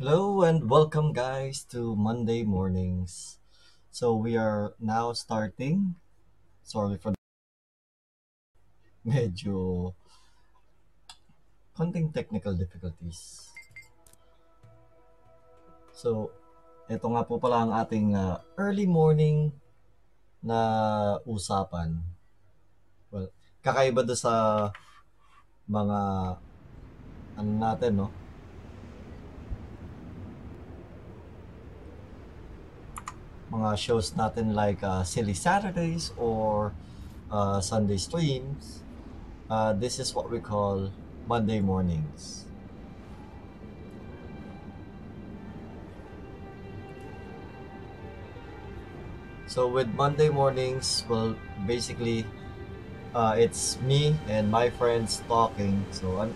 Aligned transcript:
Hello 0.00 0.48
and 0.48 0.64
welcome 0.72 1.12
guys 1.12 1.60
to 1.68 1.92
Monday 1.92 2.40
mornings. 2.40 3.36
So 3.92 4.16
we 4.16 4.32
are 4.32 4.72
now 4.80 5.12
starting. 5.12 6.00
Sorry 6.64 6.96
for 6.96 7.12
medyo 9.04 9.92
konting 11.76 12.16
technical 12.16 12.56
difficulties. 12.56 13.52
So, 15.92 16.32
ito 16.88 17.04
nga 17.04 17.20
po 17.28 17.36
pala 17.36 17.68
ang 17.68 17.72
ating 17.76 18.16
uh, 18.16 18.40
early 18.56 18.88
morning 18.88 19.52
na 20.40 21.20
usapan. 21.28 22.00
Well, 23.12 23.28
kakaiba 23.60 24.08
do 24.08 24.16
sa 24.16 24.72
mga 25.68 25.98
ano 27.36 27.50
natin, 27.60 28.00
no? 28.00 28.19
Mga 33.50 33.74
shows 33.74 34.14
natin 34.14 34.54
like 34.54 34.78
uh, 34.86 35.02
Silly 35.02 35.34
Saturdays 35.34 36.14
or 36.14 36.72
uh, 37.30 37.60
Sunday 37.60 37.98
streams. 37.98 38.82
Uh, 39.50 39.74
this 39.74 39.98
is 39.98 40.14
what 40.14 40.30
we 40.30 40.38
call 40.38 40.94
Monday 41.26 41.58
mornings. 41.58 42.46
So 49.50 49.66
with 49.66 49.90
Monday 49.98 50.30
mornings, 50.30 51.02
well, 51.10 51.34
basically, 51.66 52.22
uh, 53.10 53.34
it's 53.34 53.82
me 53.82 54.14
and 54.30 54.46
my 54.46 54.70
friends 54.70 55.26
talking. 55.26 55.82
So, 55.90 56.22
an 56.22 56.30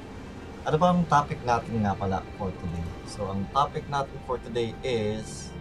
ano 0.67 0.77
ba 0.83 0.91
ang 0.91 1.07
topic 1.07 1.39
natin 1.47 1.87
nga 1.87 1.95
pala 1.95 2.27
for 2.35 2.51
today? 2.51 2.87
So, 3.07 3.31
ang 3.31 3.47
topic 3.55 3.87
natin 3.87 4.19
for 4.27 4.43
today 4.43 4.75
is 4.83 5.55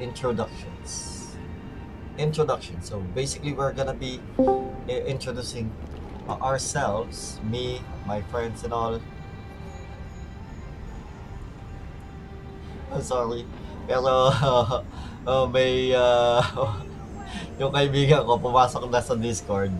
introductions. 0.00 1.36
Introduction. 2.18 2.82
So 2.82 3.00
basically, 3.14 3.52
we're 3.52 3.72
gonna 3.72 3.94
be 3.94 4.20
introducing 4.88 5.70
ourselves, 6.28 7.40
me, 7.44 7.82
my 8.06 8.22
friends, 8.22 8.64
and 8.64 8.72
all. 8.72 9.00
I'm 12.92 13.02
sorry. 13.02 13.44
Pero 13.86 14.30
uh, 15.26 15.46
may 15.52 15.92
uh, 15.92 16.40
yung 17.60 17.72
kaibigan 17.74 18.24
ko 18.24 18.38
pumasok 18.38 18.88
na 18.88 19.02
sa 19.02 19.14
Discord. 19.18 19.72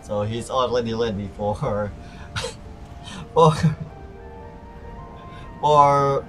So 0.00 0.22
he's 0.22 0.48
already 0.48 0.94
ready 0.94 1.28
for 1.36 1.54
for 3.34 3.52
for 5.60 6.24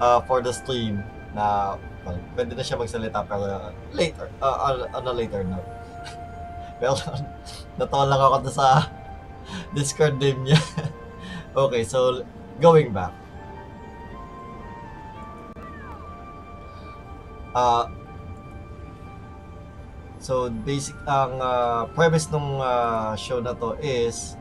uh, 0.00 0.20
for 0.24 0.38
the 0.40 0.52
stream 0.54 1.02
na 1.34 1.76
well, 2.08 2.18
pwede 2.32 2.56
na 2.56 2.64
siya 2.64 2.80
magsalita 2.80 3.20
pero 3.28 3.44
uh, 3.44 3.68
later, 3.92 4.32
uh, 4.40 4.88
on 4.96 5.04
a 5.04 5.12
later 5.12 5.44
note. 5.44 5.68
pero 6.80 6.96
natawa 7.76 8.08
lang 8.08 8.20
ako 8.20 8.48
sa 8.48 8.88
Discord 9.76 10.16
name 10.16 10.48
niya. 10.48 10.60
okay, 11.68 11.84
so 11.84 12.24
going 12.60 12.92
back. 12.92 13.12
Uh, 17.52 17.90
so 20.20 20.52
basic 20.62 20.94
ang 21.08 21.40
uh, 21.40 21.88
premise 21.96 22.28
ng 22.30 22.60
uh, 22.60 23.16
show 23.16 23.40
na 23.40 23.56
to 23.56 23.74
is 23.80 24.36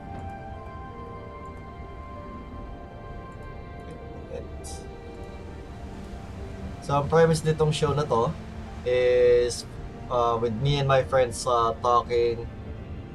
So, 6.87 7.03
premise 7.03 7.43
nitong 7.43 7.75
show 7.75 7.91
na 7.91 8.07
to 8.07 8.31
is 8.87 9.67
uh, 10.07 10.39
with 10.39 10.55
me 10.63 10.79
and 10.79 10.87
my 10.87 11.03
friends 11.03 11.43
uh, 11.43 11.75
talking, 11.83 12.47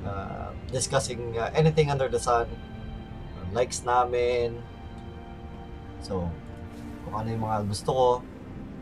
uh, 0.05 0.53
discussing 0.69 1.41
uh, 1.41 1.49
anything 1.57 1.89
under 1.89 2.05
the 2.05 2.21
sun, 2.21 2.53
uh, 2.53 3.45
likes 3.57 3.81
namin. 3.81 4.61
So, 6.05 6.29
kung 7.09 7.17
ano 7.17 7.33
yung 7.33 7.49
mga 7.49 7.65
gusto 7.65 7.91
ko, 7.97 8.07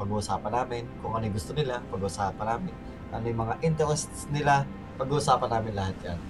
pag-uusapan 0.03 0.59
namin. 0.59 0.83
Kung 0.99 1.15
ano 1.15 1.23
yung 1.23 1.39
gusto 1.39 1.55
nila, 1.55 1.79
pag-uusapan 1.95 2.47
namin. 2.51 2.75
Ano 3.15 3.25
yung 3.31 3.41
mga 3.47 3.55
interests 3.63 4.27
nila, 4.35 4.67
pag-uusapan 4.99 5.55
namin 5.55 5.73
lahat 5.79 5.97
yan. 6.03 6.21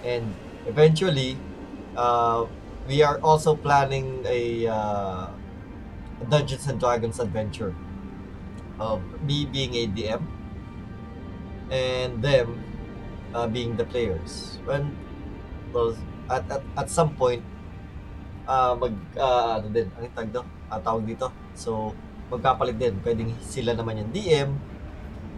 And 0.00 0.24
eventually, 0.64 1.36
uh, 2.00 2.48
we 2.88 3.04
are 3.04 3.20
also 3.20 3.52
planning 3.52 4.24
a 4.24 4.72
uh, 4.72 5.28
Dungeons 6.22 6.66
and 6.66 6.78
Dragons 6.78 7.20
adventure 7.20 7.74
of 8.78 9.02
me 9.22 9.46
being 9.46 9.74
a 9.74 9.86
DM 9.86 10.22
and 11.70 12.22
them 12.22 12.62
uh, 13.34 13.46
being 13.46 13.76
the 13.76 13.84
players. 13.84 14.58
When 14.64 14.96
well, 15.72 15.96
at, 16.30 16.50
at, 16.50 16.62
at 16.76 16.90
some 16.90 17.14
point 17.14 17.42
uh, 18.46 18.74
mag 18.78 18.94
uh, 19.16 19.60
ano 19.60 19.68
din, 19.68 19.90
ang 19.98 20.08
tag 20.14 20.30
do? 20.32 20.42
Uh, 20.70 20.80
tawag 20.80 21.04
dito. 21.06 21.30
So 21.54 21.94
magkapalit 22.30 22.78
din. 22.78 22.98
Pwedeng 23.02 23.34
sila 23.42 23.74
naman 23.74 24.00
yung 24.00 24.10
DM 24.14 24.50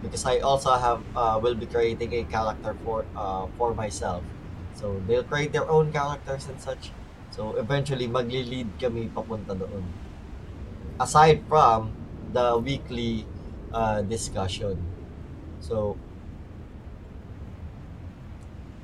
because 0.01 0.25
I 0.25 0.39
also 0.39 0.73
have 0.77 1.01
uh, 1.17 1.39
will 1.41 1.55
be 1.57 1.65
creating 1.65 2.13
a 2.13 2.21
character 2.25 2.77
for 2.85 3.05
uh, 3.17 3.49
for 3.57 3.73
myself. 3.73 4.23
So 4.77 5.01
they'll 5.09 5.25
create 5.25 5.51
their 5.51 5.65
own 5.65 5.89
characters 5.89 6.45
and 6.47 6.61
such. 6.61 6.93
So 7.33 7.57
eventually 7.57 8.07
magli-lead 8.07 8.77
kami 8.79 9.09
papunta 9.11 9.57
doon 9.57 9.83
aside 10.99 11.45
from 11.47 11.93
the 12.33 12.57
weekly 12.57 13.25
uh, 13.73 14.01
discussion. 14.01 14.77
So, 15.61 15.97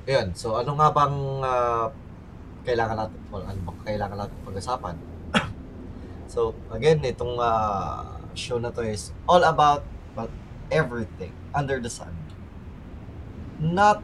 yun. 0.06 0.34
So, 0.34 0.56
ano 0.58 0.74
nga 0.78 0.88
bang 0.90 1.16
uh, 1.42 1.86
kailangan 2.64 2.96
natin, 3.06 3.18
well, 3.30 3.44
ano 3.44 3.58
bang 3.60 3.78
kailangan 3.84 4.16
natin 4.26 4.36
pag-usapan? 4.46 4.94
so, 6.32 6.54
again, 6.72 7.02
itong 7.04 7.36
uh, 7.36 8.18
show 8.34 8.58
na 8.58 8.70
to 8.74 8.82
is 8.82 9.14
all 9.30 9.42
about 9.44 9.86
well, 10.18 10.30
everything 10.70 11.32
under 11.54 11.78
the 11.78 11.90
sun. 11.90 12.12
Not 13.62 14.02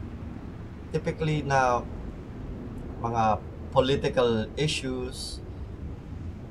typically 0.95 1.43
na 1.43 1.83
mga 3.01 3.39
political 3.71 4.45
issues, 4.55 5.40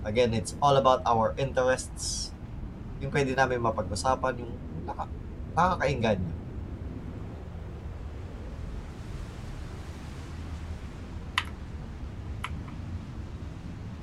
Again, 0.00 0.32
it's 0.32 0.56
all 0.64 0.80
about 0.80 1.04
our 1.04 1.36
interests. 1.36 2.32
Yung 3.04 3.12
pwede 3.12 3.36
namin 3.36 3.60
mapag-usapan, 3.60 4.40
yung 4.40 4.52
naka, 4.88 5.04
nakakainggan 5.52 6.16
nyo. 6.24 6.34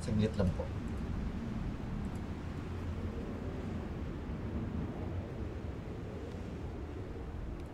Saglit 0.06 0.30
lang 0.38 0.50
po. 0.54 0.62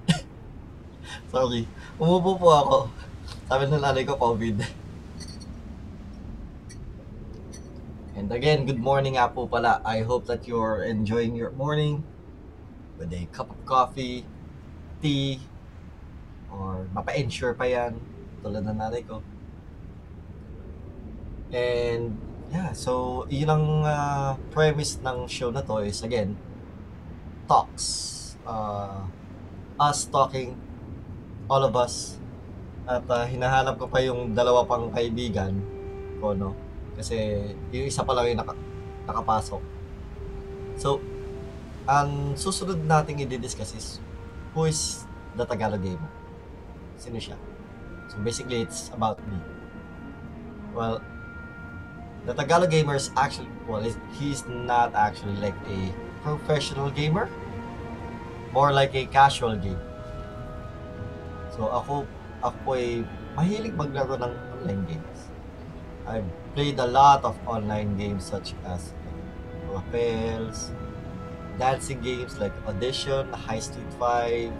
Sorry. 1.32 1.68
Umupo 2.00 2.40
po 2.40 2.48
ako. 2.48 2.76
Sabi 3.52 3.68
ng 3.68 3.84
nanay 3.84 4.08
ko, 4.08 4.16
COVID. 4.16 4.83
And 8.14 8.30
again, 8.30 8.62
good 8.62 8.78
morning 8.78 9.18
nga 9.18 9.26
po 9.26 9.50
pala. 9.50 9.82
I 9.82 10.06
hope 10.06 10.30
that 10.30 10.46
you're 10.46 10.86
enjoying 10.86 11.34
your 11.34 11.50
morning 11.50 12.06
with 12.94 13.10
a 13.10 13.26
cup 13.34 13.50
of 13.50 13.58
coffee, 13.66 14.22
tea, 15.02 15.42
or 16.46 16.86
mapa-ensure 16.94 17.58
pa 17.58 17.66
yan, 17.66 17.98
tulad 18.38 18.62
ng 18.70 18.78
nanay 18.78 19.02
ko. 19.02 19.18
And 21.50 22.14
yeah, 22.54 22.70
so 22.70 23.26
yun 23.26 23.50
ang 23.50 23.66
uh, 23.82 24.38
premise 24.54 25.02
ng 25.02 25.26
show 25.26 25.50
na 25.50 25.66
to 25.66 25.82
is 25.82 26.06
again, 26.06 26.38
talks. 27.50 28.38
Uh, 28.46 29.10
us 29.74 30.06
talking, 30.06 30.54
all 31.50 31.66
of 31.66 31.74
us. 31.74 32.22
At 32.86 33.10
uh, 33.10 33.26
hinahanap 33.26 33.74
ko 33.74 33.90
pa 33.90 33.98
yung 34.06 34.38
dalawa 34.38 34.62
pang 34.62 34.94
kaibigan 34.94 35.58
ko, 36.22 36.30
no? 36.30 36.63
Kasi 36.94 37.50
yung 37.74 37.86
isa 37.90 38.06
pa 38.06 38.14
lang 38.14 38.30
yung 38.30 38.40
naka, 38.40 38.54
nakapasok. 39.06 39.62
So, 40.78 40.98
ang 41.84 42.34
susunod 42.38 42.80
nating 42.80 43.20
i-discuss 43.28 43.76
is 43.76 43.86
who 44.56 44.64
is 44.64 45.04
the 45.36 45.44
Tagalog 45.44 45.82
gamer? 45.82 46.08
Sino 46.96 47.20
siya? 47.20 47.36
So 48.08 48.16
basically, 48.22 48.62
it's 48.62 48.88
about 48.94 49.20
me. 49.28 49.36
Well, 50.72 51.02
the 52.24 52.32
Tagalog 52.32 52.70
gamer 52.70 52.94
is 52.96 53.10
actually, 53.16 53.50
well, 53.68 53.84
he's 54.16 54.46
not 54.48 54.94
actually 54.94 55.36
like 55.42 55.56
a 55.68 55.92
professional 56.22 56.88
gamer. 56.88 57.28
More 58.54 58.72
like 58.72 58.94
a 58.94 59.04
casual 59.10 59.58
gamer. 59.58 59.82
So 61.52 61.68
ako, 61.68 62.06
ako 62.40 62.78
ay 62.78 63.02
mahilig 63.34 63.74
maglaro 63.74 64.14
ng 64.18 64.32
online 64.58 64.82
games. 64.86 65.18
I've 66.06 66.26
played 66.54 66.78
a 66.78 66.86
lot 66.86 67.24
of 67.24 67.34
online 67.46 67.98
games 67.98 68.24
such 68.24 68.54
as 68.64 68.94
rappels, 69.70 70.70
dancing 71.58 72.00
games 72.00 72.38
like 72.38 72.54
Audition, 72.66 73.26
High 73.32 73.58
Street 73.58 73.90
5, 73.98 74.52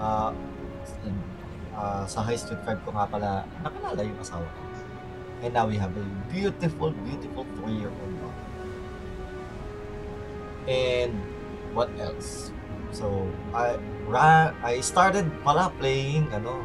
uh, 0.00 0.32
uh, 1.74 2.06
sa 2.06 2.22
High 2.22 2.38
Street 2.38 2.62
5 2.62 2.86
ko 2.86 2.90
nga 2.94 3.06
pala, 3.10 3.44
nakalala 3.62 4.00
yung 4.06 4.18
asawa 4.22 4.46
ko. 4.46 4.62
And 5.42 5.54
now 5.54 5.66
we 5.66 5.80
have 5.80 5.96
a 5.96 6.04
beautiful, 6.28 6.92
beautiful 6.92 7.48
three-year-old 7.56 8.14
daughter. 8.20 8.48
And 10.68 11.16
what 11.72 11.88
else? 11.96 12.52
So, 12.92 13.24
I 13.56 13.80
ra 14.04 14.52
I 14.60 14.84
started 14.84 15.24
pala 15.40 15.72
playing 15.80 16.28
ano 16.34 16.60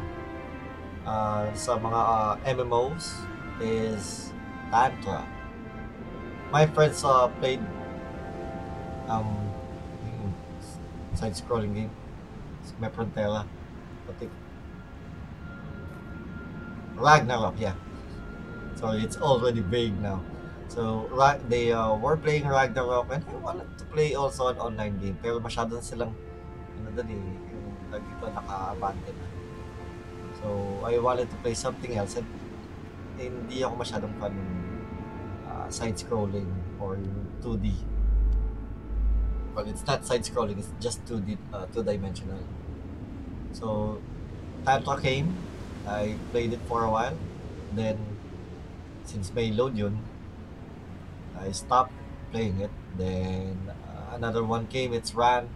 uh, 1.08 1.48
sa 1.56 1.80
mga 1.80 2.00
uh, 2.04 2.34
MMOs 2.44 3.24
is 3.64 4.35
Tantra. 4.70 5.24
My 6.50 6.66
friends 6.66 7.02
uh, 7.04 7.28
played 7.40 7.60
um 9.08 9.46
side-scrolling 11.16 11.74
game. 11.74 11.92
May 12.76 12.92
Frontera. 12.92 13.48
Pati 14.06 14.28
Ragnarok, 16.96 17.56
yeah. 17.60 17.76
Sorry, 18.76 19.00
it's 19.00 19.16
already 19.16 19.60
vague 19.60 19.96
now. 20.00 20.20
So, 20.68 21.08
they 21.48 21.72
uh, 21.72 21.94
were 21.96 22.16
playing 22.16 22.48
Ragnarok 22.48 23.12
and 23.12 23.24
I 23.24 23.36
wanted 23.40 23.68
to 23.78 23.84
play 23.84 24.14
also 24.14 24.48
an 24.48 24.58
online 24.58 24.98
game. 24.98 25.16
Pero 25.22 25.40
masyado 25.40 25.80
silang, 25.80 26.12
ano 26.80 26.88
doon 26.92 27.08
eh, 27.08 27.16
yung 27.16 27.64
tag 27.92 28.02
dito 28.04 28.26
naka-abandon 28.32 29.16
na. 29.16 29.28
So, 30.40 30.46
I 30.84 30.98
wanted 31.00 31.28
to 31.32 31.36
play 31.40 31.54
something 31.56 31.96
else 31.96 32.16
and 32.16 32.28
hindi 33.16 33.64
ako 33.64 33.80
masyadong 33.80 34.12
fan 34.20 34.32
ng 34.36 34.55
uh, 35.66 35.70
side-scrolling 35.70 36.52
or 36.80 36.96
2D. 37.42 37.74
Well, 39.54 39.68
it's 39.68 39.86
not 39.86 40.04
side-scrolling, 40.04 40.58
it's 40.58 40.72
just 40.80 41.04
2D, 41.06 41.38
uh, 41.52 41.66
two-dimensional. 41.66 42.40
So, 43.52 44.00
Tantra 44.64 45.00
came, 45.00 45.34
I 45.86 46.16
played 46.30 46.52
it 46.52 46.60
for 46.68 46.84
a 46.84 46.90
while, 46.90 47.16
then 47.74 47.98
since 49.04 49.32
may 49.32 49.50
load 49.50 49.76
yun, 49.76 49.98
I 51.38 51.52
stopped 51.52 51.92
playing 52.32 52.60
it. 52.60 52.70
Then 52.98 53.70
uh, 53.70 54.16
another 54.16 54.42
one 54.44 54.66
came. 54.66 54.92
It's 54.92 55.14
Ran. 55.14 55.48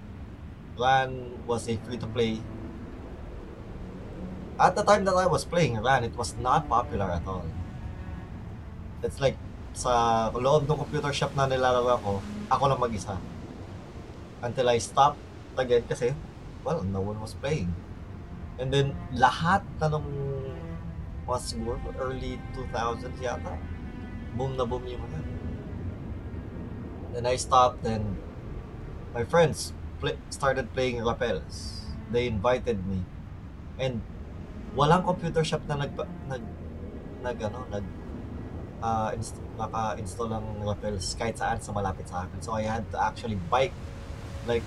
Ran 0.79 1.47
was 1.47 1.69
a 1.69 1.77
free 1.77 1.99
to 1.99 2.07
play. 2.07 2.41
At 4.59 4.77
the 4.77 4.83
time 4.83 5.05
that 5.05 5.15
I 5.15 5.27
was 5.27 5.45
playing 5.45 5.81
Ran, 5.83 6.05
it 6.05 6.17
was 6.17 6.37
not 6.37 6.69
popular 6.69 7.11
at 7.11 7.27
all. 7.27 7.45
It's 9.03 9.21
like 9.21 9.37
sa 9.81 10.29
loob 10.37 10.69
ng 10.69 10.77
computer 10.77 11.09
shop 11.09 11.33
na 11.33 11.49
nilalaro 11.49 11.97
ko, 12.05 12.15
ako 12.53 12.63
lang 12.69 12.81
mag-isa. 12.85 13.17
Until 14.45 14.69
I 14.69 14.77
stopped 14.77 15.21
again 15.57 15.89
kasi, 15.89 16.13
well, 16.61 16.85
no 16.85 17.01
one 17.01 17.17
was 17.17 17.33
playing. 17.33 17.73
And 18.61 18.69
then, 18.69 18.93
lahat 19.17 19.65
na 19.81 19.89
nung 19.89 20.05
mga 21.25 21.41
siguro 21.41 21.81
early 21.97 22.37
2000s 22.53 23.17
yata, 23.25 23.57
boom 24.37 24.53
na 24.61 24.69
boom 24.69 24.85
yung 24.85 25.01
mga 25.01 25.21
Then 27.11 27.27
I 27.27 27.35
stopped 27.41 27.83
and 27.89 28.21
my 29.17 29.27
friends 29.27 29.75
play, 29.99 30.15
started 30.31 30.71
playing 30.77 31.03
rappels. 31.03 31.89
They 32.07 32.31
invited 32.31 32.87
me. 32.87 33.03
And 33.81 34.05
walang 34.79 35.03
computer 35.03 35.43
shop 35.43 35.67
na 35.67 35.75
nag 35.75 35.91
nag 36.31 36.45
nag 37.27 37.39
ano, 37.43 37.67
nag 37.67 37.83
uh, 38.83 39.13
inst- 39.15 39.41
naka-install 39.57 40.29
ng 40.33 40.47
rappels 40.65 41.15
kahit 41.17 41.37
saan 41.37 41.61
sa 41.61 41.71
malapit 41.73 42.09
sa 42.09 42.25
akin. 42.27 42.39
So 42.41 42.57
I 42.57 42.65
had 42.67 42.85
to 42.93 42.99
actually 43.01 43.37
bike 43.49 43.77
like 44.49 44.65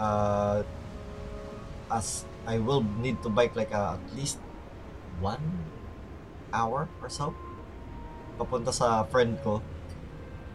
uh, 0.00 0.64
as 1.92 2.24
I 2.48 2.58
will 2.58 2.82
need 3.00 3.22
to 3.22 3.28
bike 3.28 3.54
like 3.54 3.72
uh, 3.72 3.96
at 4.00 4.06
least 4.16 4.40
one 5.20 5.64
hour 6.52 6.88
or 7.00 7.08
so 7.08 7.32
papunta 8.36 8.68
sa 8.68 9.04
friend 9.08 9.40
ko 9.40 9.64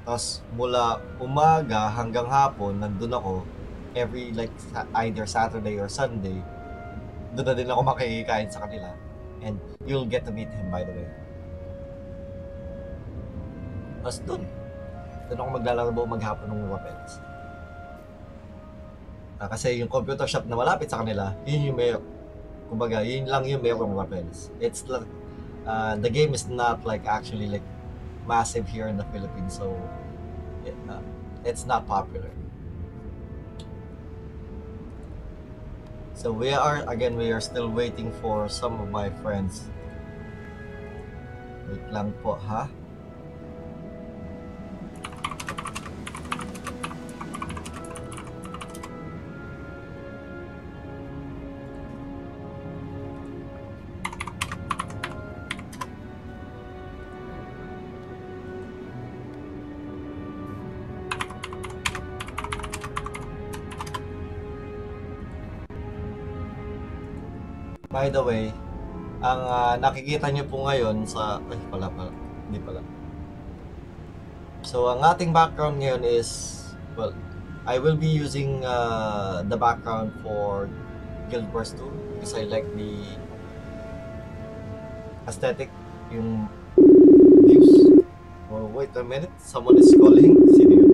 tapos 0.02 0.42
mula 0.58 0.98
umaga 1.22 1.94
hanggang 1.94 2.26
hapon, 2.26 2.82
nandun 2.82 3.14
ako 3.14 3.34
every 3.94 4.34
like 4.34 4.54
either 5.06 5.30
Saturday 5.30 5.78
or 5.78 5.86
Sunday. 5.86 6.42
Doon 7.38 7.46
na 7.46 7.54
din 7.54 7.70
ako 7.70 7.82
makikikain 7.86 8.50
sa 8.50 8.66
kanila. 8.66 8.98
And 9.46 9.62
you'll 9.86 10.10
get 10.10 10.26
to 10.26 10.34
meet 10.34 10.50
him 10.50 10.74
by 10.74 10.82
the 10.82 10.94
way. 10.94 11.21
Tapos 14.02 14.18
doon, 14.26 14.42
doon 15.30 15.38
ako 15.38 15.50
maglalaro 15.62 15.90
maghapon 15.94 16.48
ng 16.50 16.74
weapons. 16.74 17.22
Ah, 19.42 19.50
kasi 19.50 19.78
yung 19.82 19.90
computer 19.90 20.26
shop 20.30 20.46
na 20.46 20.58
malapit 20.58 20.90
sa 20.90 21.02
kanila, 21.02 21.34
yun 21.46 21.74
yung 21.74 21.78
may 21.78 21.94
kumbaga, 22.70 23.02
yun 23.06 23.26
lang 23.30 23.46
yung 23.46 23.62
mayroong 23.62 23.94
weapons. 23.94 24.50
It's 24.62 24.86
like, 24.86 25.06
uh, 25.66 25.98
the 25.98 26.10
game 26.10 26.34
is 26.34 26.46
not 26.50 26.86
like 26.86 27.06
actually 27.06 27.50
like 27.50 27.66
massive 28.26 28.70
here 28.70 28.90
in 28.90 28.98
the 28.98 29.08
Philippines, 29.10 29.58
so 29.58 29.74
it, 30.66 30.78
uh, 30.90 31.02
it's 31.46 31.66
not 31.66 31.86
popular. 31.86 32.30
So 36.14 36.30
we 36.30 36.54
are 36.54 36.86
again 36.86 37.18
we 37.18 37.34
are 37.34 37.42
still 37.42 37.66
waiting 37.66 38.14
for 38.22 38.46
some 38.46 38.78
of 38.78 38.94
my 38.94 39.10
friends. 39.26 39.66
Wait 41.66 41.82
lang 41.90 42.14
po 42.22 42.38
ha. 42.38 42.70
By 67.92 68.08
the 68.08 68.24
way, 68.24 68.56
ang 69.20 69.42
ah, 69.44 69.76
nakikita 69.76 70.32
nyo 70.32 70.48
po 70.48 70.64
ngayon 70.64 71.04
sa... 71.04 71.44
Ay, 71.52 71.60
pala 71.68 71.92
pala. 71.92 72.12
Hindi 72.48 72.60
pala. 72.64 72.80
So, 74.64 74.88
ang 74.88 75.04
ating 75.04 75.36
background 75.36 75.84
ngayon 75.84 76.08
is... 76.08 76.56
Well, 76.96 77.12
I 77.68 77.84
will 77.84 78.00
be 78.00 78.08
using 78.08 78.64
uh, 78.64 79.44
the 79.44 79.60
background 79.60 80.16
for 80.24 80.72
Guild 81.28 81.52
Wars 81.52 81.76
2 81.76 81.84
because 82.16 82.32
I 82.32 82.48
like 82.48 82.66
the 82.80 82.96
aesthetic, 85.28 85.68
yung 86.16 86.48
views. 87.44 87.92
Oh, 88.48 88.72
wait 88.72 88.96
a 88.96 89.04
minute. 89.04 89.36
Someone 89.36 89.76
is 89.76 89.92
calling. 90.00 90.40
Sino 90.56 90.74
yun? 90.80 90.94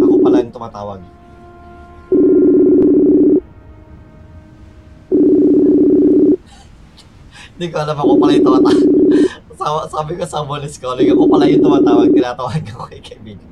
Ako 0.00 0.14
pala 0.24 0.40
yung 0.40 0.56
tumatawag. 0.56 1.17
Hindi 7.58 7.74
ko 7.74 7.82
alam 7.82 7.98
ako 7.98 8.22
pala 8.22 8.38
yung 8.38 8.46
tumatawag. 8.46 8.86
Sabi, 9.90 10.14
ko 10.14 10.22
someone 10.30 10.62
is 10.62 10.78
calling. 10.78 11.10
Ako 11.10 11.26
pala 11.26 11.50
yung 11.50 11.58
tumatawag. 11.58 12.14
Tinatawag 12.14 12.62
ako 12.70 12.86
kay 12.86 13.02
kaibigan. 13.02 13.50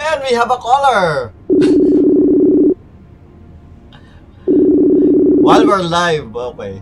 And 0.00 0.18
we 0.24 0.32
have 0.32 0.48
a 0.48 0.56
caller! 0.56 1.36
While 5.44 5.68
we're 5.68 5.84
live, 5.84 6.32
okay. 6.32 6.80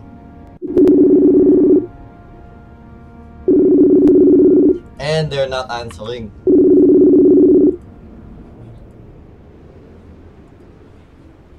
And 5.03 5.27
they're 5.27 5.51
not 5.51 5.67
answering. 5.67 6.31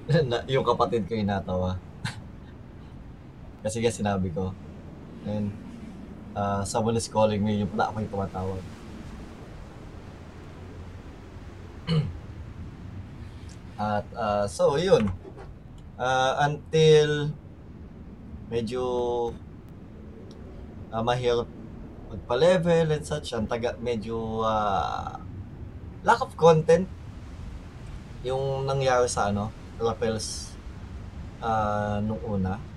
Yung 0.49 0.65
kapatid 0.65 1.05
ko 1.05 1.21
yung 1.21 1.29
natawa. 1.29 1.77
Kasi 3.65 3.81
nga 3.81 3.89
sinabi 3.89 4.29
ko. 4.29 4.53
And 5.25 5.49
uh, 6.37 6.61
someone 6.69 7.01
is 7.01 7.09
calling 7.09 7.41
me, 7.41 7.65
yung 7.65 7.73
pala 7.73 7.89
ako 7.89 8.05
yung 8.05 8.13
tumatawag. 8.13 8.61
At 13.81 14.05
uh, 14.13 14.45
so 14.45 14.77
yun. 14.77 15.09
Uh, 15.97 16.45
until 16.45 17.33
medyo 18.53 18.85
uh, 20.93 21.01
mahirap 21.01 21.49
magpa-level 22.13 22.93
and 22.93 23.01
such, 23.01 23.33
ang 23.33 23.49
taga 23.49 23.81
medyo 23.81 24.45
uh, 24.45 25.17
lack 26.05 26.21
of 26.21 26.37
content 26.37 26.85
yung 28.21 28.69
nangyari 28.69 29.09
sa 29.09 29.33
ano, 29.33 29.49
rappels 29.81 30.53
uh, 31.41 32.05
nung 32.05 32.21
una. 32.29 32.74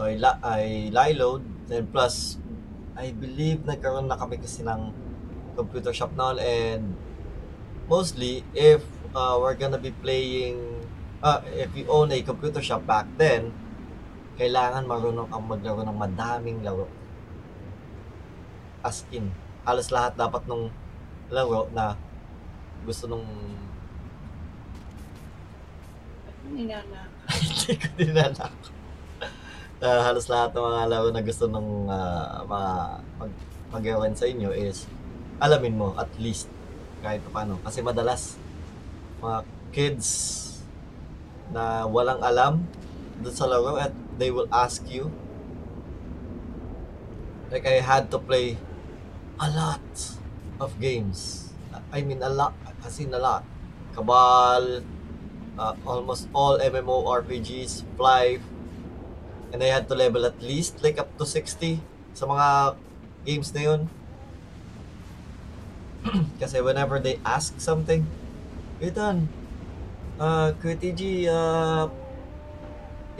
So 0.00 0.08
I, 0.08 0.16
la- 0.16 0.40
I 0.40 0.88
lie 0.96 1.12
load, 1.12 1.44
then 1.68 1.84
plus 1.92 2.40
I 2.96 3.12
believe 3.12 3.68
nagkaroon 3.68 4.08
na 4.08 4.16
kami 4.16 4.40
kasi 4.40 4.64
ng 4.64 4.96
computer 5.52 5.92
shop 5.92 6.16
noon 6.16 6.40
and 6.40 6.96
mostly 7.84 8.40
if 8.56 8.80
uh, 9.12 9.36
we're 9.36 9.60
gonna 9.60 9.76
be 9.76 9.92
playing 10.00 10.56
uh, 11.20 11.44
if 11.52 11.68
you 11.76 11.84
own 11.92 12.08
a 12.16 12.24
computer 12.24 12.64
shop 12.64 12.80
back 12.88 13.04
then 13.20 13.52
kailangan 14.40 14.88
marunong 14.88 15.28
kang 15.28 15.44
maglaro 15.44 15.84
ng 15.84 15.92
madaming 15.92 16.64
laro 16.64 16.88
as 18.80 19.04
in 19.12 19.28
halos 19.68 19.92
lahat 19.92 20.16
dapat 20.16 20.48
nung 20.48 20.72
laro 21.28 21.68
na 21.76 21.92
gusto 22.88 23.04
nung 23.04 23.28
Ninana. 26.48 27.04
hindi 27.36 27.76
ko 27.76 27.88
dinanak 28.00 28.79
uh, 29.80 30.00
halos 30.04 30.28
lahat 30.28 30.52
ng 30.52 30.62
mga 30.62 30.82
laro 30.88 31.08
na 31.10 31.24
gusto 31.24 31.44
nung 31.48 31.88
uh, 31.88 32.44
mga 32.44 32.70
mag, 33.16 33.32
mag 33.72 33.84
sa 34.16 34.28
inyo 34.28 34.52
is 34.52 34.84
alamin 35.40 35.76
mo 35.76 35.96
at 35.96 36.08
least 36.20 36.52
kahit 37.00 37.24
paano 37.32 37.56
kasi 37.64 37.80
madalas 37.80 38.36
mga 39.24 39.40
kids 39.72 40.08
na 41.50 41.88
walang 41.88 42.20
alam 42.20 42.60
dun 43.20 43.32
sa 43.32 43.48
laro 43.48 43.80
at 43.80 43.92
they 44.20 44.28
will 44.28 44.48
ask 44.52 44.84
you 44.84 45.08
like 47.48 47.64
I 47.66 47.82
had 47.82 48.12
to 48.14 48.18
play 48.20 48.60
a 49.40 49.48
lot 49.50 49.88
of 50.60 50.76
games. 50.78 51.50
I 51.90 52.04
mean 52.04 52.22
a 52.22 52.30
lot 52.30 52.54
as 52.84 53.00
in 53.00 53.10
a 53.10 53.18
lot. 53.18 53.42
Cabal 53.96 54.84
uh, 55.58 55.74
almost 55.82 56.30
all 56.30 56.60
MMORPGs 56.60 57.82
Fly 57.98 58.38
and 59.50 59.62
I 59.62 59.70
had 59.70 59.90
to 59.90 59.94
level 59.98 60.26
at 60.26 60.38
least 60.38 60.82
like 60.82 60.98
up 60.98 61.10
to 61.18 61.26
60 61.26 61.82
sa 62.14 62.24
mga 62.26 62.78
games 63.26 63.50
na 63.54 63.60
yun. 63.60 63.80
Kasi 66.40 66.62
whenever 66.64 67.02
they 67.02 67.20
ask 67.26 67.58
something 67.60 68.06
Ethan 68.80 69.28
uh, 70.16 70.56
Kuya 70.56 70.76
TG 70.80 71.28
uh, 71.28 71.84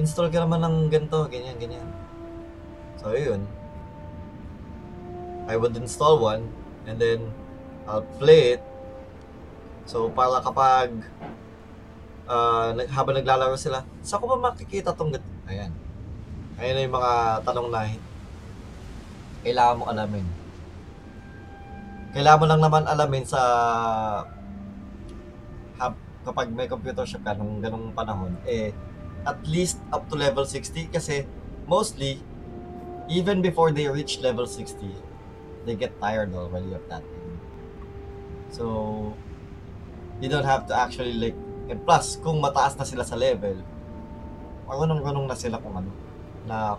install 0.01 0.33
ka 0.33 0.41
naman 0.41 0.65
ng 0.65 0.77
ganito 0.89 1.29
ganyan 1.29 1.61
ganyan. 1.61 1.85
So 2.97 3.13
yun 3.13 3.45
I 5.51 5.59
would 5.59 5.75
install 5.77 6.23
one 6.23 6.47
and 6.87 6.97
then 6.97 7.35
I'll 7.85 8.07
play 8.23 8.57
it. 8.57 8.63
So 9.85 10.09
para 10.15 10.41
kapag 10.41 10.95
uh, 12.31 12.71
habang 12.95 13.19
naglalaro 13.19 13.59
sila 13.59 13.85
saan 14.01 14.23
ko 14.23 14.39
ba 14.39 14.55
makikita 14.55 14.97
tong 14.97 15.13
ganito? 15.13 15.29
Ayan 15.51 15.80
Ayan 16.61 16.77
na 16.77 16.85
yung 16.85 16.93
mga 16.93 17.13
tanong 17.41 17.69
na 17.73 17.89
kailangan 19.41 19.81
mo 19.81 19.85
alamin. 19.89 20.29
Kailangan 22.13 22.37
mo 22.37 22.47
lang 22.53 22.61
naman 22.61 22.85
alamin 22.85 23.25
sa 23.25 23.41
hab, 25.81 25.97
kapag 26.21 26.53
may 26.53 26.69
computer 26.69 27.09
shop 27.09 27.25
ka 27.25 27.33
nung 27.33 27.65
ganung 27.65 27.97
panahon, 27.97 28.37
eh, 28.45 28.77
at 29.25 29.41
least 29.49 29.81
up 29.89 30.05
to 30.13 30.21
level 30.21 30.45
60 30.45 30.93
kasi 30.93 31.25
mostly, 31.65 32.21
even 33.09 33.41
before 33.41 33.73
they 33.73 33.89
reach 33.89 34.21
level 34.21 34.45
60, 34.45 34.85
they 35.65 35.73
get 35.73 35.97
tired 35.97 36.29
already 36.37 36.77
of 36.77 36.85
that 36.93 37.01
thing. 37.01 37.41
So, 38.53 38.65
you 40.21 40.29
don't 40.29 40.45
have 40.45 40.69
to 40.69 40.77
actually 40.77 41.17
like, 41.17 41.39
and 41.73 41.81
plus, 41.89 42.21
kung 42.21 42.37
mataas 42.45 42.77
na 42.77 42.85
sila 42.85 43.01
sa 43.01 43.17
level, 43.17 43.65
marunong-runong 44.69 45.25
na 45.25 45.41
sila 45.41 45.57
kung 45.57 45.73
ano 45.73 46.10
na 46.49 46.77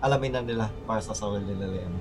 alamin 0.00 0.32
na 0.32 0.40
nila 0.40 0.72
para 0.88 1.00
sa 1.04 1.12
sarili 1.12 1.52
nila 1.52 1.84
yan. 1.84 1.94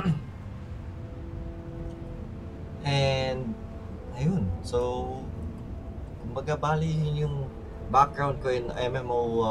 And, 2.88 3.52
ayun. 4.16 4.48
So, 4.64 5.20
kumbaga 6.24 6.56
bali 6.56 6.88
yun 6.88 7.16
yung 7.28 7.44
background 7.90 8.40
ko 8.40 8.48
in 8.48 8.70
MMO 8.70 9.42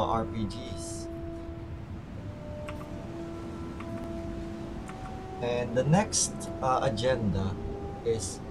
And 5.40 5.72
the 5.72 5.84
next 5.84 6.52
uh, 6.60 6.84
agenda 6.84 7.56
is 8.04 8.44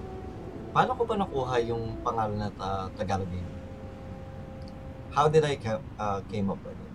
paano 0.74 0.98
ko 0.98 1.06
ba 1.06 1.14
nakuha 1.14 1.62
yung 1.62 2.02
pangalan 2.02 2.38
na 2.38 2.48
uh, 2.58 2.86
Tagalog 2.98 3.30
game? 3.30 3.46
How 5.14 5.30
did 5.30 5.46
I 5.46 5.54
ca- 5.54 5.82
uh, 5.98 6.22
came 6.30 6.50
up 6.50 6.58
with 6.62 6.74
it? 6.74 6.94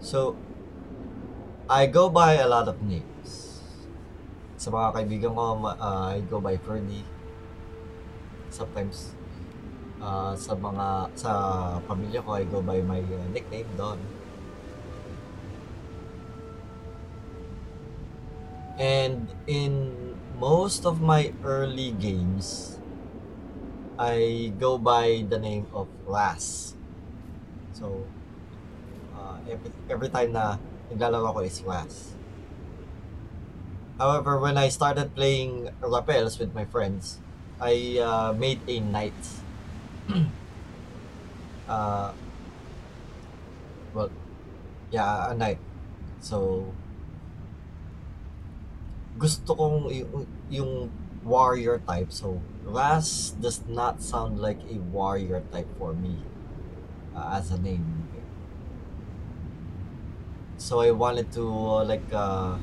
So, 0.00 0.36
I 1.68 1.84
go 1.88 2.08
by 2.08 2.40
a 2.40 2.48
lot 2.48 2.68
of 2.68 2.80
names. 2.80 3.60
Sa 4.56 4.72
mga 4.72 4.96
kaibigan 4.96 5.32
ko, 5.36 5.68
uh, 5.68 6.12
I 6.12 6.24
go 6.24 6.40
by 6.40 6.56
Ferdy. 6.56 7.04
Sometimes, 8.48 9.12
uh, 10.00 10.32
sa 10.32 10.56
mga, 10.56 11.12
sa 11.12 11.30
pamilya 11.84 12.24
ko, 12.24 12.40
I 12.40 12.44
go 12.48 12.64
by 12.64 12.80
my 12.80 13.00
uh, 13.04 13.28
nickname, 13.32 13.68
Don. 13.76 14.00
And 18.78 19.28
in 19.46 20.16
most 20.38 20.86
of 20.86 21.00
my 21.00 21.34
early 21.44 21.90
games, 21.92 22.78
I 23.98 24.52
go 24.58 24.78
by 24.78 25.26
the 25.28 25.38
name 25.38 25.66
of 25.74 25.88
Ras. 26.06 26.74
So, 27.72 28.06
uh, 29.14 29.38
every, 29.48 29.70
every 29.90 30.08
time 30.08 30.32
na 30.32 30.56
naglalaro 30.90 31.34
ko 31.34 31.40
is 31.44 31.60
Ras. 31.62 32.14
However, 33.98 34.38
when 34.38 34.56
I 34.56 34.68
started 34.68 35.14
playing 35.14 35.70
rappels 35.82 36.38
with 36.38 36.54
my 36.54 36.64
friends, 36.64 37.18
I 37.60 37.98
uh, 37.98 38.32
made 38.32 38.60
a 38.68 38.78
knight. 38.78 39.18
uh, 41.68 42.12
well, 43.94 44.10
yeah, 44.90 45.30
a 45.30 45.34
knight. 45.34 45.58
So, 46.20 46.72
gusto 49.18 49.54
kong 49.54 49.90
yung, 50.48 50.90
warrior 51.28 51.76
type. 51.84 52.08
So, 52.08 52.40
Ras 52.64 53.36
does 53.36 53.60
not 53.68 54.00
sound 54.00 54.40
like 54.40 54.56
a 54.70 54.80
warrior 54.80 55.44
type 55.52 55.68
for 55.76 55.92
me 55.92 56.16
uh, 57.12 57.36
as 57.36 57.50
a 57.52 57.58
name. 57.60 58.08
So, 60.56 60.80
I 60.80 60.88
wanted 60.96 61.28
to 61.36 61.44
uh, 61.44 61.84
like 61.84 62.06
uh, 62.16 62.56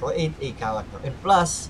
create 0.00 0.32
a 0.40 0.50
character. 0.56 0.96
And 1.04 1.12
plus, 1.20 1.68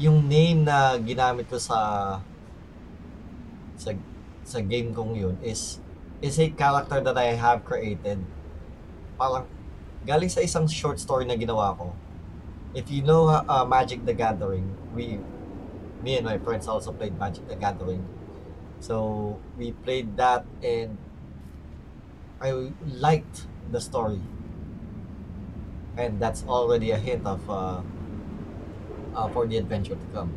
yung 0.00 0.30
name 0.32 0.64
na 0.64 0.96
ginamit 0.96 1.50
ko 1.52 1.60
sa 1.60 2.18
sa 3.76 3.90
sa 4.42 4.58
game 4.64 4.94
kong 4.94 5.14
yun 5.14 5.36
is 5.44 5.78
is 6.24 6.38
a 6.38 6.48
character 6.54 7.02
that 7.02 7.18
I 7.18 7.34
have 7.36 7.66
created. 7.66 8.22
Parang 9.18 9.44
galing 10.04 10.28
sa 10.30 10.40
isang 10.42 10.66
short 10.70 10.98
story 11.00 11.24
na 11.24 11.34
ginawa 11.38 11.76
ko. 11.78 11.96
If 12.74 12.90
you 12.90 13.02
know 13.02 13.28
uh, 13.28 13.64
Magic 13.68 14.04
the 14.04 14.14
Gathering, 14.14 14.78
we, 14.94 15.20
me 16.02 16.16
and 16.18 16.26
my 16.26 16.38
friends 16.38 16.68
also 16.68 16.92
played 16.92 17.18
Magic 17.18 17.48
the 17.48 17.56
Gathering. 17.56 18.08
So, 18.80 19.40
we 19.56 19.72
played 19.72 20.16
that 20.18 20.46
and 20.62 20.98
I 22.40 22.72
liked 22.84 23.48
the 23.70 23.80
story. 23.80 24.28
And 25.96 26.20
that's 26.20 26.44
already 26.44 26.90
a 26.90 26.98
hint 26.98 27.26
of 27.26 27.48
uh, 27.48 27.82
uh, 29.14 29.28
for 29.28 29.46
the 29.46 29.56
adventure 29.56 29.94
to 29.96 30.06
come. 30.12 30.34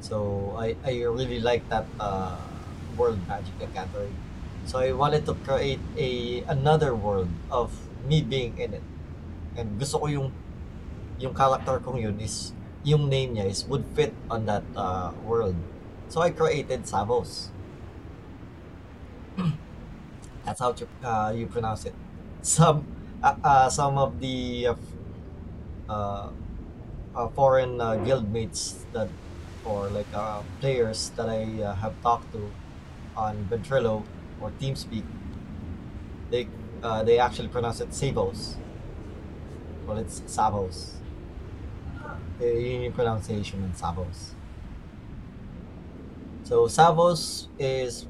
So, 0.00 0.56
I, 0.58 0.76
I 0.84 1.02
really 1.02 1.40
like 1.40 1.68
that 1.70 1.86
uh, 2.00 2.38
world 2.96 3.26
Magic 3.28 3.58
the 3.58 3.66
Gathering. 3.66 4.16
So, 4.64 4.78
I 4.78 4.92
wanted 4.92 5.26
to 5.26 5.34
create 5.34 5.80
a 5.96 6.42
another 6.48 6.94
world 6.94 7.30
of 7.50 7.87
me 8.04 8.22
being 8.22 8.56
in 8.58 8.74
it. 8.74 8.84
And 9.56 9.78
gusto 9.78 9.98
ko 9.98 10.06
yung 10.06 10.28
yung 11.18 11.34
character 11.34 11.78
kong 11.82 11.98
yun 11.98 12.16
is 12.22 12.54
yung 12.86 13.10
name 13.10 13.34
niya 13.34 13.46
is 13.50 13.66
would 13.66 13.84
fit 13.94 14.14
on 14.30 14.46
that 14.46 14.62
uh, 14.76 15.10
world. 15.26 15.56
So 16.08 16.22
I 16.22 16.30
created 16.30 16.86
Savos. 16.86 17.50
That's 20.44 20.60
how 20.60 20.74
you, 20.74 20.88
uh, 21.04 21.32
you 21.36 21.46
pronounce 21.46 21.84
it. 21.84 21.94
Some 22.42 22.86
uh, 23.22 23.34
uh, 23.42 23.68
some 23.68 23.98
of 23.98 24.20
the 24.20 24.68
uh, 25.88 26.30
uh, 27.14 27.28
foreign 27.34 27.80
uh, 27.80 27.94
guildmates 27.96 28.84
that 28.92 29.08
or 29.64 29.88
like 29.90 30.06
uh, 30.14 30.42
players 30.60 31.10
that 31.16 31.28
I 31.28 31.62
uh, 31.62 31.74
have 31.76 32.00
talked 32.02 32.32
to 32.32 32.50
on 33.16 33.46
Ventrilo 33.50 34.04
or 34.40 34.50
TeamSpeak, 34.60 35.04
they 36.30 36.48
uh, 36.82 37.02
they 37.02 37.18
actually 37.18 37.48
pronounce 37.48 37.80
it 37.80 37.90
Savos. 37.90 38.54
Well, 39.86 39.98
it's 39.98 40.20
Savos. 40.26 41.00
The 42.38 42.46
yung 42.46 42.92
pronunciation 42.92 43.64
ng 43.64 43.74
Savos. 43.74 44.34
So, 46.44 46.66
Savos 46.66 47.48
is 47.58 48.06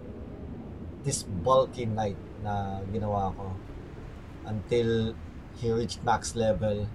this 1.03 1.23
bulky 1.23 1.87
knight 1.87 2.19
na 2.45 2.85
ginawa 2.93 3.33
ko 3.35 3.57
until 4.47 5.15
he 5.57 5.73
reached 5.73 6.05
max 6.05 6.37
level. 6.37 6.87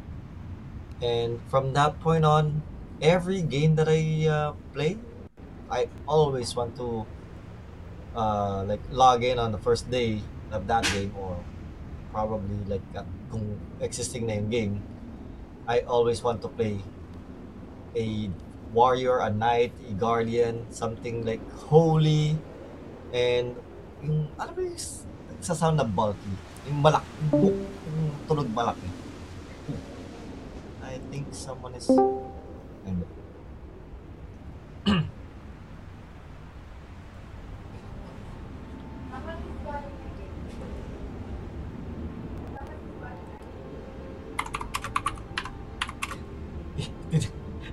And 1.02 1.42
from 1.50 1.74
that 1.74 2.00
point 2.00 2.24
on, 2.24 2.64
every 3.02 3.42
game 3.42 3.76
that 3.76 3.90
I 3.90 4.28
uh, 4.30 4.54
play, 4.72 4.98
I 5.70 5.90
always 6.08 6.56
want 6.56 6.78
to 6.78 7.06
uh, 8.16 8.64
like 8.64 8.82
log 8.92 9.24
in 9.24 9.40
on 9.40 9.52
the 9.52 9.58
first 9.58 9.90
day 9.90 10.22
of 10.52 10.68
that 10.68 10.86
game 10.94 11.12
or 11.18 11.36
probably 12.14 12.56
like 12.70 12.86
at, 12.94 13.10
kung 13.34 13.58
existing 13.82 14.30
na 14.30 14.38
yung 14.38 14.50
game, 14.54 14.74
I 15.66 15.82
always 15.90 16.22
want 16.22 16.46
to 16.46 16.50
play 16.54 16.78
a 17.98 18.30
warrior, 18.72 19.18
a 19.20 19.34
knight, 19.34 19.74
a 19.90 19.94
guardian, 19.98 20.70
something 20.70 21.26
like 21.26 21.42
holy 21.68 22.38
and 23.10 23.58
yung 24.06 24.30
alam 24.38 24.54
mo 24.54 24.62
yung 24.62 24.78
s- 24.78 25.06
sa 25.42 25.58
sound 25.58 25.82
na 25.82 25.86
bulky, 25.86 26.34
yung 26.70 26.80
malak, 26.86 27.04
yung, 27.34 27.58
yung 27.66 28.10
tunog 28.30 28.50
malaki. 28.54 28.88
I 30.86 31.02
think 31.10 31.34
someone 31.34 31.74
is 31.74 31.90
Ayun. 32.86 33.10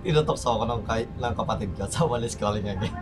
Tinutokso 0.01 0.57
ako 0.57 0.65
ng, 0.65 0.83
kay, 0.89 1.05
ng 1.21 1.35
kapatid 1.37 1.71
ko. 1.77 1.85
Someone 1.93 2.25
is 2.25 2.37
calling 2.37 2.65
again. 2.65 2.93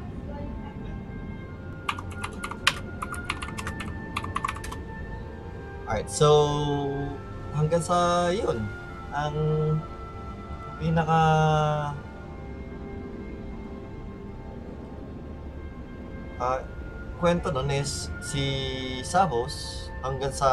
Alright, 5.88 6.10
so 6.12 6.28
hanggang 7.56 7.80
sa 7.80 8.28
yun, 8.28 8.60
ang 9.08 9.34
pinaka 10.76 11.20
ah 16.38 16.60
kwento 17.18 17.50
nun 17.50 17.72
is 17.72 18.12
si 18.22 18.44
Savos 19.02 19.88
hanggang 20.06 20.30
sa 20.30 20.50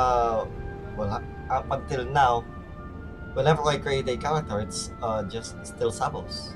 well, 0.98 1.12
ha- 1.12 1.28
up 1.52 1.68
until 1.70 2.08
now 2.10 2.42
whenever 3.36 3.62
I 3.68 3.78
create 3.78 4.08
a 4.10 4.18
character 4.18 4.60
it's 4.60 4.90
uh, 5.04 5.24
just 5.24 5.54
still 5.68 5.92
Savos 5.92 6.56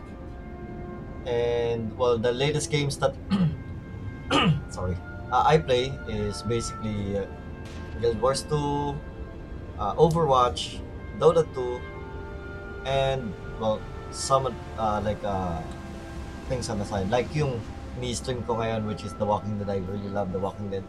and 1.27 1.91
well 1.97 2.17
the 2.17 2.31
latest 2.31 2.71
games 2.71 2.97
that 2.97 3.13
sorry 4.73 4.97
uh, 5.31 5.43
I 5.45 5.59
play 5.59 5.93
is 6.07 6.41
basically 6.41 7.19
uh, 7.19 7.25
Guild 8.01 8.19
Wars 8.21 8.41
2 8.49 8.95
uh, 9.77 9.93
Overwatch 9.95 10.79
Dota 11.19 11.43
2 11.53 11.79
and 12.87 13.33
well 13.59 13.79
some 14.11 14.55
uh, 14.79 15.01
like 15.03 15.21
uh, 15.23 15.61
things 16.49 16.69
on 16.69 16.79
the 16.79 16.85
side. 16.85 17.09
Like 17.09 17.29
yung 17.35 17.61
ni-stream 18.01 18.41
ko 18.43 18.57
ngayon 18.57 18.89
which 18.89 19.05
is 19.05 19.13
The 19.13 19.25
Walking 19.25 19.57
Dead. 19.59 19.69
I 19.69 19.77
really 19.85 20.09
love 20.09 20.33
The 20.33 20.39
Walking 20.41 20.69
Dead. 20.69 20.83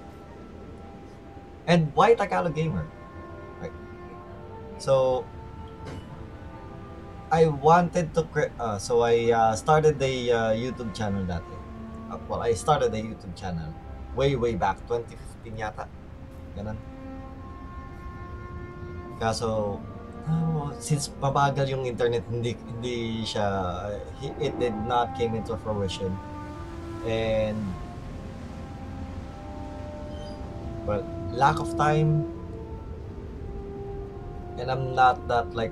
And 1.69 1.93
why 1.95 2.15
Tagalog 2.15 2.55
Gamer? 2.55 2.89
Right. 3.61 3.75
So 4.79 5.25
I 7.31 7.47
wanted 7.47 8.11
to 8.19 8.27
cre- 8.27 8.51
uh, 8.59 8.79
so 8.79 9.07
I 9.07 9.31
uh, 9.31 9.55
started 9.55 10.03
a 10.03 10.15
uh, 10.31 10.51
YouTube 10.51 10.91
channel 10.91 11.23
dati. 11.23 11.55
Uh, 12.11 12.19
well 12.27 12.43
I 12.43 12.59
started 12.59 12.91
a 12.91 12.99
YouTube 12.99 13.39
channel 13.39 13.71
way 14.19 14.35
way 14.35 14.59
back 14.59 14.83
2015 14.91 15.55
yata. 15.55 15.87
Ganun. 16.59 16.75
Kaso 19.23 19.79
oh, 20.27 20.75
since 20.83 21.15
mabagal 21.23 21.71
yung 21.71 21.87
internet 21.87 22.27
hindi 22.27 22.59
hindi 22.67 23.23
siya 23.23 23.47
it 24.43 24.59
did 24.59 24.75
not 24.91 25.15
came 25.15 25.39
into 25.39 25.55
fruition. 25.63 26.11
And 27.07 27.63
well 30.83 31.07
lack 31.31 31.63
of 31.63 31.79
time. 31.79 32.27
And 34.59 34.67
I'm 34.67 34.99
not 34.99 35.31
that 35.31 35.55
like 35.55 35.71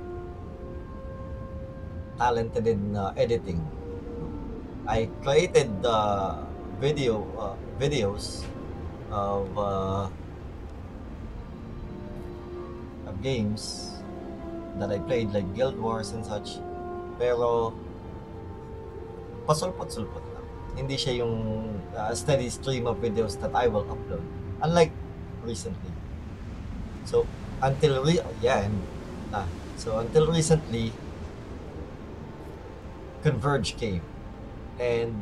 talented 2.19 2.67
in 2.67 2.97
uh, 2.99 3.15
editing. 3.17 3.63
I 4.87 5.09
created 5.23 5.71
uh, 5.87 6.43
video 6.83 7.23
uh, 7.39 7.55
videos 7.79 8.45
of 9.11 9.47
uh, 9.57 10.11
of 13.07 13.15
games 13.23 13.95
that 14.77 14.91
I 14.91 14.99
played 14.99 15.31
like 15.33 15.47
Guild 15.55 15.79
Wars 15.79 16.13
and 16.13 16.27
such. 16.27 16.59
Pero 17.19 17.75
pasulpot-sulpot 19.47 20.23
lang. 20.35 20.47
Hindi 20.77 20.95
siya 20.95 21.25
yung 21.25 21.35
uh, 21.97 22.13
steady 22.15 22.51
stream 22.53 22.87
of 22.87 23.01
videos 23.03 23.35
that 23.41 23.51
I 23.55 23.67
will 23.67 23.87
upload. 23.89 24.23
Unlike 24.63 24.93
recently. 25.43 25.91
So 27.09 27.25
until 27.63 28.05
re- 28.05 28.23
yeah 28.39 28.69
and 28.69 28.77
ah, 29.35 29.49
so 29.75 29.99
until 29.99 30.31
recently 30.31 30.95
Converge 33.29 33.77
came 33.77 34.01
and 34.81 35.13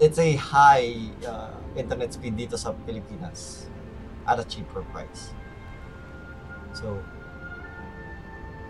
it's 0.00 0.18
a 0.18 0.34
high 0.34 0.90
uh, 1.22 1.54
internet 1.78 2.10
speed 2.10 2.34
dito 2.34 2.58
sa 2.58 2.74
Pilipinas 2.82 3.70
at 4.26 4.42
a 4.42 4.44
cheaper 4.50 4.82
price. 4.90 5.30
So 6.74 6.98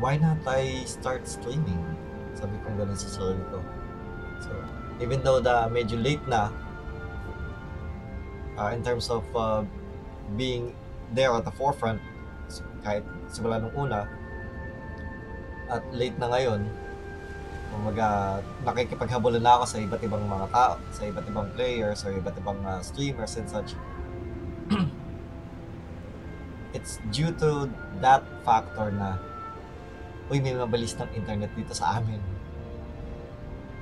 why 0.04 0.20
not 0.20 0.44
I 0.44 0.84
start 0.84 1.24
streaming? 1.24 1.80
Sabi 2.36 2.60
ko 2.60 2.76
ganun 2.76 2.92
sa 2.92 3.08
sarili 3.08 3.40
ko. 3.48 3.64
So 4.44 4.52
even 5.00 5.24
though 5.24 5.40
the 5.40 5.64
medyo 5.72 5.96
late 5.96 6.20
na 6.28 6.52
uh, 8.60 8.68
in 8.76 8.84
terms 8.84 9.08
of 9.08 9.24
uh, 9.32 9.64
being 10.36 10.76
there 11.16 11.32
at 11.32 11.48
the 11.48 11.54
forefront 11.56 12.04
kahit 12.84 13.00
simula 13.32 13.64
nung 13.64 13.88
una 13.88 14.04
at 15.72 15.80
late 15.96 16.20
na 16.20 16.28
ngayon 16.28 16.68
kumaga 17.74 18.38
nakikipaghabulan 18.62 19.42
na 19.42 19.58
ako 19.58 19.64
sa 19.66 19.76
iba't 19.82 20.02
ibang 20.06 20.22
mga 20.30 20.46
tao 20.54 20.78
sa 20.94 21.02
iba't 21.10 21.26
ibang 21.26 21.50
players 21.58 22.06
or 22.06 22.14
iba't 22.14 22.38
ibang 22.38 22.62
uh, 22.62 22.78
streamers 22.78 23.34
and 23.34 23.50
such. 23.50 23.74
It's 26.74 27.02
due 27.10 27.34
to 27.42 27.66
that 27.98 28.22
factor 28.46 28.94
na 28.94 29.18
uy 30.30 30.38
may 30.38 30.54
mabilis 30.54 30.94
ng 30.96 31.10
internet 31.18 31.50
dito 31.58 31.74
sa 31.74 31.98
amin. 31.98 32.22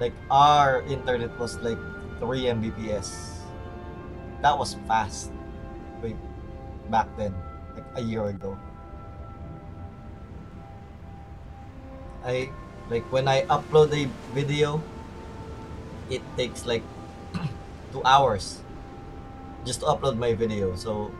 Like 0.00 0.16
our 0.32 0.80
internet 0.88 1.30
was 1.36 1.60
like 1.60 1.78
3 2.18 2.56
Mbps. 2.58 3.38
That 4.40 4.56
was 4.56 4.74
fast. 4.88 5.30
Wait 6.00 6.18
back 6.90 7.06
then 7.20 7.36
like 7.76 7.86
a 7.96 8.02
year 8.02 8.26
ago. 8.26 8.58
I 12.22 12.50
like 12.90 13.04
when 13.12 13.28
I 13.28 13.42
upload 13.46 13.92
a 13.92 14.08
video 14.34 14.82
it 16.10 16.22
takes 16.36 16.66
like 16.66 16.82
two 17.92 18.02
hours 18.04 18.60
just 19.64 19.80
to 19.80 19.86
upload 19.86 20.18
my 20.18 20.34
video. 20.34 20.74
So 20.74 21.10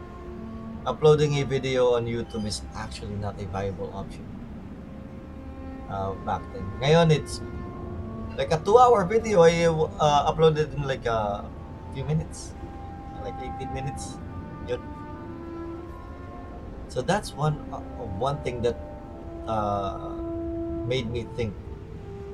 uploading 0.86 1.38
a 1.38 1.44
video 1.44 1.94
on 1.94 2.06
YouTube 2.06 2.46
is 2.46 2.62
actually 2.74 3.14
not 3.16 3.40
a 3.40 3.46
viable 3.46 3.90
option 3.94 4.24
uh, 5.88 6.12
back 6.26 6.42
then. 6.52 6.66
Ngayon 6.80 7.12
it's 7.12 7.40
like 8.36 8.50
a 8.50 8.58
two 8.58 8.78
hour 8.78 9.04
video 9.04 9.42
I 9.42 9.66
uh, 9.66 10.32
uploaded 10.32 10.74
in 10.74 10.82
like 10.82 11.06
a 11.06 11.44
few 11.94 12.04
minutes 12.04 12.52
like 13.22 13.38
18 13.38 13.72
minutes. 13.72 14.18
Yun. 14.66 14.82
So 16.88 17.00
that's 17.00 17.32
one 17.32 17.56
uh, 17.72 17.80
one 18.18 18.42
thing 18.42 18.60
that 18.62 18.76
uh, 19.46 20.12
made 20.86 21.10
me 21.10 21.26
think 21.36 21.54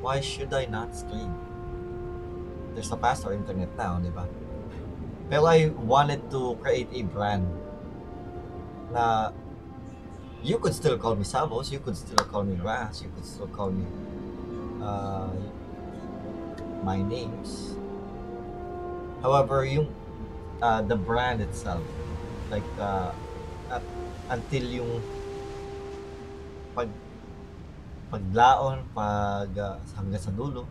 why 0.01 0.21
should 0.21 0.53
I 0.55 0.67
not 0.67 0.95
stream 0.95 1.35
there's 2.75 2.91
a 2.93 2.97
faster 2.97 3.33
internet 3.33 3.71
now 3.77 3.99
di 3.99 4.11
ba 4.11 4.25
pero 5.29 5.45
I 5.45 5.69
wanted 5.85 6.31
to 6.33 6.57
create 6.65 6.89
a 6.97 7.03
brand 7.05 7.45
na 8.93 9.31
you 10.43 10.59
could 10.59 10.75
still 10.75 10.97
call 10.97 11.17
me 11.17 11.25
Savos, 11.25 11.71
you 11.73 11.79
could 11.81 11.97
still 11.97 12.17
call 12.25 12.45
me 12.45 12.57
Ras, 12.63 13.03
you 13.03 13.11
could 13.15 13.27
still 13.27 13.49
call 13.49 13.71
me 13.71 13.85
uh, 14.83 15.29
my 16.85 17.03
names. 17.03 17.75
However, 19.23 19.65
yung 19.67 19.93
uh, 20.63 20.83
the 20.83 20.95
brand 20.95 21.43
itself, 21.43 21.83
like 22.51 22.67
uh, 22.79 23.11
at, 23.71 23.83
until 24.31 24.63
yung 24.63 25.03
pag 26.75 26.89
paglaon, 28.09 28.89
pag 28.97 29.53
uh, 29.57 29.77
hanggang 29.97 30.21
sa 30.21 30.33
dulo 30.33 30.65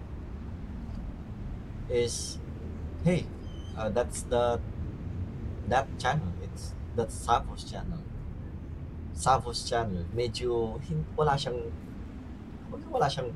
is 1.87 2.37
hey, 3.05 3.23
uh, 3.77 3.87
that's 3.89 4.27
the 4.27 4.59
that 5.71 5.87
channel. 6.01 6.33
It's 6.43 6.73
that's 6.97 7.15
Savos 7.15 7.63
channel. 7.63 8.01
Savos 9.15 9.63
channel. 9.63 10.03
Medyo 10.11 10.81
wala 11.15 11.37
siyang 11.39 11.71
wala 12.91 13.07
siyang 13.07 13.31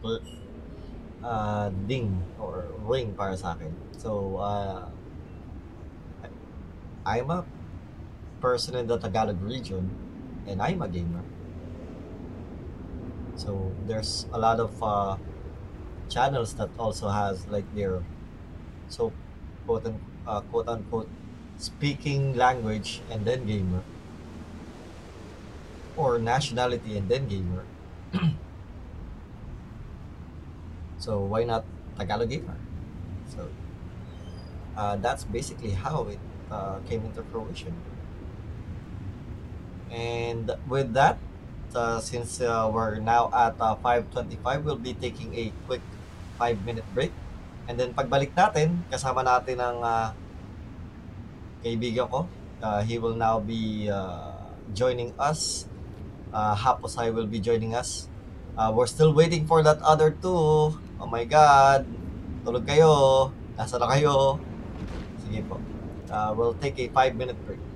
uh, 1.23 1.69
ding 1.87 2.11
or 2.41 2.65
ring 2.85 3.13
para 3.13 3.37
sa 3.37 3.53
akin. 3.53 3.71
So, 3.95 4.41
uh, 4.41 4.89
I'm 7.05 7.29
a 7.29 7.45
person 8.41 8.75
in 8.75 8.85
the 8.85 8.97
Tagalog 8.97 9.41
region 9.41 9.89
and 10.45 10.61
I'm 10.61 10.81
a 10.81 10.89
gamer. 10.89 11.25
So, 13.41 13.71
there's 13.87 14.27
a 14.31 14.37
lot 14.37 14.59
of 14.59 14.71
uh, 14.83 15.17
channels 16.09 16.53
that 16.61 16.69
also 16.77 17.09
has 17.09 17.47
like 17.47 17.65
their 17.73 18.03
so 18.87 19.11
quote, 19.65 19.85
un, 19.87 19.97
uh, 20.27 20.41
quote 20.41 20.67
unquote 20.67 21.09
speaking 21.57 22.35
language 22.35 23.01
and 23.09 23.25
then 23.25 23.47
gamer. 23.47 23.81
Or 25.97 26.19
nationality 26.19 26.97
and 26.97 27.09
then 27.09 27.27
gamer. 27.27 27.63
So 31.01 31.17
why 31.17 31.45
not 31.45 31.65
Tagalog 31.97 32.29
gamer? 32.29 32.57
So 33.33 33.49
uh, 34.77 34.97
that's 34.97 35.23
basically 35.23 35.71
how 35.71 36.05
it 36.13 36.19
uh, 36.51 36.77
came 36.85 37.01
into 37.05 37.23
fruition. 37.33 37.73
And 39.89 40.51
with 40.69 40.93
that 40.93 41.17
uh, 41.75 41.99
since 41.99 42.41
uh, 42.41 42.69
we're 42.71 42.99
now 42.99 43.31
at 43.33 43.55
uh, 43.59 43.75
5.25 43.79 44.63
we'll 44.63 44.79
be 44.79 44.93
taking 44.93 45.33
a 45.35 45.51
quick 45.67 45.81
5 46.37 46.65
minute 46.65 46.85
break. 46.93 47.11
And 47.69 47.79
then 47.79 47.93
pagbalik 47.93 48.33
natin 48.35 48.83
kasama 48.89 49.23
natin 49.23 49.61
ang 49.61 49.79
uh, 49.79 50.07
kaibigan 51.63 52.09
ko. 52.09 52.27
Uh, 52.61 52.81
he 52.83 52.97
will 52.97 53.15
now 53.15 53.39
be 53.39 53.89
uh, 53.89 54.51
joining 54.73 55.13
us. 55.17 55.69
Uh, 56.33 56.55
Haposay 56.55 57.13
will 57.13 57.27
be 57.27 57.39
joining 57.39 57.73
us. 57.73 58.09
Uh, 58.57 58.73
we're 58.73 58.89
still 58.89 59.13
waiting 59.13 59.47
for 59.47 59.63
that 59.63 59.79
other 59.81 60.11
two. 60.11 60.75
Oh 60.75 61.09
my 61.09 61.23
god. 61.23 61.87
Tulog 62.43 62.67
kayo. 62.67 63.29
Nasa 63.55 63.77
na 63.77 63.87
kayo? 63.87 64.41
Sige 65.23 65.45
po. 65.47 65.61
Uh, 66.11 66.35
we'll 66.35 66.57
take 66.59 66.75
a 66.81 66.91
5 66.91 67.15
minute 67.15 67.39
break 67.47 67.70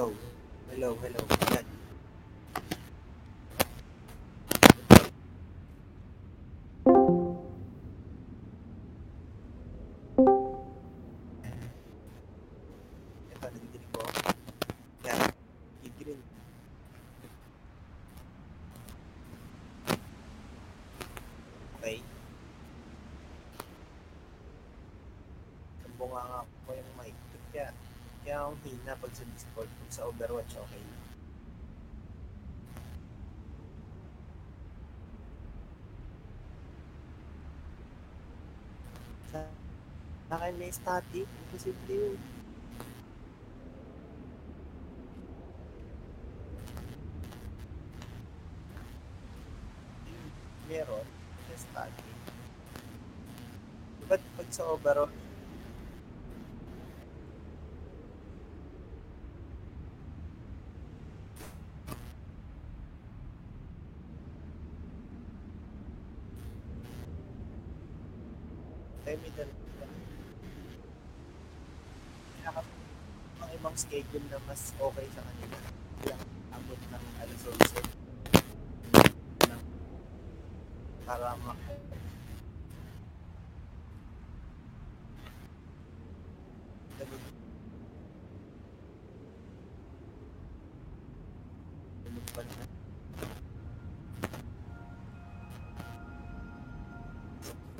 Hello. 0.00 0.16
Hello, 0.72 0.96
hello. 1.04 1.22
Yan. 1.52 1.66
Ito, 13.28 13.44
nadidinig 13.44 13.92
ko. 13.92 14.00
Yan. 15.04 15.20
I-green. 15.84 16.20
Okay. 21.76 22.00
Sumbunga 25.84 26.20
nga 26.24 26.40
ko 26.40 26.48
yung 26.48 26.48
mic. 26.48 26.48
Kaya, 26.48 26.49
ang 28.50 28.58
hina 28.66 28.98
pag 28.98 29.14
sa 29.14 29.22
Discord, 29.30 29.70
kung 29.70 29.92
sa 29.94 30.10
Overwatch, 30.10 30.58
okay 30.58 30.82
lang. 30.82 31.04
Sa 39.30 39.38
akin 40.34 40.54
may 40.58 40.74
static, 40.74 41.30
imposible 41.30 41.86
yun. 41.86 42.18
Meron, 50.66 51.06
may 51.46 51.58
static. 51.58 52.14
Ba't 54.10 54.22
pag 54.34 54.48
sa 54.50 54.74
Overwatch, 54.74 55.19
schedule 73.80 74.28
na 74.28 74.36
mas 74.44 74.76
okay 74.76 75.08
sa 75.16 75.24
kanila. 75.24 75.58
Lang 76.12 76.22
abot 76.52 76.80
ng 76.92 77.06
alas 77.24 77.40
11 77.48 77.80
para 81.08 81.32
mak 81.40 81.56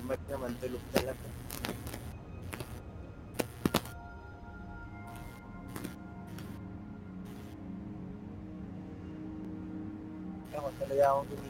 Tumat 0.01 0.21
naman, 0.27 0.53
tulog 0.59 0.85
talaga. 0.91 1.27
Ako 11.01 11.50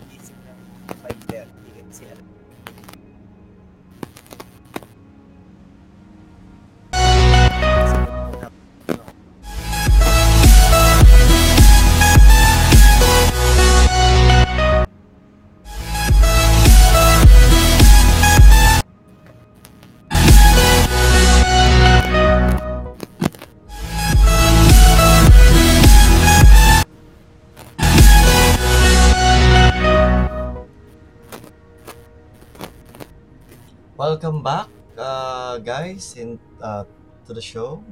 guys, 36.01 36.17
in 36.17 36.41
uh, 36.65 36.89
to 37.29 37.37
the 37.37 37.45
show. 37.45 37.85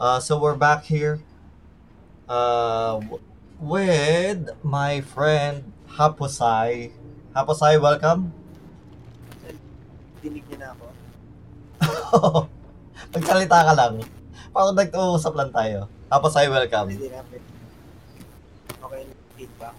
Uh, 0.00 0.16
so 0.16 0.40
we're 0.40 0.56
back 0.56 0.80
here 0.88 1.20
uh, 2.24 2.96
with 3.60 4.48
my 4.64 5.04
friend 5.04 5.60
Haposai. 5.92 6.88
Haposai, 7.36 7.76
welcome. 7.76 8.32
dinig 10.24 10.40
niyo 10.48 10.56
na 10.56 10.72
ako. 10.72 10.86
Magsalita 13.12 13.60
ka 13.60 13.72
lang. 13.76 14.00
Parang 14.48 14.72
nag-uusap 14.72 15.36
lang 15.36 15.52
tayo. 15.52 15.92
Haposai, 16.08 16.48
welcome. 16.48 16.96
Hindi 16.96 17.12
na 17.12 17.20
pwede. 17.28 17.44
Okay 18.80 19.00
na 19.04 19.14
feedback. 19.36 19.76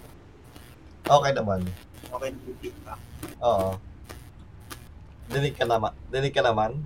Okay 1.09 1.31
naman. 1.33 1.65
Okay 2.13 2.29
na 2.29 2.39
feedback. 2.61 3.01
Oo. 3.41 3.69
Dinig 5.33 5.57
ka 5.57 5.65
naman. 5.65 5.97
Dinig 6.13 6.35
ka 6.35 6.45
naman. 6.45 6.77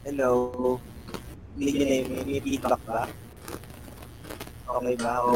Hello. 0.00 0.32
Hindi 1.60 1.76
niyo 1.76 1.84
na 1.84 1.94
yung 2.00 2.08
may, 2.24 2.40
feedback 2.40 2.80
ba? 2.88 3.04
Okay 4.64 4.94
ba? 4.96 5.12
O, 5.28 5.34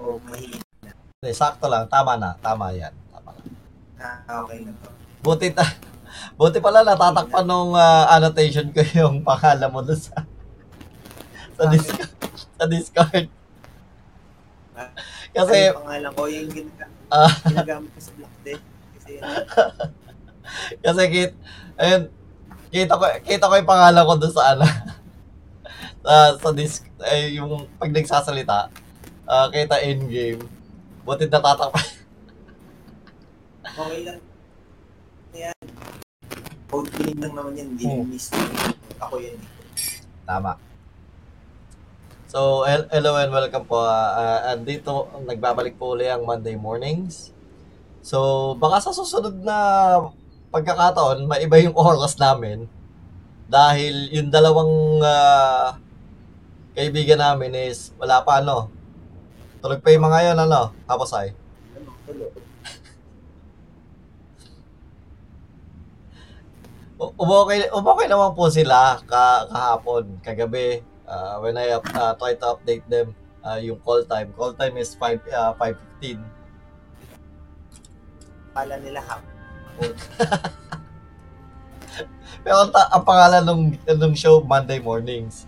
o 0.00 0.16
mahina? 0.24 0.64
Hindi, 0.88 1.30
sakto 1.36 1.68
lang. 1.68 1.84
Tama 1.92 2.16
na. 2.16 2.32
Tama 2.40 2.72
yan. 2.72 2.96
Tama 3.12 3.30
na. 3.36 3.44
Ah, 4.00 4.40
okay 4.40 4.64
na 4.64 4.72
to. 4.72 4.88
Buti, 5.20 5.52
ta 5.52 5.68
buti 6.40 6.64
pala 6.64 6.80
natatakpan 6.80 7.44
nung 7.44 7.76
ah, 7.76 8.08
annotation 8.16 8.72
ko 8.72 8.80
yung 8.96 9.20
pangalan 9.20 9.68
mo 9.68 9.84
doon 9.84 10.00
sa 10.00 10.24
sa, 11.58 11.64
Discord, 11.68 12.12
sa 12.56 12.64
Discord. 12.70 13.26
Kasi, 15.34 15.56
Ay, 15.58 15.68
yung 15.68 15.80
pangalan 15.84 16.10
ko, 16.16 16.22
yung 16.30 16.50
ginagamit, 16.54 17.04
ah, 17.12 17.32
ginagamit 17.44 17.90
ko 17.92 18.00
sa 18.00 18.12
Black 18.16 18.34
Death. 18.46 18.64
Kasi 18.96 19.08
yun, 19.18 19.22
kasi 20.86 21.02
kit, 21.12 21.32
ayun, 21.76 22.02
kita 22.68 22.94
ko, 22.94 23.04
kita 23.24 23.48
ko 23.48 23.54
yung 23.56 23.68
pangalan 23.68 24.04
ko 24.04 24.14
doon 24.16 24.34
sa 24.34 24.44
ano, 24.52 24.64
sa, 26.04 26.14
sa 26.36 26.50
disc, 26.52 26.84
ay, 27.00 27.36
yung 27.36 27.66
pag 27.76 27.90
nagsasalita, 27.90 28.68
ah, 29.24 29.46
kita 29.48 29.80
in-game. 29.82 30.44
Buti 31.02 31.24
natatakpan. 31.24 31.72
okay 33.80 34.00
lang. 34.04 34.20
Yan. 35.32 35.64
Killing 36.68 37.18
lang 37.18 37.32
naman 37.32 37.52
yan, 37.56 37.68
hindi 37.72 37.84
Hmm. 37.88 38.04
miss. 38.06 38.28
Ako 39.00 39.16
yan. 39.16 39.36
eh. 39.36 39.48
Tama. 40.28 40.60
So, 42.28 42.68
hel- 42.68 42.92
hello 42.92 43.16
and 43.16 43.32
welcome 43.32 43.64
po. 43.64 43.80
Uh, 43.80 44.52
andito, 44.52 45.08
nagbabalik 45.24 45.80
po 45.80 45.96
uli 45.96 46.04
ang 46.04 46.28
Monday 46.28 46.60
mornings. 46.60 47.32
So, 48.04 48.52
baka 48.60 48.84
sa 48.84 48.92
susunod 48.92 49.40
na 49.40 49.56
pagkakataon, 50.52 51.28
maiba 51.28 51.56
yung 51.60 51.76
oras 51.88 52.16
namin. 52.16 52.68
Dahil 53.48 54.12
yung 54.12 54.28
dalawang 54.28 55.00
ah, 55.00 55.80
kaibigan 56.76 57.20
namin 57.20 57.56
is 57.72 57.96
wala 57.96 58.20
pa 58.20 58.44
ano. 58.44 58.68
Tulog 59.58 59.82
pa 59.82 59.90
yung 59.90 60.04
mga 60.06 60.32
yun, 60.32 60.38
ano? 60.38 60.70
Tapos 60.86 61.10
ay. 61.16 61.34
Umokay, 66.98 67.70
umokay 67.70 68.06
naman 68.10 68.34
po 68.34 68.50
sila 68.50 68.98
ka, 69.06 69.46
kahapon, 69.46 70.18
kagabi. 70.22 70.82
uh, 71.08 71.40
when 71.40 71.56
I 71.56 71.72
up, 71.72 71.86
uh, 71.96 72.12
try 72.14 72.36
to 72.36 72.46
update 72.54 72.84
them, 72.86 73.16
uh, 73.42 73.56
yung 73.56 73.80
call 73.80 74.04
time. 74.04 74.30
Call 74.36 74.52
time 74.52 74.76
is 74.76 74.92
5, 74.94 75.24
uh, 75.32 75.52
5.15. 75.56 76.20
Kala 78.52 78.76
nila 78.82 79.00
hap. 79.02 79.37
Pero 82.44 82.56
ang, 82.64 82.70
ta- 82.72 82.90
ang 82.94 83.04
pangalan 83.04 83.44
ng, 83.44 83.62
ng 83.86 84.14
show, 84.14 84.40
Monday 84.42 84.80
Mornings. 84.80 85.46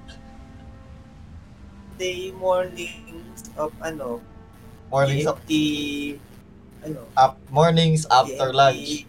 Day 2.00 2.32
mornings 2.32 3.52
of 3.60 3.76
ano, 3.84 4.24
Mornings, 4.88 5.28
GMT, 5.28 5.50
ano, 6.82 7.04
up, 7.14 7.36
mornings 7.52 8.08
after 8.08 8.48
GMT, 8.50 8.56
lunch. 8.56 9.04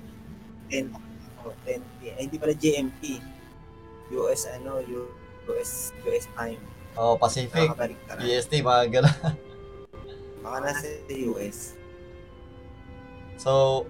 10, 0.69 0.91
oh, 1.47 1.55
10 1.65 1.79
p.m. 2.03 2.13
Ay, 2.19 2.23
hindi 2.27 2.37
pala 2.37 2.53
GMT. 2.53 3.03
US 4.11 4.43
ano, 4.51 4.83
US, 5.47 5.95
US 6.03 6.27
time. 6.35 6.59
Oh, 6.99 7.15
Pacific. 7.15 7.71
PST, 8.19 8.59
mga 8.59 8.99
gano'n. 8.99 9.15
Baka 10.43 10.57
nasa 10.67 10.91
US. 11.31 11.79
So, 13.39 13.87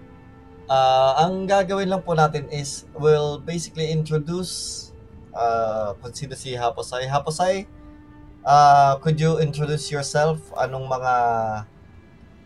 uh, 0.72 1.11
ang 1.19 1.43
gagawin 1.43 1.91
lang 1.91 1.99
po 1.99 2.15
natin 2.15 2.47
is 2.47 2.88
we'll 2.95 3.43
basically 3.43 3.91
introduce 3.91 4.88
uh, 5.36 5.91
kung 5.99 6.15
sino 6.15 6.32
si 6.39 6.55
Haposay. 6.55 7.11
Haposay, 7.11 7.67
uh, 8.47 8.95
could 9.03 9.19
you 9.19 9.36
introduce 9.43 9.91
yourself? 9.91 10.39
Anong 10.55 10.88
mga 10.88 11.13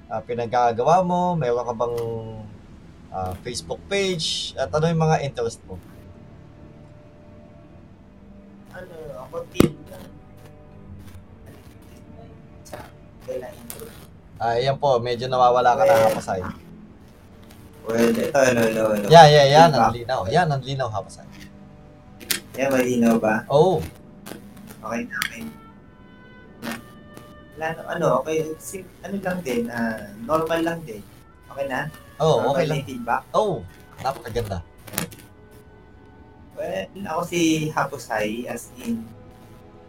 uh, 0.09 0.21
pinagagawa 0.25 1.05
mo? 1.05 1.37
Meron 1.37 1.61
ka 1.61 1.73
bang 1.77 1.97
uh, 3.13 3.33
Facebook 3.45 3.81
page? 3.85 4.57
At 4.57 4.73
ano 4.73 4.89
yung 4.89 5.01
mga 5.05 5.21
interest 5.21 5.61
mo? 5.69 5.77
Ano, 8.73 8.95
ako 9.21 9.45
team 9.53 9.85
kailan 13.25 13.53
intro. 13.57 13.89
Ah, 14.37 14.57
yan 14.61 14.77
po, 14.77 15.01
medyo 15.01 15.25
nawawala 15.25 15.73
ka 15.73 15.83
na 15.87 15.95
Haposay. 16.05 16.64
Well, 17.85 18.09
ito, 18.09 18.33
hello, 18.33 18.65
hello. 18.65 19.07
Yeah, 19.13 19.29
yeah, 19.29 19.45
yan, 19.45 19.69
Diba? 19.69 19.85
ang 19.85 19.93
linaw. 19.93 20.21
Yan, 20.33 20.47
ang 20.49 20.63
linaw 20.65 20.89
Haposay. 20.89 21.29
Yan, 22.57 22.73
malinaw 22.73 23.15
ba? 23.21 23.45
Oh, 23.45 23.77
Okay 24.85 25.01
na, 25.09 25.17
okay. 25.25 25.41
Wala 27.57 27.65
ano, 27.89 28.05
okay, 28.21 28.37
sim, 28.61 28.85
ano 29.01 29.17
lang 29.17 29.37
din, 29.41 29.65
ah, 29.69 30.13
normal 30.25 30.61
lang 30.61 30.79
din. 30.85 31.01
Okay 31.49 31.65
na? 31.65 31.89
oh, 32.21 32.41
normal 32.41 32.53
okay 32.53 32.65
lang. 32.65 32.77
yung 32.81 32.89
feedback. 32.89 33.23
Oh, 33.33 33.61
napakaganda. 34.01 34.59
Well, 36.53 36.85
ako 37.05 37.21
si 37.25 37.69
Hapusay, 37.69 38.45
as 38.45 38.69
in, 38.81 39.05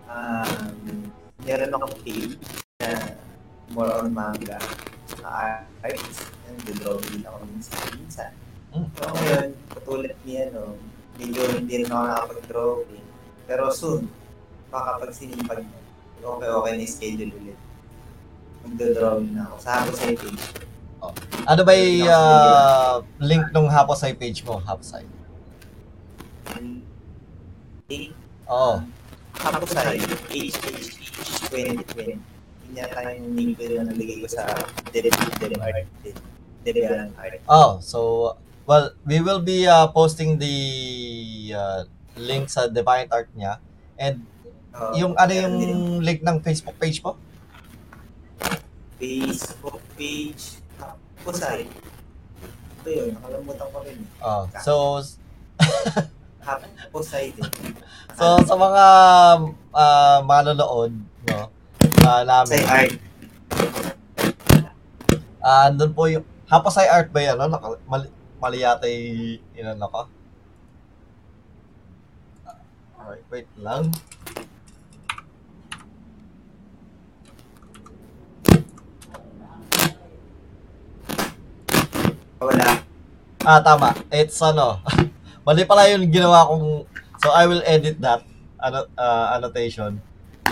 um, 0.08 1.12
meron 1.44 1.76
akong 1.76 1.96
team 2.04 2.40
na 2.80 3.20
more 3.72 3.92
on 4.00 4.16
manga, 4.16 4.56
draw 6.86 7.02
din 7.10 7.22
ako 7.26 7.38
minsan-minsan. 7.50 8.30
Mm. 8.70 8.86
So 8.94 9.02
ngayon, 9.10 9.48
katulad 9.74 10.14
ni 10.22 10.34
ano, 10.38 10.78
medyo 11.18 11.42
hindi 11.50 11.74
rin 11.82 11.90
ako 11.90 12.02
nakapag-drawing. 12.06 13.06
Pero 13.50 13.62
soon, 13.74 14.06
baka 14.70 15.02
pag 15.02 15.10
sinipag 15.10 15.66
mo, 15.66 15.78
okay-okay 16.38 16.72
na 16.78 16.86
schedule 16.86 17.32
ulit. 17.34 17.58
Magdodrawing 18.66 19.34
na 19.34 19.50
ako. 19.50 19.54
Sa 19.62 19.70
Hapusay 19.82 20.14
page. 20.14 20.44
Ano 21.46 21.62
ba 21.62 21.72
yung 21.78 22.10
uh, 22.10 22.98
link 23.22 23.50
nung 23.54 23.70
Haposay 23.70 24.14
page 24.14 24.42
mo, 24.42 24.58
Haposay? 24.58 25.06
Eh, 27.86 28.10
Oo. 28.50 28.82
Hapusay, 29.38 30.02
HHH 30.02 30.58
2020. 31.54 32.35
Yata 32.76 33.00
yung 33.16 33.32
link 33.32 33.56
ko 33.56 33.64
na 33.72 33.88
nalagay 33.88 34.20
ko 34.20 34.28
sa 34.28 34.44
Delete 34.92 35.16
Art. 35.56 35.88
Delete 36.60 36.92
Art. 37.16 37.40
Oh, 37.48 37.80
so 37.80 37.98
well, 38.68 38.92
we 39.02 39.24
will 39.24 39.40
be 39.40 39.64
uh, 39.64 39.88
posting 39.88 40.36
the 40.36 40.54
uh, 41.56 41.88
link 42.14 42.52
sa 42.52 42.68
Divine 42.68 43.08
Art 43.10 43.32
niya. 43.32 43.58
And 43.96 44.28
Uh, 44.76 44.92
yung 44.92 45.16
ano 45.16 45.32
yung 45.32 45.56
link 46.04 46.20
ng 46.20 46.36
Facebook 46.44 46.76
page 46.76 47.00
mo? 47.00 47.16
Facebook 49.00 49.80
page 49.96 50.60
Hapusay. 50.76 51.64
to 52.84 52.88
yun. 52.92 53.16
Nakalimutan 53.16 53.66
ko 53.72 53.78
rin. 53.80 54.04
Oh, 54.20 54.44
so 54.60 55.00
Hapusay 56.44 57.32
din. 57.40 57.48
so 58.12 58.36
sa 58.44 58.52
mga 58.52 58.84
uh, 59.72 60.18
manonood, 60.28 60.92
no, 61.24 61.48
uh, 62.06 62.22
Say 62.46 62.62
namin, 62.62 62.62
art. 62.70 62.92
ah 65.42 65.66
andun 65.70 65.90
po 65.90 66.06
yung 66.06 66.26
Hapasay 66.46 66.86
Art 66.86 67.10
ba 67.10 67.18
yan? 67.18 67.34
No? 67.42 67.50
Naka, 67.50 67.74
mali, 67.90 68.06
mali 68.38 68.62
yata 68.62 68.86
inano 68.86 69.86
ko. 69.90 70.06
Alright, 73.02 73.26
wait 73.34 73.50
lang. 73.58 73.90
Wala. 82.38 82.78
Ah, 83.42 83.58
tama. 83.58 83.90
It's 84.14 84.38
ano. 84.38 84.78
Mali 85.46 85.66
pala 85.66 85.90
yung 85.90 86.06
ginawa 86.10 86.46
kong 86.46 86.86
So 87.18 87.34
I 87.34 87.50
will 87.50 87.62
edit 87.66 87.98
that 88.06 88.22
ano, 88.62 88.86
uh, 88.94 89.34
annotation. 89.34 89.98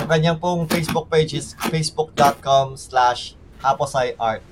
Yung 0.05 0.13
kanyang 0.13 0.37
pong 0.37 0.69
Facebook 0.69 1.09
page 1.09 1.33
is 1.33 1.57
facebook.com 1.73 2.77
slash 2.77 3.41
haposaiart. 3.65 4.45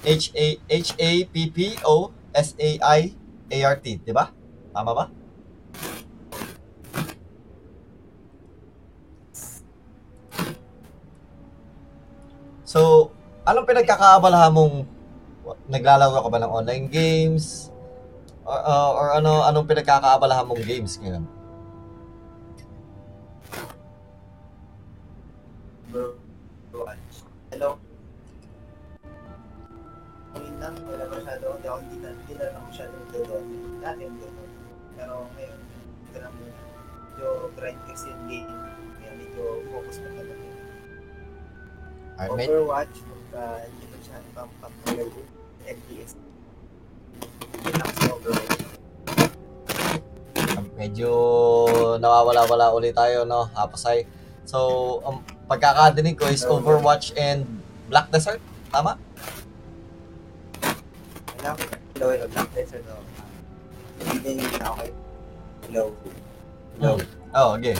H-A 0.00 0.56
H-A-P-P-O 0.64 2.08
S-A-I-A-R-T. 2.32 3.86
Di 4.00 4.12
ba? 4.16 4.32
Tama 4.72 4.96
ba? 4.96 5.04
So, 12.64 13.12
anong 13.44 13.68
pinagkakaabalahan 13.68 14.56
mong 14.56 14.88
naglalaro 15.68 16.16
ka 16.16 16.30
ba 16.32 16.40
ng 16.40 16.48
online 16.64 16.88
games? 16.88 17.68
Or, 18.48 18.56
uh, 18.56 18.90
or 18.96 19.06
ano 19.20 19.44
anong 19.44 19.68
pinagkakaabalahan 19.68 20.48
mong 20.48 20.64
games 20.64 20.96
ngayon? 20.96 21.41
Bro. 25.92 26.16
Hello? 27.52 27.76
Ngayon 30.32 30.56
lang, 30.56 30.72
wala 30.88 31.04
masyado. 31.04 31.52
Hindi 31.52 31.68
ako 31.68 31.78
hindi 31.84 31.96
na, 32.00 32.08
hindi 32.16 32.32
na 32.32 32.44
lang 32.48 32.64
masyado 32.64 32.92
nagdodon. 32.96 33.44
Dati 33.84 34.00
nagdodon. 34.08 34.50
Pero 34.96 35.14
ngayon, 35.36 35.60
ito 36.08 36.16
na 36.16 36.28
muna. 36.32 36.60
Medyo 37.12 37.28
grind 37.60 37.80
kasi 37.84 38.08
yung 38.08 38.24
game. 38.24 38.48
Kaya 39.04 39.12
medyo 39.20 39.44
focus 39.68 39.96
pa 40.00 40.08
talaga. 40.16 40.44
Overwatch, 42.24 42.96
pagka 43.04 43.44
hindi 43.68 43.84
ko 43.84 43.96
siya 44.00 44.16
ipapapagay 44.32 45.08
FPS. 45.68 46.12
Yun 47.68 47.74
lang 47.76 47.92
sa 48.00 48.16
Overwatch. 48.16 48.64
Medyo 50.72 51.10
nawawala-wala 52.00 52.72
ulit 52.72 52.96
tayo, 52.96 53.28
no? 53.28 53.52
Hapasay. 53.52 54.08
So, 54.48 54.98
ang 55.04 55.20
pagkakadinig 55.52 56.16
ko 56.16 56.32
is 56.32 56.48
Overwatch 56.48 57.12
and 57.12 57.44
Black 57.92 58.08
Desert. 58.08 58.40
Tama? 58.72 58.96
Hello? 61.36 61.52
Hello, 61.92 62.06
hello. 62.08 62.26
Black 62.32 62.48
Desert, 62.56 62.80
no? 62.88 62.96
Hindi 64.00 64.32
din 64.40 64.48
na 64.56 64.72
okay. 64.72 64.90
Hello. 65.68 65.84
No. 66.80 66.96
Oh, 67.36 67.60
okay. 67.60 67.76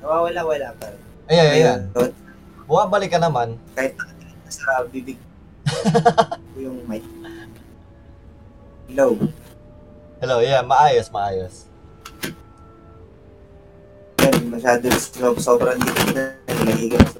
Nawawala-wala 0.00 0.68
pa. 0.80 0.88
Ayan, 1.28 1.48
ayan. 1.52 1.80
Ngayon, 1.92 2.12
Bumabalik 2.66 3.12
ka 3.12 3.20
naman. 3.20 3.60
kahit 3.76 3.94
sa 4.48 4.80
bibig 4.88 5.20
ko 6.56 6.56
yung 6.64 6.80
mic. 6.88 7.04
Hello. 8.88 9.12
Hello, 10.24 10.40
yeah, 10.40 10.64
maayos, 10.64 11.12
maayos. 11.12 11.65
Masyado 14.46 14.86
so, 14.94 15.34
sobrang 15.36 15.78
dikit 15.82 16.08
na 16.14 16.24
nalahigan 16.46 17.02
sa 17.10 17.18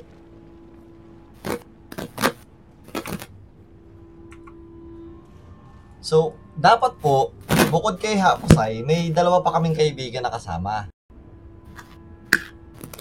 So, 6.00 6.38
dapat 6.54 6.94
po, 7.02 7.34
bukod 7.66 7.98
kay 7.98 8.14
Hapusay, 8.14 8.86
may 8.86 9.10
dalawa 9.10 9.42
pa 9.42 9.58
kaming 9.58 9.74
kaibigan 9.74 10.22
na 10.22 10.30
kasama. 10.30 10.86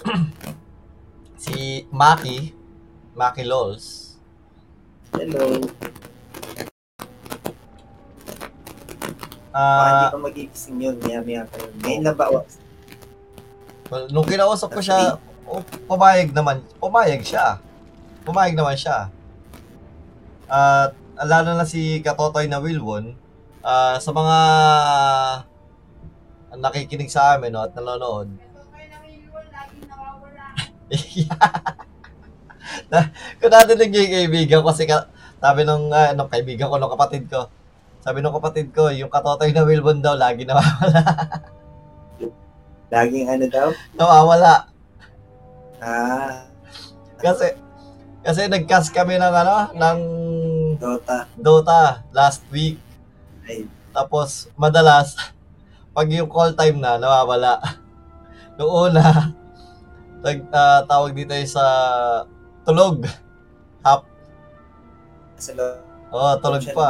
si 1.37 1.85
Maki, 1.93 2.49
Maki 3.13 3.45
Lols. 3.45 4.17
Hello. 5.13 5.61
Baka 9.55 9.87
hindi 9.87 10.05
Ah, 10.05 10.11
pa 10.11 10.19
magigising 10.19 10.77
yun, 10.83 10.95
maya-maya 10.99 11.47
pa 11.47 11.55
yun. 11.63 11.71
Ngayon 11.79 12.03
lang 12.03 12.17
ba? 12.19 12.25
Nung 14.09 14.25
kinausap 14.25 14.73
ko 14.73 14.81
siya, 14.81 15.21
oh, 15.45 15.61
pumayag 15.85 16.33
naman, 16.33 16.61
pumayag 16.81 17.21
siya. 17.21 17.61
Pumayag 18.25 18.57
naman 18.57 18.73
siya. 18.73 19.13
At 20.49 20.97
lalo 21.21 21.53
na 21.53 21.65
si 21.69 22.01
Katotoy 22.01 22.49
na 22.49 22.57
Wilwon, 22.57 23.13
ah, 23.61 24.01
sa 24.01 24.09
mga 24.09 24.37
nakikinig 26.55 27.11
sa 27.11 27.35
amin 27.35 27.51
no, 27.53 27.61
at 27.61 27.75
nanonood, 27.75 28.31
na, 32.89 33.09
kung 33.41 33.51
nadinig 33.53 33.89
niyo 33.91 34.01
yung 34.05 34.15
kaibigan 34.17 34.61
ko, 34.61 34.69
kasi 34.73 34.85
ka, 34.89 35.09
sabi 35.37 35.61
nung, 35.65 35.93
ah, 35.93 36.13
nung 36.17 36.29
kaibigan 36.29 36.69
ko, 36.69 36.77
nung 36.81 36.93
kapatid 36.93 37.29
ko, 37.29 37.49
sabi 38.01 38.21
nung 38.21 38.33
kapatid 38.33 38.69
ko, 38.73 38.89
yung 38.89 39.09
katotoy 39.13 39.53
na 39.53 39.65
Wilbon 39.65 40.01
daw, 40.01 40.17
lagi 40.17 40.45
nawawala. 40.45 41.01
Laging 42.89 43.27
ano 43.27 43.45
daw? 43.49 43.67
nawawala. 43.93 44.69
Ah, 45.81 46.45
Kasi, 47.17 47.53
kasi 48.21 48.47
nag-cast 48.47 48.89
kami 48.89 49.15
ng 49.15 49.33
ano, 49.33 49.55
ng 49.73 49.99
Dota. 50.75 51.25
Dota 51.35 51.81
last 52.11 52.41
week. 52.49 52.77
Ay, 53.45 53.65
Tapos, 53.89 54.49
madalas, 54.55 55.15
pag 55.91 56.09
yung 56.09 56.27
call 56.27 56.51
time 56.51 56.77
na, 56.77 56.97
nawawala. 56.97 57.61
Noong 58.57 58.91
una, 58.91 59.03
tag, 60.19 60.39
ah, 60.51 60.81
tawag 60.83 61.13
dito 61.13 61.31
sa 61.45 61.63
tulog. 62.65 63.05
Hap. 63.81 64.03
sa 65.37 65.51
loob. 65.53 65.77
Oo, 66.09 66.31
tulog 66.39 66.63
pa. 66.71 66.87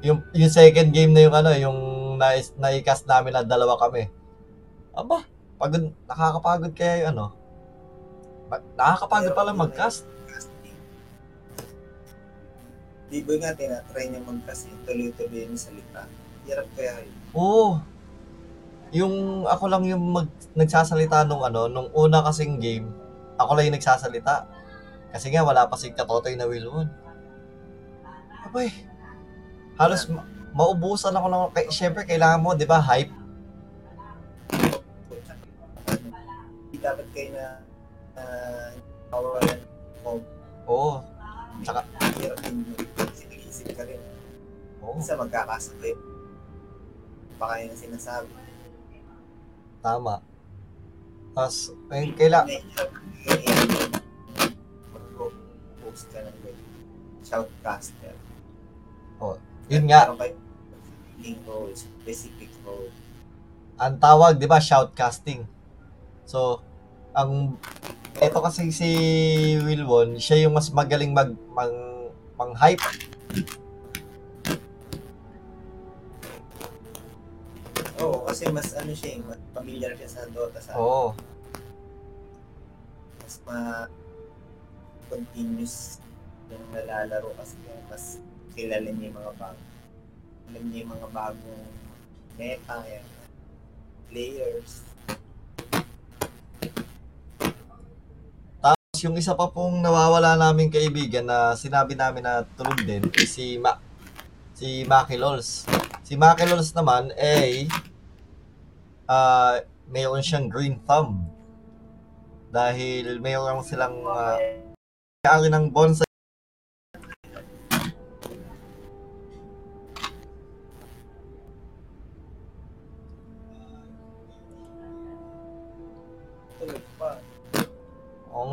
yung 0.00 0.24
yung 0.32 0.48
second 0.48 0.88
game 0.92 1.12
na 1.12 1.24
yung 1.24 1.34
ano, 1.34 1.50
yung 1.52 1.78
na 2.20 2.36
na-cast 2.36 3.08
namin 3.08 3.32
na 3.32 3.40
dalawa 3.40 3.80
kami. 3.80 4.12
Aba, 4.92 5.24
pagod, 5.56 5.88
nakakapagod 6.04 6.72
kaya 6.76 7.08
yung 7.08 7.16
ano. 7.16 7.26
Nakakapagod 8.76 9.32
pala 9.32 9.56
mag-cast. 9.56 10.04
Di 13.10 13.24
ba 13.26 13.32
nga, 13.40 13.56
tinatry 13.56 14.12
niya 14.12 14.20
mag-cast 14.22 14.68
yun. 14.68 14.78
Tuloy-tuloy 14.84 15.48
yung 15.48 15.56
salita. 15.56 16.04
Hirap 16.44 16.68
kaya 16.76 17.00
yun. 17.02 17.16
Oo. 17.32 17.80
Yung 18.90 19.46
ako 19.46 19.64
lang 19.70 19.86
yung 19.88 20.02
mag, 20.02 20.28
nagsasalita 20.54 21.24
nung 21.24 21.42
ano, 21.42 21.66
nung 21.70 21.88
una 21.94 22.22
kasing 22.26 22.58
game, 22.58 22.90
ako 23.38 23.56
lang 23.56 23.70
yung 23.70 23.78
nagsasalita. 23.78 24.46
Kasi 25.10 25.26
nga 25.32 25.42
wala 25.42 25.66
pa 25.66 25.74
si 25.74 25.90
Katotoy 25.90 26.38
na 26.38 26.46
Wilwon. 26.46 26.86
Abay. 28.46 28.70
Halos 29.78 30.06
ma- 30.10 30.26
maubusan 30.54 31.14
ako 31.14 31.26
ng 31.30 31.44
kay, 31.54 31.66
syempre 31.70 32.02
kailangan 32.06 32.42
mo, 32.42 32.50
'di 32.54 32.66
ba, 32.66 32.82
hype. 32.82 33.12
Dapat 36.80 37.06
kayo 37.12 37.36
na 37.36 37.60
uh, 38.16 38.72
kawalan 39.12 39.60
mo. 40.00 40.16
Oo. 40.64 41.04
Tsaka 41.60 41.84
nag-iisip 42.96 43.76
ka 43.76 43.84
rin. 43.84 44.00
oo, 44.80 44.96
Isa 44.96 45.12
magkakasabay. 45.12 45.92
Baka 47.36 47.60
yun 47.60 47.76
ang 47.76 47.80
sinasabi. 47.84 48.32
tama. 49.84 50.24
Tapos, 51.36 51.76
ayun, 51.92 52.16
kaila, 52.16 52.48
Nahihirap 52.48 52.88
ka 52.96 53.32
yun. 53.36 53.92
Mag-post 54.96 56.08
ka 56.08 56.24
ng. 56.24 56.36
Shoutcaster. 57.20 58.16
Yun 59.70 59.86
nga, 59.86 60.10
Meron 60.10 60.18
kayo 60.18 60.36
specific 61.76 62.50
role. 62.66 62.90
ang 63.78 63.96
tawag, 63.96 64.36
'di 64.36 64.50
ba, 64.50 64.58
shoutcasting. 64.58 65.46
So, 66.26 66.60
ang 67.14 67.54
ito 68.18 68.38
kasi 68.42 68.68
si 68.74 68.90
Wilwon, 69.62 70.18
siya 70.18 70.44
yung 70.44 70.52
mas 70.52 70.68
magaling 70.74 71.14
mag 71.14 71.32
mang, 71.54 71.74
mang 72.34 72.52
hype. 72.58 72.82
Oo, 78.00 78.24
kasi 78.26 78.48
mas 78.48 78.72
ano 78.74 78.92
siya, 78.96 79.16
eh, 79.16 79.20
mas 79.22 79.40
familiar 79.52 79.92
siya 79.94 80.08
sa 80.08 80.22
Dota 80.28 80.58
sa 80.58 80.72
Oo. 80.76 81.12
mas 83.20 83.34
ma 83.46 83.86
continuous 85.06 86.00
yung 86.50 86.64
nalalaro 86.74 87.30
kasi 87.38 87.54
mas 87.86 88.18
kilala 88.54 88.88
niya 88.90 89.10
yung 89.10 89.18
mga 89.18 89.32
bago. 89.38 89.62
Alam 90.50 90.62
niya 90.66 90.78
yung 90.82 90.92
mga 90.92 91.08
bagong 91.14 91.66
meta, 92.34 92.76
yan, 92.86 93.06
players. 94.10 94.72
Tapos 98.60 99.00
yung 99.06 99.16
isa 99.16 99.32
pa 99.32 99.48
pong 99.48 99.80
nawawala 99.80 100.36
namin 100.36 100.68
kaibigan 100.68 101.24
na 101.24 101.56
sinabi 101.56 101.96
namin 101.96 102.20
na 102.20 102.44
tulog 102.58 102.84
din 102.84 103.00
is 103.16 103.32
si 103.32 103.56
Ma 103.56 103.80
si 104.52 104.84
Maki 104.84 105.16
Lols. 105.16 105.64
Si 106.04 106.20
Maki 106.20 106.44
Lols 106.44 106.76
naman 106.76 107.08
ay 107.16 107.64
ah 109.08 109.56
mayroon 109.88 110.20
siyang 110.20 110.52
green 110.52 110.76
thumb. 110.84 111.24
Dahil 112.52 113.24
mayroon 113.24 113.64
silang 113.64 114.04
uh, 114.04 114.36
ng 115.24 115.72
bonsai 115.72 116.09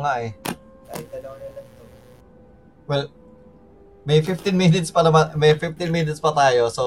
nga 0.08 0.16
eh. 0.24 0.32
Kahit 0.88 1.06
dalawa 1.12 1.36
na 1.36 1.48
lang 1.52 1.66
to. 1.68 1.84
Well, 2.88 3.04
may 4.08 4.24
15 4.24 4.56
minutes 4.56 4.88
pa 4.88 5.04
naman, 5.04 5.36
may 5.36 5.52
15 5.52 5.76
minutes 5.92 6.16
pa 6.16 6.32
tayo. 6.32 6.72
So, 6.72 6.84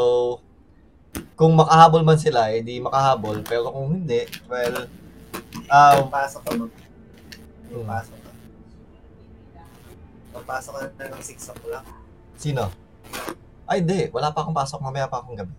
kung 1.38 1.54
makahabol 1.54 2.02
man 2.02 2.18
sila, 2.18 2.50
eh, 2.50 2.66
di 2.66 2.82
makahabol. 2.82 3.46
Pero 3.46 3.70
kung 3.70 4.02
hindi, 4.02 4.26
well, 4.50 4.90
ah, 5.70 6.02
Papasok 6.02 6.42
ka 6.42 6.52
mag... 6.58 6.72
Hmm. 7.70 7.86
Papasok 7.86 8.18
ka. 8.18 8.32
Papasok 10.34 10.74
ka 10.74 10.82
na 10.98 11.06
ng 11.14 11.24
6 11.24 11.54
o'clock. 11.54 11.86
sino? 12.42 12.74
Ay, 13.70 13.86
hindi. 13.86 14.10
Wala 14.10 14.34
pa 14.34 14.42
akong 14.42 14.58
pasok. 14.58 14.82
Mamaya 14.82 15.06
pa 15.06 15.22
akong 15.22 15.38
gabi. 15.38 15.54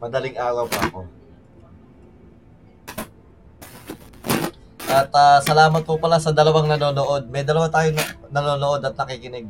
Madaling 0.00 0.36
araw 0.40 0.64
pa 0.64 0.80
ako. 0.88 1.00
At 4.90 5.12
ah, 5.12 5.38
salamat 5.44 5.84
po 5.84 6.00
pala 6.00 6.16
sa 6.16 6.32
dalawang 6.32 6.66
nanonood. 6.66 7.28
May 7.28 7.44
dalawa 7.44 7.68
tayong 7.68 7.94
na- 7.94 8.16
nanonood 8.32 8.80
at 8.80 8.96
nakikinig. 8.96 9.46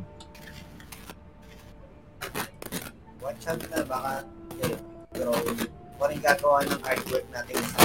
Watch 3.23 3.47
out 3.47 3.63
na 3.71 3.79
baka 3.87 4.27
eh, 4.59 4.75
drawing. 5.15 5.57
Kung 5.95 6.03
ano 6.03 6.11
yung 6.13 6.25
gagawa 6.25 6.57
ng 6.67 6.81
artwork 6.83 7.25
natin 7.31 7.55
sa 7.63 7.79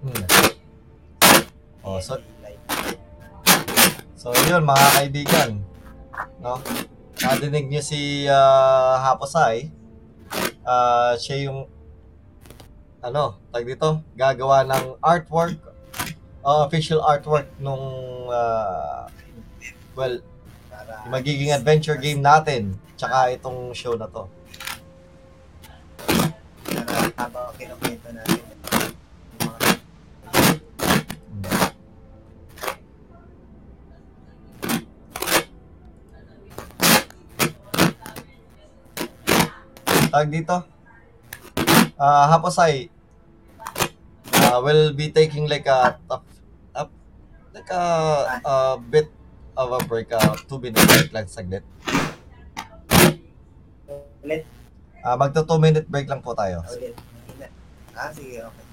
Hmm. 0.00 0.24
Oh, 1.84 2.00
so, 2.00 2.16
So 4.16 4.32
yun 4.48 4.64
mga 4.64 4.86
kaibigan, 4.96 5.50
no? 6.40 6.56
Nadinig 7.20 7.68
niyo 7.68 7.82
si 7.84 8.24
ah, 8.26 8.98
Haposay. 8.98 9.79
Ah, 10.70 11.18
siya 11.18 11.50
yung 11.50 11.66
ano, 13.02 13.34
tag 13.50 13.66
dito, 13.66 14.06
gagawa 14.14 14.62
ng 14.62 15.02
artwork, 15.02 15.58
uh, 16.46 16.62
official 16.62 17.02
artwork 17.02 17.50
nung 17.58 17.82
ah, 18.30 19.10
well, 19.98 20.22
yung 21.02 21.10
magiging 21.10 21.50
adventure 21.50 21.98
game 21.98 22.22
natin, 22.22 22.78
tsaka 22.94 23.34
itong 23.34 23.74
show 23.74 23.98
na 23.98 24.06
to. 24.06 24.30
para 26.70 27.10
habang 27.18 27.50
kinukwento 27.58 28.08
natin 28.14 28.39
Tag 40.10 40.26
dito. 40.26 40.56
Ah, 41.94 42.26
Haposay. 42.34 42.90
Uh, 44.40 44.58
will 44.66 44.90
be 44.90 45.14
taking 45.14 45.46
like 45.46 45.70
a, 45.70 45.94
a, 46.10 46.16
a 46.74 46.82
like 47.54 47.70
a, 47.70 47.84
a 48.42 48.54
bit 48.82 49.06
of 49.54 49.70
a 49.70 49.78
break, 49.86 50.10
uh, 50.10 50.34
two 50.50 50.58
minute 50.58 50.82
break 50.82 51.14
lang 51.14 51.30
saglit. 51.30 51.62
ulit 54.20 54.44
Ah, 55.00 55.16
magto 55.16 55.40
2 55.46 55.56
minute 55.56 55.86
break 55.88 56.04
lang 56.04 56.20
po 56.20 56.36
tayo. 56.36 56.60
ulit 56.76 56.92
ah 57.96 58.12
sige 58.12 58.40
okay 58.44 58.66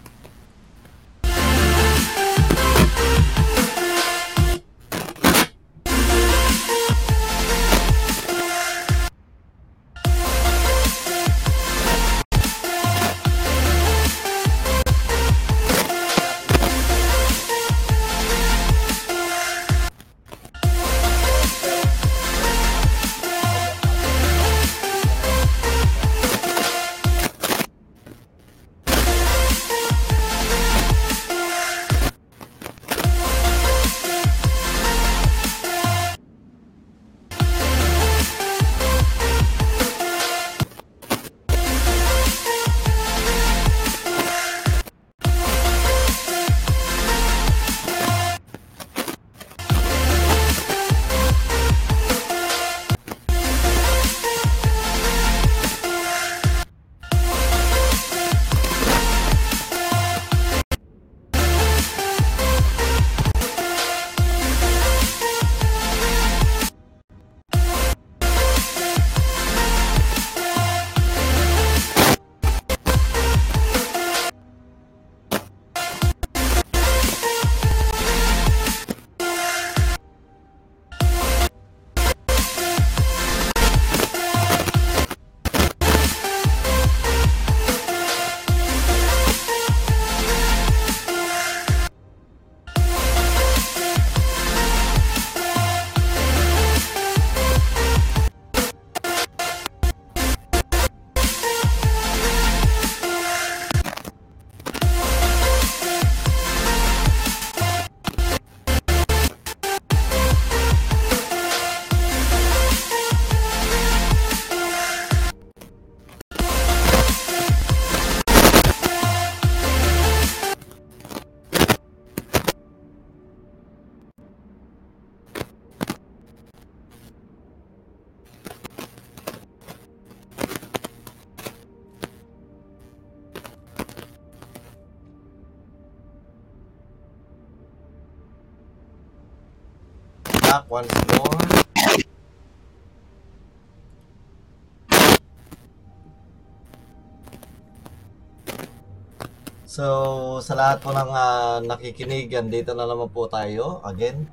So, 149.78 150.42
sa 150.42 150.58
lahat 150.58 150.82
po 150.82 150.90
ng 150.90 151.12
ah, 151.14 151.62
nakikinig, 151.62 152.34
dito 152.50 152.74
na 152.74 152.90
naman 152.90 153.14
po 153.14 153.30
tayo. 153.30 153.78
Again, 153.86 154.26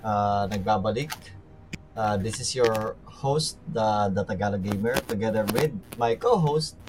ah, 0.00 0.48
nagbabalik. 0.48 1.12
Ah, 1.92 2.16
this 2.16 2.40
is 2.40 2.56
your 2.56 2.96
host, 3.04 3.60
the, 3.68 4.08
the 4.16 4.24
Tagalog 4.24 4.64
Gamer, 4.64 4.96
together 5.04 5.44
with 5.52 5.76
my 6.00 6.16
co-host, 6.16 6.80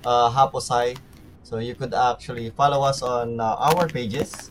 uh, 0.00 0.32
Haposai. 0.32 0.96
So, 1.44 1.60
you 1.60 1.76
could 1.76 1.92
actually 1.92 2.48
follow 2.56 2.88
us 2.88 3.04
on 3.04 3.36
ah, 3.36 3.60
our 3.68 3.84
pages. 3.84 4.48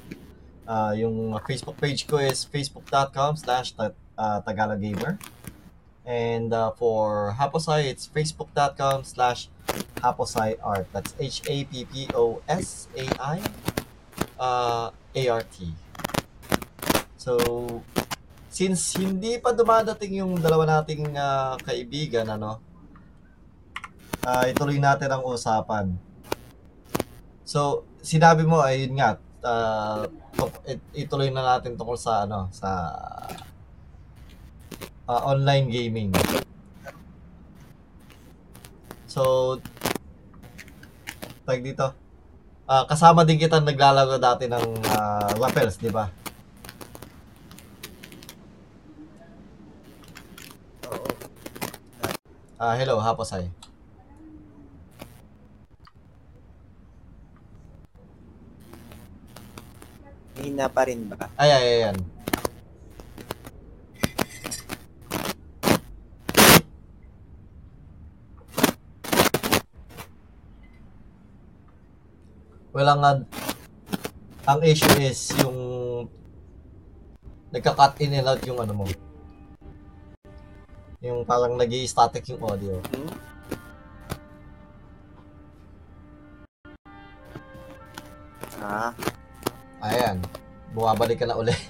Ah, 0.70 0.93
yung 0.93 1.34
Facebook 1.41 1.82
page 1.82 2.06
ko 2.06 2.22
is 2.22 2.45
facebook.com 2.45 3.34
slash 3.34 3.74
ta- 3.74 3.97
Tagalog 4.45 4.78
Gamer. 4.78 5.18
And 6.12 6.51
uh, 6.51 6.76
for 6.76 7.32
Haposai, 7.39 7.88
it's 7.88 8.03
facebook.com 8.03 9.07
slash 9.07 9.47
Haposai 10.03 10.59
Art. 10.59 10.91
That's 10.91 11.16
H-A-P-P-O-S-A-I 11.16 11.88
uh, 14.36 14.91
A-R-T. 14.91 15.55
So, 17.16 17.39
since 18.51 18.99
hindi 18.99 19.39
pa 19.39 19.55
dumadating 19.55 20.20
yung 20.20 20.36
dalawa 20.43 20.84
nating 20.84 21.16
uh, 21.16 21.55
kaibigan, 21.64 22.28
ano, 22.28 22.59
uh, 24.28 24.43
ituloy 24.51 24.84
natin 24.84 25.16
ang 25.16 25.24
usapan. 25.24 25.95
So, 27.47 27.88
sinabi 28.03 28.43
mo, 28.43 28.59
ayun 28.59 28.99
nga, 28.99 29.16
uh, 29.47 30.12
ituloy 30.91 31.32
na 31.32 31.55
natin 31.55 31.80
tungkol 31.80 31.95
sa, 31.95 32.28
ano, 32.28 32.51
sa 32.51 32.99
uh, 35.08 35.22
online 35.26 35.70
gaming. 35.72 36.12
So, 39.08 39.58
tag 41.43 41.64
dito. 41.66 41.91
Ah, 42.72 42.88
kasama 42.88 43.28
din 43.28 43.36
kita 43.36 43.60
naglalaro 43.60 44.16
dati 44.16 44.47
ng 44.47 44.68
uh, 44.88 45.32
Rappels, 45.36 45.76
di 45.76 45.91
ba? 45.91 46.08
Ah, 52.62 52.78
hello, 52.78 53.02
Haposay. 53.02 53.49
Mahina 60.38 60.72
pa 60.72 60.86
rin 60.88 61.10
ba? 61.10 61.28
Ay, 61.36 61.49
ay, 61.52 61.66
ay, 61.66 61.80
yan. 61.89 61.97
Wala 72.82 72.97
nga, 72.97 73.11
ang 74.49 74.59
issue 74.65 74.97
is 74.97 75.29
yung 75.38 75.53
nagka-cut 77.53 78.01
in 78.01 78.17
and 78.17 78.25
out 78.25 78.41
yung 78.41 78.57
ano 78.57 78.73
mo. 78.73 78.89
Yung 81.05 81.21
parang 81.21 81.61
nag 81.61 81.69
static 81.86 82.25
yung 82.34 82.41
audio. 82.41 82.82
Hmm? 82.89 83.13
Ah, 88.65 88.97
Ayan, 89.86 90.17
bumabalik 90.73 91.21
ka 91.21 91.29
na 91.29 91.38
uli. 91.38 91.53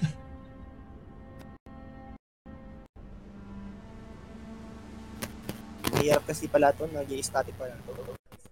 mahirap 5.92 6.24
kasi 6.24 6.48
pala 6.48 6.72
ito, 6.72 6.88
nag-i-static 6.88 7.52
pa 7.60 7.68
lang. 7.68 7.78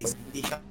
Hindi 0.05 0.45
siya 0.45 0.70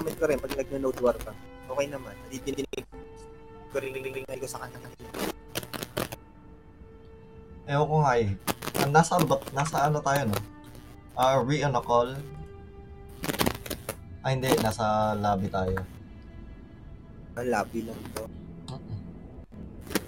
ginagamit 0.00 0.16
ko 0.16 0.24
rin, 0.32 0.38
pag 0.40 0.56
nag-node 0.56 1.00
war 1.04 1.16
ka, 1.20 1.32
okay 1.68 1.86
naman. 1.92 2.16
Didinig 2.32 2.84
ko 3.68 3.76
rin 3.76 3.92
ko 4.40 4.48
sa 4.48 4.64
kanya. 4.64 4.80
Ewan 7.68 7.86
ko 7.86 7.96
nga 8.00 8.14
eh. 8.16 8.28
Ah, 8.80 8.88
Nasa, 8.88 9.20
nasa 9.52 9.76
ano 9.86 10.00
tayo 10.00 10.32
no? 10.32 10.38
Are 11.20 11.44
we 11.44 11.60
on 11.60 11.76
a 11.76 11.82
call? 11.84 12.16
Ay 14.24 14.40
hindi, 14.40 14.48
nasa 14.64 15.12
lobby 15.20 15.52
tayo. 15.52 15.84
Ang 17.36 17.48
labi 17.52 17.84
lang 17.84 18.00
ito. 18.00 18.24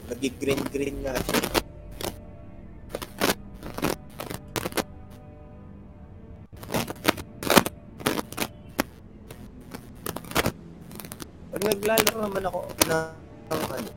Nag-green-green 0.08 0.96
nga 1.04 1.14
siya. 1.20 1.51
Naglalaro 11.82 12.30
naman 12.30 12.46
ako 12.46 12.58
na 12.86 13.10
ng 13.50 13.62
ano, 13.74 13.90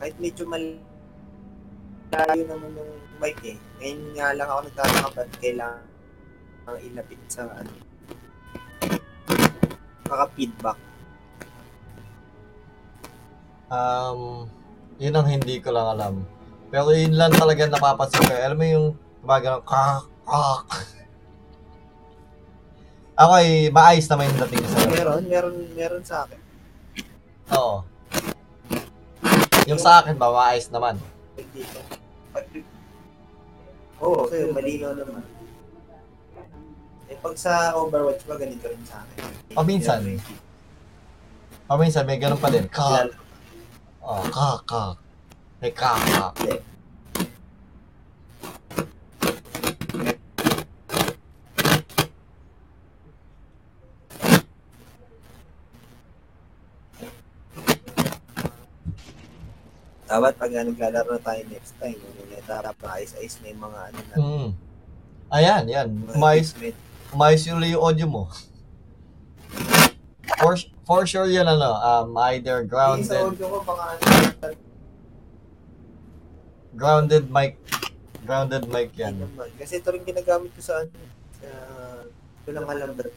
kahit 0.00 0.16
medyo 0.16 0.48
malayo 0.48 2.42
naman 2.48 2.80
yung 2.80 2.92
mic 3.20 3.36
eh. 3.44 3.60
Ngayon 3.76 4.00
nga 4.16 4.32
lang 4.32 4.48
ako 4.48 4.60
nagtataka 4.64 5.08
ba't 5.12 5.28
kailangan 5.44 5.84
ang 6.64 6.78
inapit 6.80 7.20
sa 7.28 7.44
ano, 7.44 7.72
maka-feedback. 10.08 10.80
Um, 13.68 14.48
yun 14.96 15.12
ang 15.12 15.28
hindi 15.28 15.60
ko 15.60 15.76
lang 15.76 15.92
alam. 15.92 16.14
Pero 16.72 16.88
yun 16.96 17.20
lang 17.20 17.36
talaga 17.36 17.68
napapansin 17.68 18.24
ko. 18.24 18.32
Alam 18.32 18.56
mo 18.56 18.64
yung 18.64 18.86
gumagano 19.20 19.60
kak, 19.60 20.08
kak. 20.24 20.89
Ako 23.20 23.32
ay 23.36 23.68
maayos 23.68 24.08
naman 24.08 24.32
yung 24.32 24.40
dating 24.48 24.64
sa 24.64 24.88
Meron, 24.88 25.22
meron, 25.28 25.56
meron 25.76 26.00
sa 26.00 26.24
akin. 26.24 26.40
Oo. 27.52 27.84
Yung 29.68 29.76
sa 29.76 30.00
akin 30.00 30.16
ba, 30.16 30.32
maayos 30.32 30.72
naman. 30.72 30.96
Dito. 31.36 31.80
Pag 32.32 32.44
Oo, 34.00 34.24
okay, 34.24 34.48
malinaw 34.48 34.96
naman. 34.96 35.20
Eh, 37.12 37.16
pag 37.20 37.36
sa 37.36 37.76
Overwatch 37.76 38.24
ba, 38.24 38.40
ganito 38.40 38.64
rin 38.64 38.80
sa 38.88 39.04
akin. 39.04 39.20
O, 39.52 39.68
minsan. 39.68 40.00
O 41.68 41.76
minsan, 41.76 42.08
may 42.08 42.16
ganun 42.16 42.40
pa 42.40 42.48
din. 42.48 42.64
Kak. 42.72 43.12
Oh, 44.00 44.24
kak, 44.32 44.64
kak. 44.64 44.96
May 45.60 45.76
kak, 45.76 46.00
kak. 46.08 46.64
Dapat 60.10 60.34
pag 60.34 60.50
naglalaro 60.50 61.22
tayo 61.22 61.42
next 61.46 61.78
time, 61.78 61.94
ano 61.94 62.22
na 62.26 62.38
dapat 62.42 62.74
ayos-ayos 62.98 63.38
na 63.38 63.46
yung 63.54 63.62
mga 63.62 63.78
ano 63.78 63.98
na. 64.02 64.14
Mm. 64.18 64.48
Ayan, 65.30 65.62
yan. 65.70 65.88
equipment. 66.50 66.74
maayos 67.14 67.42
yung 67.46 67.62
yung 67.62 67.82
audio 67.86 68.06
mo. 68.10 68.26
For, 70.42 70.58
for 70.82 71.06
sure 71.06 71.30
yun, 71.30 71.46
ano, 71.46 71.78
um, 71.78 72.10
either 72.34 72.66
Yung 72.66 72.66
sa 72.66 72.74
grounded, 72.74 73.22
audio 73.22 73.46
ko, 73.46 73.58
baka 73.62 73.84
ano, 73.94 74.58
grounded 76.74 77.24
mic, 77.30 77.54
grounded 78.26 78.64
mic 78.66 78.90
yan. 78.98 79.14
yan. 79.14 79.30
Kasi 79.54 79.78
ito 79.78 79.94
rin 79.94 80.02
ginagamit 80.02 80.50
ko 80.58 80.60
sa 80.62 80.82
ano, 80.82 80.90
sa 81.38 81.48
tulang 82.42 82.66
alambat. 82.66 83.14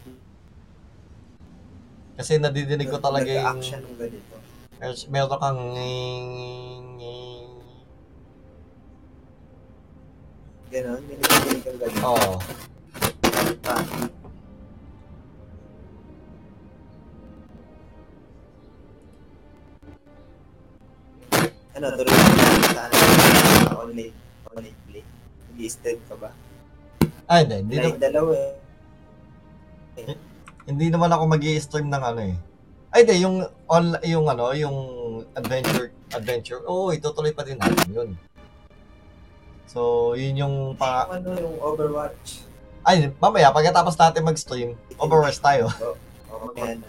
Kasi 2.13 2.37
nadidinig 2.37 2.93
ko 2.93 3.01
talaga 3.01 3.25
yung, 3.25 3.57
Nag-action 3.57 3.81
ng 3.81 3.97
ganito. 3.97 4.33
mer- 4.77 5.07
meron 5.09 5.39
kang, 5.41 5.61
Ganon, 10.73 11.05
may 11.05 11.21
nagdidinig 11.21 11.61
kang 11.61 11.77
ganito. 11.77 12.01
oh, 12.01 12.41
Ah. 13.69 13.85
Ano, 21.77 21.85
tuloy 21.93 22.09
na 22.09 22.45
sa 22.73 22.89
ano, 22.89 22.97
online, 23.85 24.17
online 24.49 24.77
play. 24.89 25.05
Nag-i-stream 25.53 26.01
ka 26.09 26.17
ba? 26.17 26.33
ah, 27.29 27.37
hindi, 27.45 27.55
hindi, 27.69 27.77
Live 27.77 28.01
na, 28.01 28.05
dalawa 28.09 28.33
eh. 28.33 30.17
hindi 30.65 30.85
naman 30.89 31.13
ako 31.13 31.23
mag 31.29 31.45
stream 31.61 31.93
ng 31.93 32.01
ano 32.01 32.21
eh. 32.33 32.35
Ay, 32.89 33.05
hindi, 33.05 33.21
yung, 33.21 33.45
on, 33.69 33.93
yung 34.01 34.25
ano, 34.25 34.57
yung 34.57 34.77
adventure, 35.37 35.93
adventure, 36.17 36.65
oo, 36.65 36.89
oh, 36.89 36.97
itutuloy 36.97 37.29
pa 37.29 37.45
din 37.45 37.61
natin 37.61 37.93
yun. 37.93 38.09
So, 39.73 40.13
yun 40.13 40.37
yung 40.37 40.55
pa, 40.77 41.09
ano, 41.09 41.33
yung 41.33 41.57
Overwatch. 41.57 42.45
ay, 42.85 43.09
mamaya, 43.17 43.49
pagkatapos 43.49 43.97
natin 43.97 44.21
mag-stream, 44.21 44.69
overrush 45.01 45.41
tayo. 45.41 45.65
O, 46.29 46.53
kaya 46.53 46.77
na. 46.77 46.87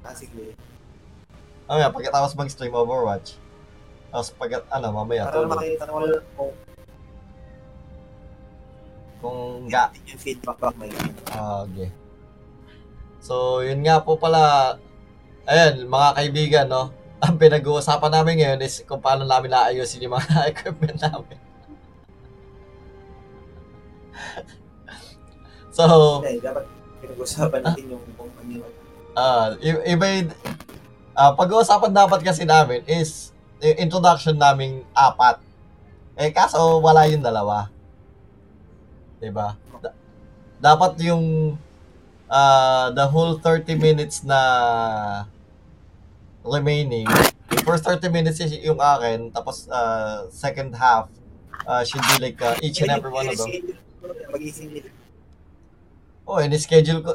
Ah, 0.00 0.16
sige. 0.16 0.56
Mamaya, 1.68 1.92
pagkatapos 1.92 2.32
mag-stream 2.32 2.72
Overwatch. 2.72 3.36
Tapos 4.08 4.32
pag, 4.32 4.64
ano, 4.72 4.88
mamaya, 4.90 5.28
Para 5.28 5.36
tulog. 5.36 5.52
makita 5.52 5.84
ko 5.84 5.98
lang 6.00 6.24
kung 6.32 6.52
Kung 9.20 9.38
ga, 9.68 9.92
yung 10.08 10.16
feedback 10.16 10.56
back 10.56 10.74
may 10.80 10.88
Ah, 11.28 11.68
okay. 11.68 11.92
So, 13.20 13.60
yun 13.60 13.84
nga 13.84 14.00
po 14.00 14.16
pala, 14.16 14.74
ayan, 15.44 15.84
mga 15.84 16.08
kaibigan, 16.16 16.66
no? 16.72 16.88
Ang 17.24 17.36
pinag-uusapan 17.36 18.16
namin 18.16 18.40
ngayon 18.40 18.60
is 18.64 18.80
kung 18.88 19.04
paano 19.04 19.28
namin 19.28 19.52
naayusin 19.52 20.08
yung 20.08 20.16
mga 20.16 20.48
equipment 20.56 20.96
namin. 21.04 21.36
so, 25.76 25.84
Eh, 26.24 26.38
dapat 26.38 26.64
pinag-usapan 27.00 27.60
natin 27.64 27.84
yung 27.90 28.04
kung 28.14 28.30
ano 28.36 28.50
yung 28.50 28.66
ah, 29.16 29.54
i- 29.58 29.84
iba 29.90 30.06
ah, 31.14 31.32
pag-uusapan 31.34 31.90
dapat 31.90 32.20
kasi 32.22 32.44
namin 32.44 32.84
is 32.86 33.32
yung 33.60 33.76
introduction 33.78 34.36
naming 34.36 34.84
apat. 34.92 35.40
Eh, 36.16 36.28
kaso 36.30 36.58
wala 36.78 37.08
yung 37.08 37.24
dalawa. 37.24 37.68
'Di 39.20 39.28
ba? 39.32 39.56
Da- 39.80 39.96
dapat 40.60 40.96
yung 41.04 41.56
ah, 42.28 42.92
the 42.92 43.04
whole 43.04 43.36
30 43.36 43.74
minutes 43.76 44.22
na 44.22 44.40
remaining, 46.40 47.04
yung 47.52 47.62
first 47.64 47.84
30 47.84 48.08
minutes 48.08 48.40
is 48.40 48.52
yung 48.64 48.80
akin, 48.80 49.28
tapos 49.28 49.68
ah, 49.68 50.24
second 50.32 50.72
half 50.72 51.08
ah, 51.66 51.84
should 51.84 52.00
be 52.16 52.32
like 52.32 52.38
ah, 52.40 52.56
each 52.60 52.80
and 52.80 52.88
every 52.90 53.12
one 53.12 53.28
of 53.28 53.36
them. 53.36 53.50
Mag-ising 54.30 54.70
nila. 54.72 54.90
Oh, 56.24 56.40
in-schedule 56.40 57.02
ko, 57.02 57.10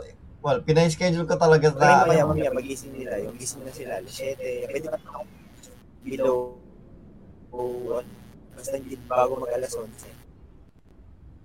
well, 0.46 0.62
pinay-schedule 0.62 1.26
ko 1.26 1.36
talaga 1.40 1.74
Kaya 1.74 1.82
na, 1.82 2.06
mamaya, 2.06 2.24
mamaya, 2.28 2.52
mag-ising 2.54 2.94
nila. 2.94 3.18
Yung 3.24 3.34
gising 3.40 3.66
na 3.66 3.74
sila, 3.74 3.98
alas 3.98 4.14
7. 4.14 4.70
Pwede 4.70 4.88
ba 4.92 5.00
ako 5.02 5.26
below 6.06 6.38
o 7.50 7.60
basta 8.54 8.78
hindi 8.78 8.94
bago 9.10 9.42
mag 9.42 9.58
alas 9.58 9.74
11. 9.74 9.90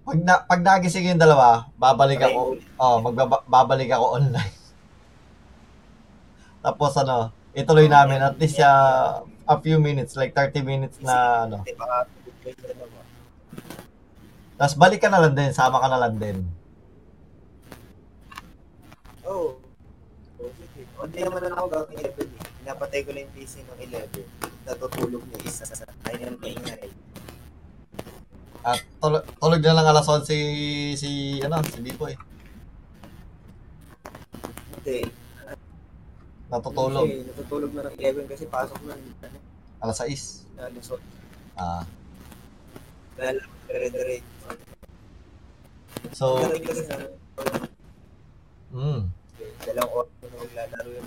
pag, 0.05 0.19
na, 0.21 0.35
pag 0.45 0.61
nagising 0.61 1.15
yung 1.15 1.23
dalawa, 1.23 1.71
babalik 1.79 2.21
Sabay 2.21 2.35
ako, 2.35 2.41
oh, 2.77 2.97
magbaba, 3.01 3.37
babalik 3.47 3.91
ako 3.95 4.07
online. 4.21 4.55
Tapos 6.67 6.93
ano, 6.99 7.31
ituloy 7.55 7.87
namin 7.89 8.21
at 8.21 8.37
least 8.37 8.59
ah, 8.61 9.23
a 9.49 9.57
few 9.63 9.79
minutes, 9.79 10.19
like 10.19 10.35
30 10.35 10.67
minutes 10.67 10.99
na 11.01 11.47
ano. 11.47 11.63
Baka. 11.65 12.11
Tapos 14.61 14.77
balik 14.77 15.01
ka 15.01 15.09
na 15.09 15.25
lang 15.25 15.33
din, 15.33 15.57
sama 15.57 15.81
ka 15.81 15.89
na 15.89 15.97
lang 15.97 16.21
din. 16.21 16.45
Oo. 19.25 19.57
Oh. 19.57 20.51
Hindi 21.01 21.25
naman 21.25 21.49
na 21.49 21.57
ako 21.57 21.69
gagawin 21.73 22.05
11 22.05 22.29
eh. 22.29 22.45
Pinapatay 22.61 23.01
ko 23.09 23.11
lang 23.17 23.25
yung 23.25 23.35
PC 23.41 23.65
ng 23.65 23.81
11. 23.89 24.21
Natutulog 24.69 25.25
niya 25.33 25.41
isa 25.49 25.65
sa 25.65 25.89
ayun 26.13 26.37
yung 26.37 26.41
maingay. 26.45 26.93
At 28.61 28.85
tulog, 29.01 29.25
tulog 29.41 29.61
na 29.65 29.77
lang 29.81 29.87
alas 29.97 30.05
11 30.05 30.29
si, 30.29 30.39
si, 31.01 31.11
ano, 31.41 31.65
si 31.65 31.81
Bipoy. 31.81 32.13
Hindi. 34.77 35.09
Natutulog. 36.53 37.09
Hindi, 37.09 37.33
natutulog 37.33 37.73
na 37.73 37.89
ng 37.89 37.97
11 37.97 38.29
kasi 38.29 38.45
pasok 38.45 38.77
na 38.85 38.93
Alas 39.81 40.05
6. 40.05 40.53
na 40.61 40.69
lusot. 40.69 41.01
Ah. 41.57 41.89
Dahil 43.19 43.37
dire-dire. 43.71 44.19
So, 46.15 46.41
Galing 46.43 46.65
kasi 46.65 46.83
na 46.89 46.97
mm. 48.75 49.01
dalawang 49.67 49.95
oras 49.95 50.15
na 50.21 50.37
maglalaro 50.39 50.91
yun. 50.91 51.07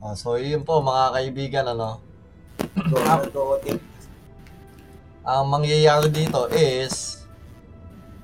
Ah, 0.00 0.16
so 0.16 0.40
yun 0.40 0.64
po 0.64 0.80
mga 0.80 1.04
kaibigan 1.12 1.66
ano. 1.70 2.00
Go, 2.88 2.96
go, 3.32 3.56
team. 3.60 3.76
Ang 5.24 5.44
mangyayari 5.52 6.08
dito 6.08 6.48
is 6.48 7.20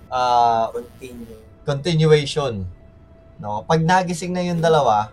ah 0.08 0.72
Continue. 0.72 1.36
continuation. 1.68 2.64
No, 3.36 3.60
pag 3.68 3.84
nagising 3.84 4.32
na 4.32 4.40
yung 4.40 4.64
dalawa, 4.64 5.12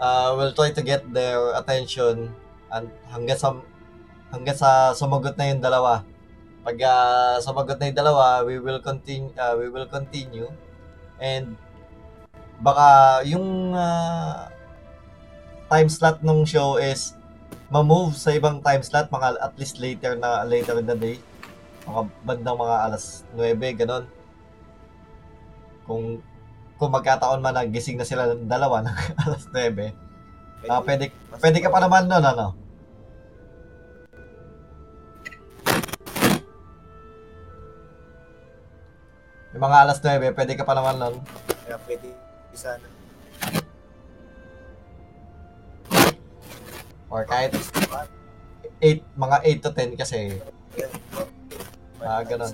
uh, 0.00 0.32
we'll 0.34 0.56
try 0.56 0.72
to 0.72 0.80
get 0.80 1.04
their 1.12 1.52
attention 1.52 2.32
and 2.72 2.88
hanggang 3.12 3.36
sa 3.36 3.52
hanggang 4.32 4.56
sa 4.56 4.96
sumagot 4.96 5.36
na 5.36 5.52
yung 5.52 5.60
dalawa. 5.62 6.02
Pag 6.64 6.76
ah, 6.82 7.36
sumagot 7.38 7.76
na 7.76 7.92
yung 7.92 8.00
dalawa, 8.00 8.40
we 8.42 8.56
will 8.56 8.80
continue 8.80 9.30
we 9.60 9.68
will 9.68 9.86
continue. 9.86 10.48
And 11.20 11.54
baka 12.64 13.20
yung 13.28 13.76
ah, 13.76 14.48
time 15.68 15.92
slot 15.92 16.24
nung 16.24 16.48
show 16.48 16.80
is 16.80 17.14
ma-move 17.68 18.16
sa 18.16 18.32
ibang 18.32 18.64
time 18.64 18.80
slot 18.80 19.12
mga 19.12 19.36
at 19.40 19.54
least 19.60 19.76
later 19.78 20.16
na 20.16 20.42
later 20.48 20.80
in 20.80 20.88
the 20.88 20.96
day. 20.96 21.16
Mga 21.84 22.00
bandang 22.24 22.58
mga 22.58 22.76
alas 22.88 23.26
9 23.36 23.80
ganon 23.80 24.04
kung 25.82 26.22
kung 26.78 26.90
magkataon 26.94 27.42
man 27.42 27.54
na 27.54 27.66
gising 27.66 27.98
na 27.98 28.06
sila 28.06 28.34
dalawa 28.38 28.80
ng 28.86 28.96
alas 29.18 29.44
9 29.50 30.70
ah 30.70 30.78
pwede 30.78 31.10
pwede 31.42 31.58
ka 31.58 31.74
pa 31.74 31.82
naman 31.82 32.06
noon 32.06 32.22
ano 32.22 32.61
yung 39.52 39.62
mga 39.62 39.78
alas 39.82 39.98
9 40.00 40.32
pwede 40.32 40.52
ka 40.54 40.64
pa 40.64 40.72
naman 40.72 40.96
noon 40.96 41.14
Kaya 41.62 41.76
pwede 41.84 42.08
sana. 42.52 42.86
or 47.08 47.24
kahit 47.24 47.52
8 48.80 49.04
mga 49.14 49.36
8 49.44 49.64
to 49.64 49.70
10 49.70 50.00
kasi 50.00 50.20
Ah, 52.02 52.24
ganun. 52.24 52.50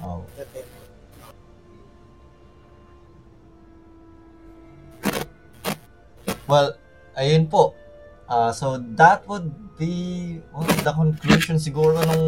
oh 0.00 0.24
Well, 6.44 6.76
ayun 7.16 7.48
po. 7.48 7.72
Ah, 8.24 8.52
so 8.52 8.76
that 8.96 9.24
would 9.28 9.48
be 9.76 9.92
well, 10.48 10.64
the 10.80 10.92
conclusion 10.92 11.56
siguro 11.56 12.00
nung 12.04 12.26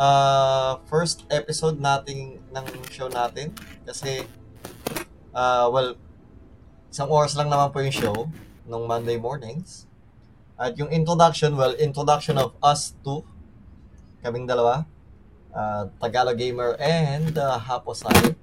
ah, 0.00 0.80
first 0.88 1.28
episode 1.28 1.76
nating 1.76 2.40
ng 2.48 2.66
show 2.88 3.12
natin 3.12 3.52
kasi 3.84 4.24
ah, 5.36 5.68
well 5.68 6.00
isang 6.88 7.12
oras 7.12 7.36
lang 7.36 7.52
naman 7.52 7.68
po 7.70 7.84
yung 7.84 7.94
show 7.94 8.18
nung 8.66 8.88
Monday 8.88 9.20
mornings. 9.20 9.86
At 10.60 10.76
yung 10.76 10.92
introduction, 10.92 11.56
well, 11.56 11.72
introduction 11.78 12.36
of 12.36 12.52
us 12.60 12.92
two, 13.00 13.24
kaming 14.20 14.44
dalawa, 14.44 14.84
uh, 15.54 15.88
Tagalog 16.02 16.36
Gamer 16.36 16.76
and 16.76 17.32
uh, 17.38 17.56
Haposay. 17.56 18.36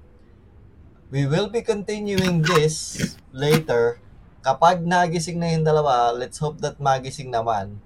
We 1.12 1.24
will 1.24 1.48
be 1.48 1.62
continuing 1.62 2.42
this 2.42 3.16
later 3.30 4.02
kapag 4.42 4.84
nagising 4.84 5.38
na 5.40 5.52
yung 5.52 5.64
dalawa, 5.64 6.10
let's 6.12 6.40
hope 6.40 6.60
that 6.64 6.80
magising 6.80 7.30
naman. 7.30 7.78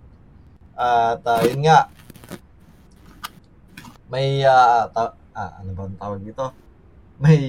At 0.79 1.23
uh, 1.27 1.43
yun 1.45 1.67
nga, 1.67 1.93
may, 4.13 4.45
uh, 4.45 4.93
ta- 4.93 5.17
ah, 5.33 5.65
ano 5.65 5.73
ba 5.73 5.89
ang 5.89 5.97
tawag 5.97 6.21
dito? 6.21 6.53
May, 7.17 7.41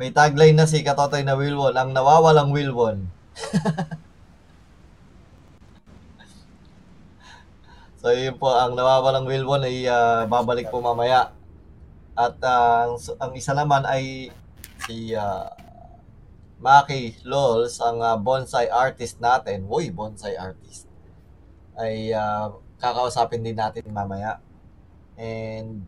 may 0.00 0.08
tagline 0.08 0.56
na 0.56 0.64
si 0.64 0.80
Katotoy 0.80 1.20
na 1.20 1.36
Wilwon, 1.36 1.76
ang 1.76 1.92
nawawalang 1.92 2.48
Wilwon. 2.48 3.12
so 8.00 8.08
yun 8.08 8.40
po, 8.40 8.56
ang 8.56 8.72
nawawalang 8.72 9.28
Wilwon 9.28 9.68
ay 9.68 9.84
ah, 9.84 10.24
babalik 10.24 10.72
po 10.72 10.80
mamaya. 10.80 11.36
At 12.16 12.40
ah, 12.40 12.88
ang, 12.88 12.96
ang 13.20 13.32
isa 13.36 13.52
naman 13.52 13.84
ay 13.84 14.32
si 14.88 15.12
ah, 15.12 15.52
Maki 16.56 17.20
Lols, 17.28 17.84
ang 17.84 18.00
ah, 18.00 18.16
bonsai 18.16 18.72
artist 18.72 19.20
natin. 19.20 19.68
Uy, 19.68 19.92
bonsai 19.92 20.40
artist. 20.40 20.88
Ay 21.76 22.16
ah, 22.16 22.48
kakausapin 22.80 23.44
din 23.44 23.60
natin 23.60 23.84
mamaya. 23.92 24.40
And 25.14 25.86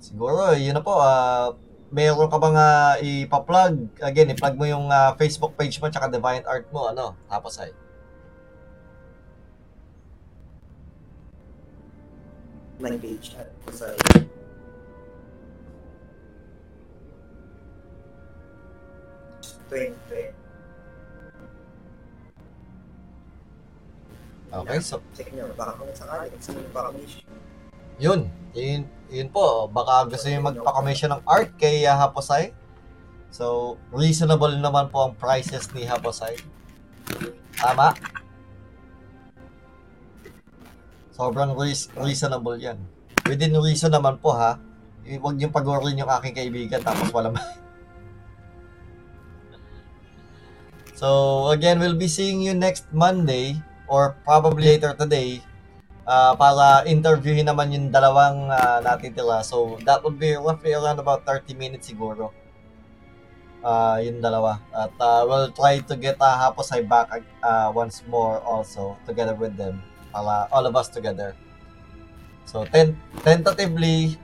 siguro, 0.00 0.56
yun 0.56 0.74
na 0.76 0.82
po. 0.82 0.96
ah 0.96 1.56
meron 1.90 2.28
ka 2.30 2.38
bang 2.38 2.56
ah, 2.58 2.94
ipa-plug? 2.98 3.74
Again, 4.02 4.32
i-plug 4.34 4.54
mo 4.58 4.66
yung 4.66 4.90
ah, 4.90 5.14
Facebook 5.14 5.54
page 5.54 5.78
mo 5.78 5.86
tsaka 5.90 6.10
Divine 6.10 6.44
Art 6.46 6.66
mo. 6.74 6.90
Ano? 6.90 7.14
Tapos 7.30 7.58
ay. 7.62 7.70
My 12.76 12.92
page 13.00 13.32
at 13.40 13.48
sa 13.72 13.88
Twenty. 19.66 20.30
Okay, 24.46 24.78
so 24.78 25.02
Check 25.10 25.34
nyo, 25.34 25.50
baka 25.58 25.74
kung 25.74 25.90
sakali, 25.90 26.30
kung 26.30 26.38
sino 26.38 26.62
baka 26.70 26.94
may 26.94 27.02
issue. 27.02 27.26
Yun. 27.96 28.28
Yun, 28.56 28.88
yun 29.12 29.28
po. 29.28 29.68
Baka 29.68 30.08
gusto 30.08 30.28
nyo 30.28 30.40
magpa-commission 30.48 31.12
ng 31.12 31.22
art 31.28 31.52
kay 31.60 31.84
ah, 31.84 31.96
Haposay. 32.00 32.52
So, 33.32 33.76
reasonable 33.92 34.56
naman 34.56 34.88
po 34.88 35.08
ang 35.08 35.14
prices 35.16 35.68
ni 35.76 35.84
Haposay. 35.84 36.40
Tama? 37.56 37.92
Sobrang 41.12 41.52
reas- 41.56 41.92
reasonable 41.96 42.56
yan. 42.60 42.80
Within 43.24 43.56
reason 43.60 43.92
naman 43.92 44.20
po 44.20 44.32
ha. 44.36 44.60
Huwag 45.06 45.36
niyong 45.38 45.54
pagorin 45.54 46.00
yung 46.00 46.10
aking 46.10 46.34
kaibigan 46.34 46.82
tapos 46.82 47.12
wala 47.14 47.32
So, 50.96 51.52
again, 51.52 51.76
we'll 51.76 52.00
be 52.00 52.08
seeing 52.08 52.40
you 52.40 52.56
next 52.56 52.88
Monday 52.88 53.60
or 53.84 54.16
probably 54.24 54.64
later 54.76 54.96
today 54.96 55.44
uh, 56.06 56.32
para 56.38 56.86
interviewin 56.86 57.44
naman 57.44 57.74
yung 57.74 57.86
dalawang 57.90 58.48
uh, 58.48 58.78
natitira. 58.80 59.42
So, 59.42 59.76
that 59.84 60.00
would 60.06 60.16
be 60.16 60.38
roughly 60.38 60.72
around 60.72 61.02
about 61.02 61.26
30 61.26 61.52
minutes 61.58 61.90
siguro. 61.90 62.30
Uh, 63.66 63.98
yung 63.98 64.22
dalawa. 64.22 64.62
At 64.70 64.94
uh, 65.02 65.26
we'll 65.26 65.50
try 65.50 65.82
to 65.82 65.94
get 65.98 66.16
uh, 66.22 66.38
Haposay 66.38 66.86
back 66.86 67.10
uh, 67.42 67.74
once 67.74 68.06
more 68.06 68.38
also 68.46 68.94
together 69.04 69.34
with 69.34 69.58
them. 69.58 69.82
Para 70.14 70.46
all 70.54 70.64
of 70.64 70.72
us 70.78 70.88
together. 70.88 71.34
So, 72.46 72.62
ten- 72.62 72.94
tentatively, 73.26 74.14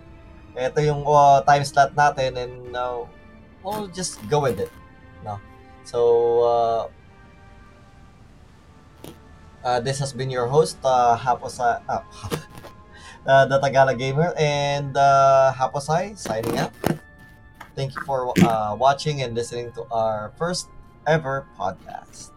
ito 0.55 0.79
yung 0.79 1.03
uh, 1.03 1.43
time 1.43 1.67
slot 1.67 1.91
natin 1.99 2.39
and 2.39 2.55
uh, 2.71 3.03
we'll 3.67 3.91
just 3.91 4.23
go 4.31 4.39
with 4.47 4.63
it. 4.63 4.71
No? 5.27 5.43
So, 5.83 5.99
uh, 6.47 6.83
uh, 9.65 9.81
this 9.81 9.99
has 9.99 10.13
been 10.13 10.31
your 10.31 10.47
host, 10.47 10.79
uh, 10.85 11.17
Haposay, 11.17 11.81
uh, 11.89 12.03
uh, 13.27 13.47
the 13.47 13.59
Tagalog 13.61 13.99
Gamer, 13.99 14.35
and 14.37 14.97
uh, 14.97 15.53
Haposay 15.57 16.19
signing 16.19 16.59
out. 16.59 16.73
Thank 17.75 17.95
you 17.97 18.03
for 18.05 18.35
uh, 18.45 18.77
watching 18.77 19.23
and 19.23 19.35
listening 19.35 19.73
to 19.73 19.87
our 19.91 20.33
first 20.37 20.69
ever 21.07 21.47
podcast. 21.59 22.32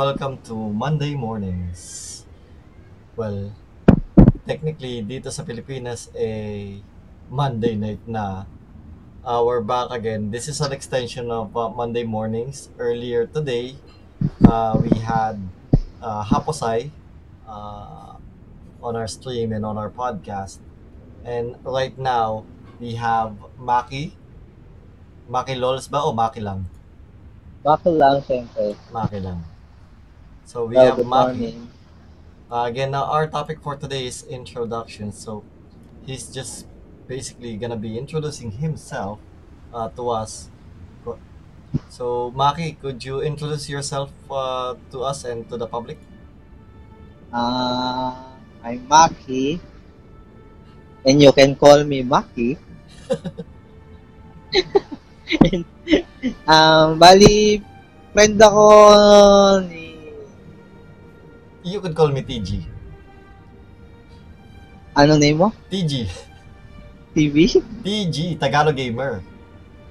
Welcome 0.00 0.40
to 0.40 0.56
Monday 0.56 1.12
Mornings. 1.12 2.24
Well, 3.20 3.52
technically 4.48 5.04
dito 5.04 5.28
sa 5.28 5.44
Pilipinas 5.44 6.08
eh 6.16 6.80
Monday 7.28 7.76
night 7.76 8.00
na. 8.08 8.48
Uh, 9.20 9.44
we're 9.44 9.60
back 9.60 9.92
again. 9.92 10.32
This 10.32 10.48
is 10.48 10.64
an 10.64 10.72
extension 10.72 11.28
of 11.28 11.52
uh, 11.52 11.68
Monday 11.68 12.08
Mornings. 12.08 12.72
Earlier 12.80 13.28
today, 13.28 13.76
uh, 14.48 14.80
we 14.80 14.88
had 15.04 15.36
uh, 16.00 16.24
Haposay 16.24 16.88
uh, 17.44 18.16
on 18.80 18.96
our 18.96 19.04
stream 19.04 19.52
and 19.52 19.68
on 19.68 19.76
our 19.76 19.92
podcast. 19.92 20.64
And 21.28 21.60
right 21.60 21.92
now, 22.00 22.48
we 22.80 22.96
have 22.96 23.36
Maki. 23.60 24.16
Maki 25.28 25.60
Lols 25.60 25.92
ba 25.92 26.00
o 26.00 26.16
Maki 26.16 26.40
lang? 26.40 26.64
Bakit 27.60 27.92
lang. 28.00 28.24
Maki 28.96 29.20
lang. 29.20 29.49
So 30.50 30.66
we 30.66 30.74
have 30.74 30.98
Maki. 31.06 31.54
Uh, 32.50 32.66
again, 32.66 32.90
now 32.90 33.06
our 33.06 33.30
topic 33.30 33.62
for 33.62 33.78
today 33.78 34.10
is 34.10 34.26
introduction. 34.26 35.14
So 35.14 35.46
he's 36.02 36.26
just 36.26 36.66
basically 37.06 37.54
gonna 37.54 37.78
be 37.78 37.94
introducing 37.94 38.50
himself 38.58 39.22
uh, 39.70 39.94
to 39.94 40.10
us. 40.10 40.50
So 41.86 42.34
Maki, 42.34 42.74
could 42.82 42.98
you 42.98 43.22
introduce 43.22 43.70
yourself 43.70 44.10
uh, 44.26 44.74
to 44.90 45.06
us 45.06 45.22
and 45.22 45.46
to 45.50 45.56
the 45.56 45.70
public? 45.70 46.02
Ah, 47.30 48.34
I'm 48.66 48.82
Maki. 48.90 49.62
And 51.06 51.22
you 51.22 51.30
can 51.30 51.54
call 51.54 51.86
me 51.86 52.02
Maki. 52.02 52.58
um, 56.50 56.98
bali, 56.98 57.62
friend 58.10 58.34
ako 58.42 58.66
ni... 59.70 59.79
You 61.60 61.80
could 61.80 61.92
call 61.92 62.08
me 62.08 62.24
TG. 62.24 62.64
Ano 64.96 65.20
name 65.20 65.36
mo? 65.36 65.48
TG. 65.68 66.08
TV? 67.12 67.36
TG, 67.84 68.40
Tagalog 68.40 68.76
Gamer. 68.76 69.20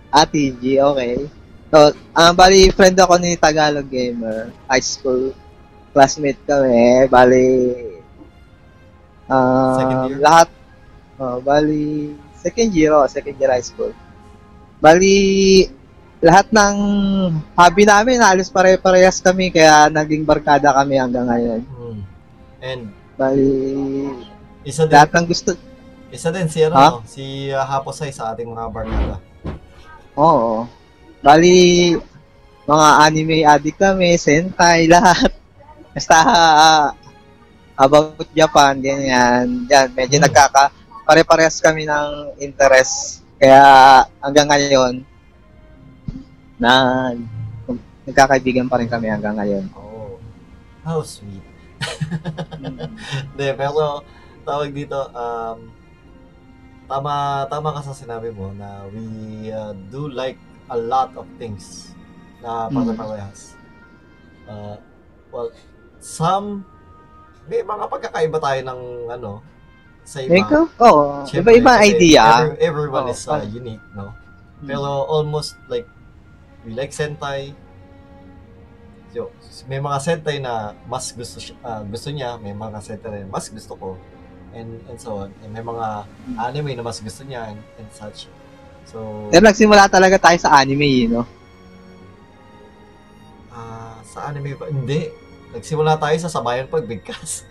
Ah, 0.10 0.26
TG, 0.26 0.82
okay. 0.82 1.30
So, 1.70 1.94
um, 2.18 2.34
bali, 2.34 2.74
friend 2.74 2.98
ako 2.98 3.22
ni 3.22 3.38
Tagalog 3.38 3.86
Gamer. 3.86 4.50
High 4.66 4.82
school 4.82 5.32
classmate 5.94 6.42
kami. 6.50 7.06
Bali, 7.06 7.46
um, 9.30 9.78
Second 9.78 10.02
year? 10.10 10.20
lahat, 10.26 10.50
oh, 11.22 11.38
bali, 11.38 12.18
second 12.34 12.70
year, 12.74 12.92
oh, 12.98 13.06
second 13.06 13.38
year 13.38 13.54
high 13.54 13.66
school. 13.66 13.94
Bali, 14.82 15.70
lahat 16.20 16.52
ng 16.52 16.76
hobby 17.56 17.88
namin, 17.88 18.20
halos 18.20 18.52
pare-parehas 18.52 19.24
kami, 19.24 19.56
kaya 19.56 19.88
naging 19.88 20.28
barkada 20.28 20.76
kami 20.76 21.00
hanggang 21.00 21.28
ngayon. 21.28 21.62
Hmm. 21.64 22.00
And 22.60 22.82
Bali, 23.16 23.52
isa 24.68 24.84
din, 24.84 24.96
lahat 25.00 25.16
ng 25.16 25.26
gusto, 25.28 25.56
isa 26.12 26.28
din 26.32 26.52
si 26.52 26.60
ano, 26.68 26.76
no? 26.76 26.92
si 27.08 27.48
uh, 27.52 27.64
Haposay 27.64 28.12
sa 28.12 28.36
ating 28.36 28.52
mga 28.52 28.68
barkada. 28.68 29.16
Oo. 30.20 30.68
Bali, 31.24 31.96
mga 32.68 32.88
anime 33.00 33.48
addict 33.48 33.80
kami, 33.80 34.20
Sentai, 34.20 34.92
lahat. 34.92 35.32
Basta, 35.96 36.16
ah, 36.20 36.88
about 37.80 38.28
Japan, 38.36 38.76
ganyan. 38.84 39.68
Yan, 39.72 39.88
medyo 39.96 40.20
Hmm. 40.20 40.28
nagkaka, 40.28 40.68
pare-parehas 41.08 41.64
kami 41.64 41.88
ng 41.88 42.36
interest. 42.44 43.24
Kaya, 43.40 44.04
hanggang 44.20 44.52
ngayon, 44.52 45.08
na, 46.60 46.72
nagkakaibigan 48.04 48.68
pa 48.68 48.78
rin 48.78 48.90
kami 48.90 49.08
hanggang 49.08 49.34
ngayon. 49.34 49.66
Oh, 49.72 50.20
how 50.84 51.00
sweet. 51.00 51.42
Hindi, 53.32 53.48
pero 53.56 54.04
tawag 54.44 54.70
dito, 54.70 54.98
um, 55.10 55.58
tama, 56.86 57.14
tama 57.48 57.70
ka 57.72 57.82
sa 57.82 57.94
sinabi 57.94 58.30
mo 58.30 58.52
na 58.52 58.84
we 58.90 59.04
uh, 59.50 59.72
do 59.88 60.10
like 60.10 60.38
a 60.68 60.78
lot 60.78 61.14
of 61.16 61.26
things 61.38 61.94
na 62.40 62.68
Mm. 62.68 62.76
pare-parehas. 62.76 63.56
Uh, 64.44 64.76
well, 65.30 65.50
some, 66.00 66.66
may 67.46 67.62
mga 67.62 67.86
pagkakaiba 67.88 68.38
tayo 68.40 68.60
ng 68.66 68.82
ano, 69.12 69.32
sa 70.02 70.20
iba. 70.20 70.42
Ikaw? 70.42 70.64
Oo, 70.82 71.04
Siyempre, 71.24 71.62
iba-iba 71.62 71.86
idea. 71.86 72.26
every- 72.42 72.60
everyone 72.60 73.06
Oo, 73.06 73.14
is 73.14 73.22
uh, 73.24 73.44
unique, 73.46 73.84
no? 73.94 74.10
Hmm. 74.60 74.66
Pero 74.66 74.88
almost 75.06 75.54
like, 75.70 75.86
we 76.70 76.78
like 76.78 76.94
Sentai. 76.94 77.58
So, 79.10 79.34
may 79.66 79.82
mga 79.82 79.98
Sentai 80.06 80.38
na 80.38 80.78
mas 80.86 81.10
gusto 81.10 81.42
siya, 81.42 81.58
ah, 81.66 81.82
gusto 81.82 82.14
niya, 82.14 82.38
may 82.38 82.54
mga 82.54 82.78
Sentai 82.78 83.26
na 83.26 83.30
mas 83.34 83.50
gusto 83.50 83.74
ko. 83.74 83.90
And, 84.54 84.78
and 84.86 84.98
so 85.02 85.26
on. 85.26 85.34
And 85.42 85.50
may 85.50 85.66
mga 85.66 86.06
anime 86.38 86.78
na 86.78 86.86
mas 86.86 87.02
gusto 87.02 87.26
niya 87.26 87.50
and, 87.50 87.62
and 87.82 87.90
such. 87.90 88.30
So, 88.86 89.26
Pero 89.34 89.50
nagsimula 89.50 89.90
talaga 89.90 90.22
tayo 90.22 90.38
sa 90.38 90.54
anime, 90.62 90.86
eh, 90.86 91.10
no? 91.10 91.26
ah, 93.50 93.98
sa 94.06 94.30
anime 94.30 94.54
ba? 94.54 94.70
Hindi. 94.70 95.10
Nagsimula 95.50 95.98
tayo 95.98 96.18
sa 96.22 96.30
Sabayan 96.30 96.70
Pagbigkas. 96.70 97.46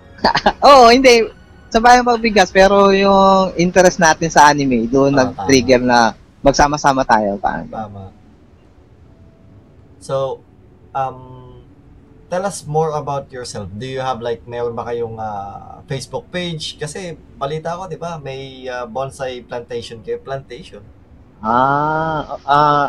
Oo, 0.68 0.88
hindi. 0.88 1.28
Sa 1.68 1.82
bayang 1.82 2.06
pagbigas, 2.06 2.54
pero 2.54 2.94
yung 2.94 3.50
interest 3.58 3.98
natin 3.98 4.30
sa 4.30 4.48
anime, 4.48 4.86
doon 4.88 5.12
Ah, 5.20 5.28
nag-trigger 5.28 5.82
na 5.82 6.14
magsama-sama 6.40 7.02
tayo. 7.04 7.36
Parang. 7.36 7.66
Tama. 7.68 8.23
So, 10.04 10.44
um, 10.92 11.64
tell 12.28 12.44
us 12.44 12.68
more 12.68 12.92
about 12.92 13.32
yourself. 13.32 13.72
Do 13.72 13.88
you 13.88 14.04
have 14.04 14.20
like, 14.20 14.44
meron 14.44 14.76
ba 14.76 14.84
kayong 14.84 15.16
ah, 15.16 15.80
Facebook 15.88 16.28
page? 16.28 16.76
Kasi 16.76 17.16
balita 17.40 17.72
ko, 17.72 17.88
di 17.88 17.96
ba, 17.96 18.20
may 18.20 18.68
ah, 18.68 18.84
bonsai 18.84 19.40
plantation 19.48 20.04
kayo. 20.04 20.20
Plantation. 20.20 20.84
Ah, 21.40 22.36
ah, 22.44 22.88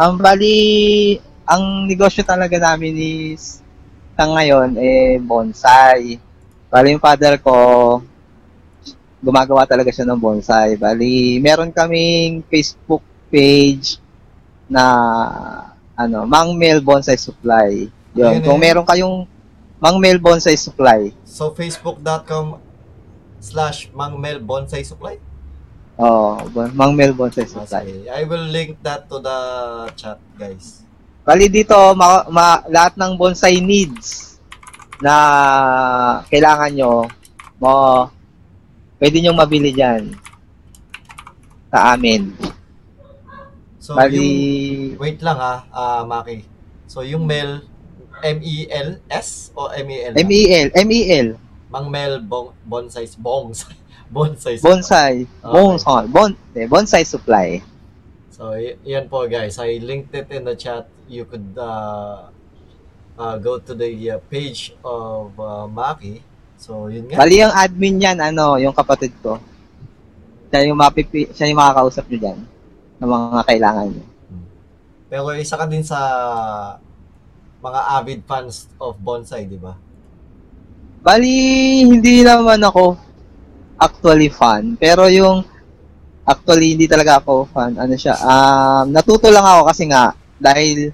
ang 0.00 0.16
bali, 0.16 1.20
ang 1.44 1.84
negosyo 1.84 2.24
talaga 2.24 2.56
namin 2.56 2.96
is 2.96 3.60
hanggang 4.16 4.40
ngayon, 4.40 4.70
eh, 4.80 5.20
bonsai. 5.20 6.16
Bali, 6.72 6.96
yung 6.96 7.04
father 7.04 7.36
ko, 7.36 8.00
gumagawa 9.20 9.68
talaga 9.68 9.92
siya 9.92 10.08
ng 10.08 10.16
bonsai. 10.16 10.80
Bali, 10.80 11.36
meron 11.36 11.68
kaming 11.68 12.40
Facebook 12.48 13.04
page 13.28 14.00
na, 14.72 14.84
ano, 16.00 16.24
Mang 16.24 16.56
Mel 16.56 16.80
Bonsai 16.80 17.16
Supply. 17.16 17.88
Yun. 18.12 18.40
Ayun, 18.40 18.42
Kung 18.42 18.58
eh. 18.58 18.64
meron 18.64 18.84
kayong 18.84 19.28
Mang 19.76 19.96
Mel 19.96 20.16
Bonsai 20.16 20.56
Supply, 20.56 21.12
So, 21.24 21.52
facebook.com 21.52 22.60
slash 23.38 23.88
Mangmel 23.92 24.36
Bonsai 24.38 24.84
Supply? 24.84 25.16
oh, 25.96 26.40
bon- 26.48 26.72
Mang 26.72 26.92
Mel 26.92 27.12
Bonsai 27.12 27.44
Ah, 27.44 27.64
Supply. 27.64 27.84
sige. 27.84 28.08
I 28.08 28.22
will 28.24 28.44
link 28.44 28.76
that 28.80 29.08
to 29.08 29.16
the 29.18 29.38
chat, 29.94 30.16
guys. 30.34 30.84
Bali 31.20 31.46
dito, 31.46 31.76
ma- 31.94 32.26
ma- 32.26 32.64
lahat 32.66 32.96
ng 32.96 33.12
bonsai 33.14 33.60
needs 33.60 34.36
na 34.98 35.14
kailangan 36.26 36.72
nyo, 36.74 36.92
mo, 37.56 37.72
pwede 38.98 39.20
nyo 39.20 39.32
mabili 39.32 39.70
dyan 39.70 40.12
sa 41.70 41.94
amin. 41.94 42.34
So, 43.80 43.96
Bali, 43.96 44.12
yung, 44.20 45.00
wait 45.00 45.16
lang 45.24 45.40
ha, 45.40 45.64
ah, 45.72 46.04
Maki. 46.04 46.44
So, 46.84 47.00
yung 47.00 47.24
Mel, 47.24 47.64
M-E-L-S 48.20 49.56
o 49.56 49.72
M-E-L? 49.72 50.12
MEL, 50.20 50.68
MEL, 50.76 51.28
Mangmel 51.72 52.20
bon, 52.20 52.52
Bonsai, 52.68 53.08
Bonsai, 53.16 53.72
Bonsai. 54.12 54.60
Bonsai, 54.60 55.14
Okay. 55.24 55.48
bonsai, 55.48 56.04
bon, 56.12 56.30
eh, 56.52 56.68
bonsai 56.68 57.04
supply. 57.08 57.64
So, 58.28 58.52
y- 58.52 58.76
yan 58.84 59.08
po 59.08 59.24
guys. 59.24 59.56
I 59.56 59.80
linked 59.80 60.12
it 60.12 60.28
in 60.28 60.44
the 60.44 60.56
chat. 60.60 60.84
You 61.08 61.24
could 61.24 61.56
uh, 61.56 62.28
uh, 63.16 63.36
go 63.40 63.56
to 63.64 63.72
the 63.72 63.88
uh, 64.12 64.20
page 64.28 64.76
of 64.84 65.32
uh, 65.40 65.64
Maki. 65.64 66.20
So, 66.60 66.92
yun 66.92 67.08
nga. 67.08 67.16
Bali 67.24 67.40
yung 67.40 67.54
admin 67.56 67.96
yan, 67.96 68.18
ano, 68.20 68.60
yung 68.60 68.76
kapatid 68.76 69.16
ko. 69.24 69.40
Siya 70.52 70.68
yung, 70.68 70.76
mapipi, 70.76 71.32
siya 71.32 71.48
yung 71.48 71.56
makakausap 71.56 72.04
nyo 72.12 72.20
dyan 72.20 72.40
ng 73.00 73.08
mga 73.08 73.42
kailangan 73.48 73.88
nyo. 73.88 74.06
Pero 75.10 75.34
isa 75.34 75.58
ka 75.58 75.66
din 75.66 75.82
sa 75.82 75.98
mga 77.60 77.80
avid 77.98 78.20
fans 78.28 78.70
of 78.78 78.94
bonsai, 79.00 79.48
di 79.48 79.58
ba? 79.58 79.74
Bali, 81.00 81.36
hindi 81.82 82.20
naman 82.20 82.60
ako 82.60 82.94
actually 83.80 84.28
fan. 84.28 84.76
Pero 84.76 85.08
yung 85.08 85.40
actually 86.28 86.76
hindi 86.76 86.86
talaga 86.86 87.18
ako 87.18 87.48
fan. 87.50 87.80
Ano 87.80 87.96
siya? 87.96 88.14
Um, 88.20 88.92
natuto 88.92 89.32
lang 89.32 89.42
ako 89.42 89.60
kasi 89.72 89.88
nga 89.88 90.12
dahil 90.36 90.92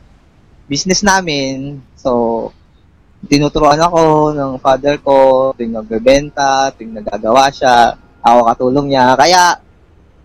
business 0.70 1.02
namin. 1.02 1.82
So, 1.98 2.50
tinuturuan 3.26 3.82
ako 3.82 4.32
ng 4.34 4.52
father 4.62 4.96
ko, 5.02 5.50
tuwing 5.58 5.74
nagbebenta, 5.74 6.70
tuwing 6.74 6.94
nagagawa 6.94 7.50
siya, 7.50 7.98
ako 8.22 8.38
katulong 8.54 8.86
niya. 8.90 9.14
Kaya, 9.18 9.58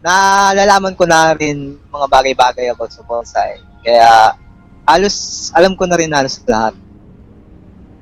nalalaman 0.02 0.98
ko 0.98 1.06
na 1.06 1.34
rin 1.38 1.78
mga 1.78 2.08
bagay-bagay 2.10 2.74
about 2.74 2.92
sa 2.92 3.06
bonsai. 3.06 3.62
Kaya, 3.86 4.36
halos, 4.86 5.50
alam 5.54 5.78
ko 5.78 5.86
na 5.86 5.98
rin 5.98 6.12
halos 6.12 6.42
lahat. 6.46 6.76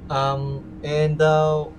Um, 0.10 0.64
and 0.82 1.22
uh, 1.22 1.70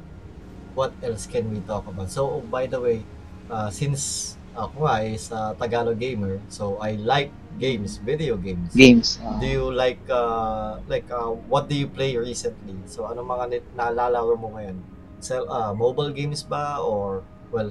what 0.76 0.92
else 1.02 1.26
can 1.26 1.50
we 1.50 1.58
talk 1.64 1.88
about? 1.88 2.12
So, 2.12 2.44
by 2.46 2.68
the 2.68 2.78
way, 2.78 3.02
uh, 3.50 3.72
since 3.72 4.36
ako 4.54 4.86
nga 4.86 4.96
is 5.06 5.30
a 5.30 5.54
Tagalog 5.54 5.98
gamer, 5.98 6.42
so 6.50 6.78
I 6.82 6.98
like 6.98 7.30
games, 7.58 7.98
video 8.02 8.36
games. 8.36 8.74
Games. 8.74 9.18
Do 9.38 9.46
you 9.46 9.66
like 9.70 10.02
uh 10.10 10.82
like 10.90 11.06
uh 11.10 11.30
what 11.46 11.70
do 11.70 11.74
you 11.78 11.86
play 11.86 12.16
recently? 12.18 12.74
So 12.90 13.06
ano 13.06 13.22
mga 13.22 13.62
nalalaro 13.78 14.34
mo 14.34 14.54
ngayon? 14.58 14.82
Cell 15.22 15.46
uh, 15.46 15.72
mobile 15.76 16.10
games 16.10 16.42
ba 16.42 16.82
or 16.82 17.22
well 17.54 17.70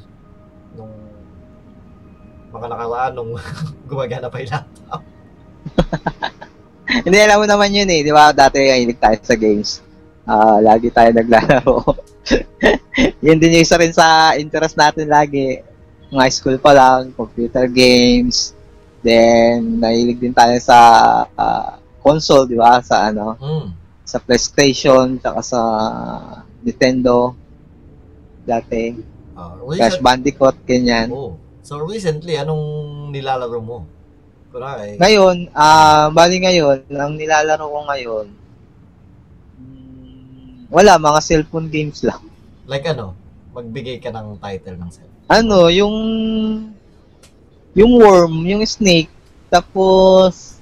nung 0.78 0.94
mga 2.50 2.68
nakaraan 2.68 3.12
nung 3.14 3.32
gumagana 3.90 4.28
pa 4.28 4.42
yung 4.42 4.52
laptop? 4.52 5.02
Hindi, 7.06 7.18
alam 7.22 7.38
mo 7.42 7.46
naman 7.46 7.70
yun 7.70 7.90
eh. 7.90 8.02
Di 8.02 8.10
ba? 8.10 8.34
Dati 8.34 8.58
hilig 8.58 8.98
tayo 8.98 9.18
sa 9.22 9.38
games. 9.38 9.86
Ah, 10.26 10.58
lagi 10.58 10.90
tayo 10.90 11.14
naglalaro. 11.14 11.76
yun 13.26 13.38
din 13.38 13.58
yung 13.58 13.66
isa 13.66 13.78
rin 13.78 13.94
sa 13.94 14.34
interest 14.34 14.74
natin 14.74 15.06
lagi. 15.06 15.62
Mga 16.10 16.22
high 16.22 16.34
school 16.34 16.58
pa 16.58 16.74
lang, 16.74 17.14
computer 17.14 17.70
games. 17.70 18.58
Then, 19.06 19.78
nahilig 19.80 20.18
din 20.18 20.34
tayo 20.34 20.58
sa 20.58 20.78
ah, 21.34 21.78
console, 22.02 22.50
di 22.50 22.58
ba? 22.58 22.82
Sa 22.82 23.10
ano, 23.10 23.38
Hmm. 23.38 23.70
sa 24.02 24.18
PlayStation, 24.18 25.22
tsaka 25.22 25.40
sa 25.46 25.62
Nintendo. 26.66 27.38
Dati. 28.42 28.98
Uh, 29.38 29.62
Crash 29.78 30.02
Bandicoot, 30.02 30.58
ganyan. 30.66 31.14
oh. 31.14 31.38
So 31.70 31.86
recently 31.86 32.34
anong 32.34 32.66
nilalaro 33.14 33.62
mo? 33.62 33.86
Kunwari, 34.50 34.98
Ngayon, 34.98 35.54
ah, 35.54 36.10
bali 36.10 36.42
ngayon, 36.42 36.82
ang 36.90 37.14
nilalaro 37.14 37.62
ko 37.70 37.86
ngayon, 37.86 38.26
mm, 39.62 40.74
wala, 40.74 40.98
mga 40.98 41.22
cellphone 41.22 41.70
games 41.70 42.02
lang. 42.02 42.18
like 42.66 42.90
ano, 42.90 43.14
magbigay 43.54 44.02
ka 44.02 44.10
ng 44.10 44.42
title 44.42 44.82
ng 44.82 44.90
set. 44.90 45.06
Ano, 45.30 45.70
yung, 45.70 45.94
yung 47.78 47.94
worm, 48.02 48.50
yung 48.50 48.66
snake, 48.66 49.14
tapos, 49.54 50.58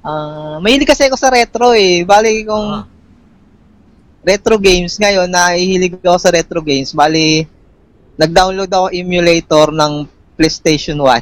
ah, 0.00 0.56
mahilig 0.64 0.88
kasi 0.88 1.04
ako 1.04 1.20
sa 1.20 1.36
retro 1.36 1.76
eh. 1.76 2.00
Bali 2.08 2.48
kung 2.48 2.80
Ah, 2.80 2.88
retro 4.24 4.56
games 4.56 4.96
ngayon, 4.96 5.28
nahihilig 5.28 6.00
ako 6.00 6.16
sa 6.16 6.32
retro 6.32 6.64
games. 6.64 6.96
Bali, 6.96 7.44
nag-download 8.16 8.72
ako 8.72 8.88
emulator 8.88 9.68
ng 9.76 10.08
PlayStation 10.40 10.96
1. 10.96 11.20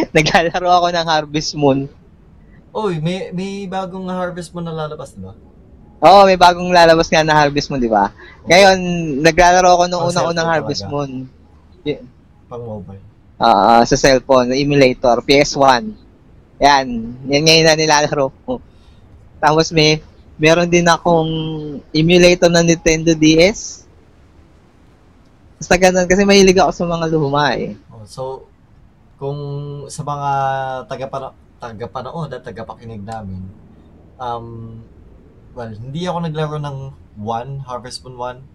Naglalaro 0.16 0.68
ako 0.72 0.88
ng 0.88 1.06
Harvest 1.06 1.52
Moon. 1.52 1.84
Oy, 2.72 2.96
may 3.00 3.28
may 3.32 3.68
bagong 3.68 4.08
harvest 4.08 4.52
mo 4.56 4.64
na 4.64 4.72
lalabas, 4.72 5.12
di 5.12 5.20
ba? 5.20 5.36
Oo, 6.00 6.28
may 6.28 6.36
bagong 6.36 6.68
lalabas 6.72 7.08
nga 7.08 7.24
na 7.24 7.32
Harvest 7.32 7.72
Moon, 7.72 7.80
di 7.80 7.88
ba? 7.88 8.12
Ngayon, 8.44 8.78
naglalaro 9.24 9.68
ako 9.72 9.84
nung 9.88 10.04
unang-unang 10.08 10.48
Harvest 10.48 10.84
talaga. 10.84 10.92
Moon. 10.92 11.10
Pang 12.52 12.64
mobile. 12.64 13.04
Ah, 13.36 13.84
sa 13.84 13.96
cellphone, 13.96 14.52
emulator, 14.56 15.20
PS1. 15.24 15.92
Yan, 16.60 16.86
yan 17.28 17.42
ngayon 17.44 17.64
na 17.68 17.76
nilalaro 17.76 18.32
ko. 18.44 18.60
Tapos 19.40 19.72
may, 19.72 20.00
meron 20.36 20.68
din 20.68 20.88
akong 20.88 21.32
emulator 21.92 22.48
ng 22.48 22.64
Nintendo 22.64 23.12
DS. 23.12 23.84
Basta 25.56 25.80
ganun, 25.80 26.04
kasi 26.04 26.28
mahilig 26.28 26.60
ako 26.60 26.72
sa 26.76 26.84
mga 26.84 27.06
luma 27.12 27.56
eh. 27.56 27.72
Oh, 28.06 28.08
so, 28.08 28.22
kung 29.18 29.38
sa 29.90 30.06
mga 30.06 30.30
taga 30.86 31.34
tagapanood 31.58 32.30
at 32.30 32.46
tagapakinig 32.46 33.02
namin, 33.02 33.42
um, 34.22 34.78
well, 35.56 35.72
hindi 35.74 36.06
ako 36.06 36.18
naglaro 36.22 36.62
ng 36.62 36.78
1, 37.18 37.66
Harvest 37.66 38.06
Moon 38.06 38.14
1. 38.46 38.54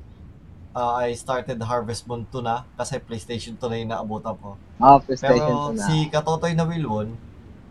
Uh, 0.72 1.04
I 1.04 1.12
started 1.20 1.60
Harvest 1.60 2.08
Moon 2.08 2.24
2 2.32 2.39
na 2.39 2.64
kasi 2.80 2.95
PlayStation 3.04 3.60
2 3.60 3.68
na 3.68 3.76
yung 3.76 3.91
naabutan 3.91 4.39
ko. 4.39 4.56
Ah, 4.80 5.04
PlayStation 5.04 5.43
Pero 5.43 5.76
2 5.76 5.82
na. 5.82 5.84
si 5.84 5.95
Katotoy 6.08 6.56
na 6.56 6.64
Wilwon, 6.64 7.12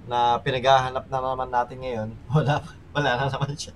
na 0.05 0.37
pinaghahanap 0.43 1.09
na 1.09 1.19
naman 1.23 1.49
natin 1.49 1.79
ngayon, 1.81 2.09
wala, 2.35 2.61
wala 2.93 3.11
na 3.17 3.27
naman 3.33 3.57
siya. 3.57 3.73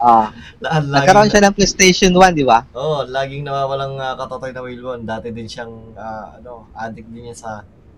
Ah, 0.00 0.32
Laan, 0.64 0.88
nagkaroon 0.88 1.28
siya 1.28 1.44
ng 1.44 1.52
PlayStation 1.52 2.12
1, 2.16 2.32
di 2.32 2.44
ba? 2.48 2.64
Oo, 2.72 3.04
oh, 3.04 3.08
laging 3.08 3.44
nawawalang 3.44 4.00
uh, 4.00 4.16
Katotoy 4.16 4.56
na 4.56 4.64
Wilwon. 4.64 5.04
Dati 5.04 5.28
din 5.28 5.44
siyang, 5.44 5.92
ah, 5.92 6.40
ano, 6.40 6.72
addict 6.72 7.12
din 7.12 7.28
niya 7.28 7.36
sa 7.36 7.50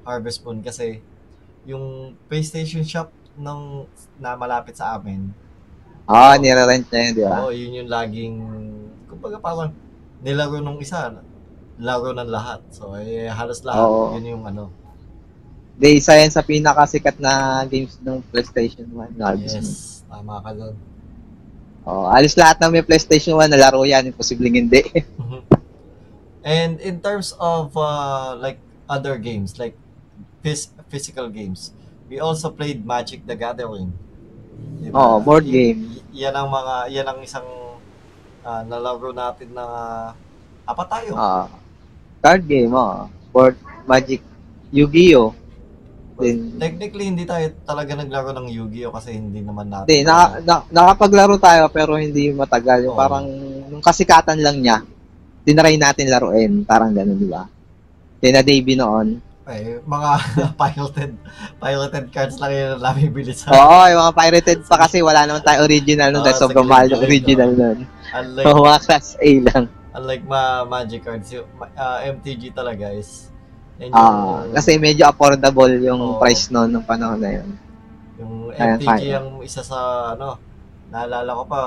Harvest 0.02 0.42
Moon 0.42 0.58
kasi 0.66 0.98
yung 1.62 2.18
PlayStation 2.26 2.82
shop 2.82 3.14
nung 3.38 3.86
na 4.18 4.34
malapit 4.34 4.74
sa 4.74 4.98
amin, 4.98 5.30
Ah, 6.10 6.34
nire-rent 6.34 6.90
niya 6.90 7.00
yun, 7.06 7.14
di 7.14 7.22
ba? 7.22 7.36
oo, 7.46 7.54
yun 7.54 7.78
yung 7.78 7.90
laging, 7.90 8.34
kumbaga 9.06 9.38
parang 9.38 9.70
nilaro 10.18 10.58
nung 10.58 10.82
isa, 10.82 11.14
laro 11.78 12.10
ng 12.10 12.26
lahat. 12.26 12.60
So, 12.74 12.98
eh, 12.98 13.30
halos 13.30 13.62
lahat, 13.62 13.86
Oo. 13.86 14.18
yun 14.18 14.34
yung 14.36 14.44
ano. 14.44 14.74
Di, 15.78 16.02
isa 16.02 16.18
yan 16.18 16.34
sa 16.34 16.42
pinakasikat 16.42 17.22
na 17.22 17.62
games 17.70 17.96
ng 18.02 18.18
PlayStation 18.28 18.90
1. 18.90 19.14
No, 19.14 19.30
Harvest 19.30 19.54
Moon. 19.54 19.64
Yes, 19.64 20.02
tama 20.10 20.42
ka 20.42 20.50
doon. 20.52 20.74
Oh, 21.82 22.06
alis 22.06 22.38
lahat 22.38 22.62
ng 22.62 22.70
may 22.70 22.84
PlayStation 22.86 23.34
1 23.34 23.50
nalaro 23.50 23.82
yan, 23.82 24.06
imposibleng 24.06 24.54
hindi. 24.54 24.86
And 26.42 26.78
in 26.78 27.02
terms 27.02 27.34
of 27.38 27.74
uh, 27.74 28.38
like 28.38 28.59
other 28.86 29.18
games, 29.18 29.59
like 29.59 29.74
phys- 30.42 30.70
physical 30.86 31.26
games, 31.26 31.74
we 32.06 32.22
also 32.22 32.50
played 32.50 32.86
Magic 32.86 33.26
the 33.26 33.34
Gathering. 33.34 33.90
Diba? 34.78 34.94
Oo, 34.94 35.14
board 35.22 35.46
game. 35.46 35.90
y- 36.12 36.26
yan 36.26 36.34
ang 36.34 36.50
mga, 36.50 36.74
yan 36.90 37.06
ang 37.06 37.18
isang 37.22 37.46
uh, 38.42 38.62
nalaro 38.62 39.10
natin 39.10 39.50
na 39.50 39.66
apat 40.62 40.86
tayo. 40.86 41.18
Ah, 41.18 41.46
card 42.22 42.46
game, 42.46 42.70
oh. 42.74 43.10
Board 43.34 43.59
Magic 43.86 44.22
Yu-Gi-Oh. 44.70 45.34
Din. 46.22 46.36
Technically, 46.56 47.04
hindi 47.04 47.24
tayo 47.24 47.50
talaga 47.62 47.92
naglaro 47.92 48.30
ng 48.32 48.48
Yu-Gi-Oh! 48.48 48.94
kasi 48.94 49.12
hindi 49.12 49.42
naman 49.42 49.66
natin. 49.66 49.90
Hindi, 49.90 50.06
na, 50.06 50.38
na, 50.40 50.54
nakapaglaro 50.70 51.34
tayo 51.36 51.66
pero 51.68 51.98
hindi 51.98 52.30
matagal. 52.30 52.86
Yung 52.86 52.94
Oo. 52.94 53.00
parang, 53.00 53.26
nung 53.66 53.82
kasikatan 53.82 54.38
lang 54.38 54.62
niya, 54.62 54.80
tinry 55.42 55.74
natin 55.74 56.06
laruin. 56.06 56.62
Parang 56.62 56.94
ganun, 56.94 57.18
di 57.18 57.26
ba? 57.26 57.44
Tina 58.16 58.40
Davey 58.40 58.78
noon. 58.78 59.18
Eh, 59.42 59.82
mga 59.82 60.10
piloted 60.62 61.18
piloted 61.58 62.06
cards 62.14 62.38
lang 62.38 62.54
yun 62.54 62.78
ang 62.78 62.82
namin 62.86 63.10
bili 63.10 63.34
sa 63.34 63.50
Oo, 63.50 63.90
yung 63.90 64.00
mga 64.00 64.14
pirated 64.14 64.58
pa 64.62 64.86
kasi 64.86 65.02
wala 65.02 65.26
naman 65.26 65.42
tayo 65.42 65.66
original 65.66 66.14
nun 66.14 66.22
Oo, 66.22 66.26
dahil 66.30 66.38
sobrang 66.38 66.62
mahal 66.62 66.86
yung 66.86 67.02
original 67.02 67.50
nun. 67.50 67.78
unlike 68.14 68.46
So, 68.46 68.62
mga 68.62 68.78
class 68.86 69.06
A 69.18 69.30
lang. 69.42 69.64
unlike 69.92 70.24
ma 70.24 70.62
magic 70.62 71.02
cards 71.02 71.26
yung 71.34 71.44
uh, 71.58 71.98
MTG 72.06 72.54
talaga 72.54 72.94
is 72.94 73.31
yun 73.78 73.88
yung, 73.88 73.94
Ah, 73.94 74.44
kasi 74.52 74.76
medyo 74.76 75.04
affordable 75.04 75.72
yung 75.78 76.00
Oo. 76.00 76.18
price 76.18 76.48
noon 76.48 76.68
nung 76.68 76.84
panahon 76.84 77.18
na 77.18 77.30
yun. 77.32 77.48
yung 78.16 78.34
MTG 78.50 78.86
kaya. 78.86 79.18
yung 79.18 79.40
isa 79.40 79.60
sa 79.60 79.78
ano 80.12 80.36
naalala 80.88 81.32
ko 81.32 81.44
pa 81.44 81.60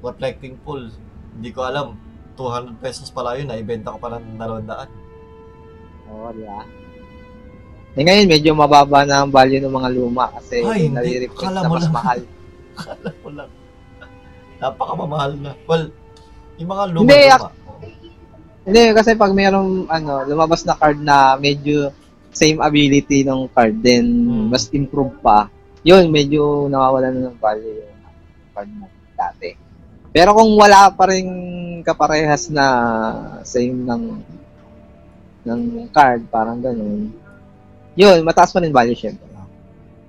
reflecting 0.00 0.54
pool 0.58 0.88
hindi 1.34 1.50
ko 1.50 1.62
alam 1.62 1.98
200 2.34 2.78
pesos 2.78 3.10
pala 3.10 3.34
yun 3.34 3.46
naibenta 3.46 3.90
ko 3.90 3.98
pa 3.98 4.14
ng 4.14 4.38
200 4.38 4.88
Oo, 6.08 6.32
di 6.32 6.40
ba? 6.42 6.62
Eh 7.92 8.02
ngayon, 8.02 8.30
medyo 8.30 8.54
mababa 8.54 9.02
na 9.02 9.20
ang 9.20 9.28
value 9.28 9.58
ng 9.58 9.74
mga 9.74 9.90
luma 9.90 10.30
kasi 10.30 10.62
nare-reflect 10.88 11.34
Akala 11.42 11.60
na 11.60 11.66
mo 11.66 11.74
mas 11.74 11.82
lang. 11.82 11.92
mahal. 11.92 12.20
wala 13.26 13.42
napakamamahal 14.58 15.32
na 15.36 15.50
well 15.66 15.86
yung 16.56 16.70
mga 16.70 16.84
luma 16.90 17.02
Hindi, 17.04 17.20
luma 17.20 17.50
Hindi, 18.68 18.92
kasi 18.92 19.16
pag 19.16 19.32
mayroong 19.32 19.88
ano, 19.88 20.28
lumabas 20.28 20.60
na 20.68 20.76
card 20.76 21.00
na 21.00 21.40
medyo 21.40 21.88
same 22.36 22.60
ability 22.60 23.24
ng 23.24 23.48
card, 23.48 23.80
then 23.80 24.04
Hmm. 24.04 24.52
mas 24.52 24.68
improve 24.76 25.16
pa, 25.24 25.48
yun, 25.80 26.12
medyo 26.12 26.68
nawawala 26.68 27.08
na 27.08 27.32
ng 27.32 27.40
value 27.40 27.80
yung 27.80 27.96
card 28.52 28.68
na 28.76 28.86
dati. 29.16 29.56
Pero 30.12 30.36
kung 30.36 30.52
wala 30.52 30.92
pa 30.92 31.08
rin 31.08 31.28
kaparehas 31.80 32.52
na 32.52 32.66
same 33.40 33.88
ng 33.88 34.04
ng 35.48 35.88
card, 35.88 36.28
parang 36.28 36.60
ganun, 36.60 37.08
yun, 37.96 38.20
mataas 38.20 38.52
pa 38.52 38.60
rin 38.60 38.68
value 38.68 38.92
syempre. 38.92 39.24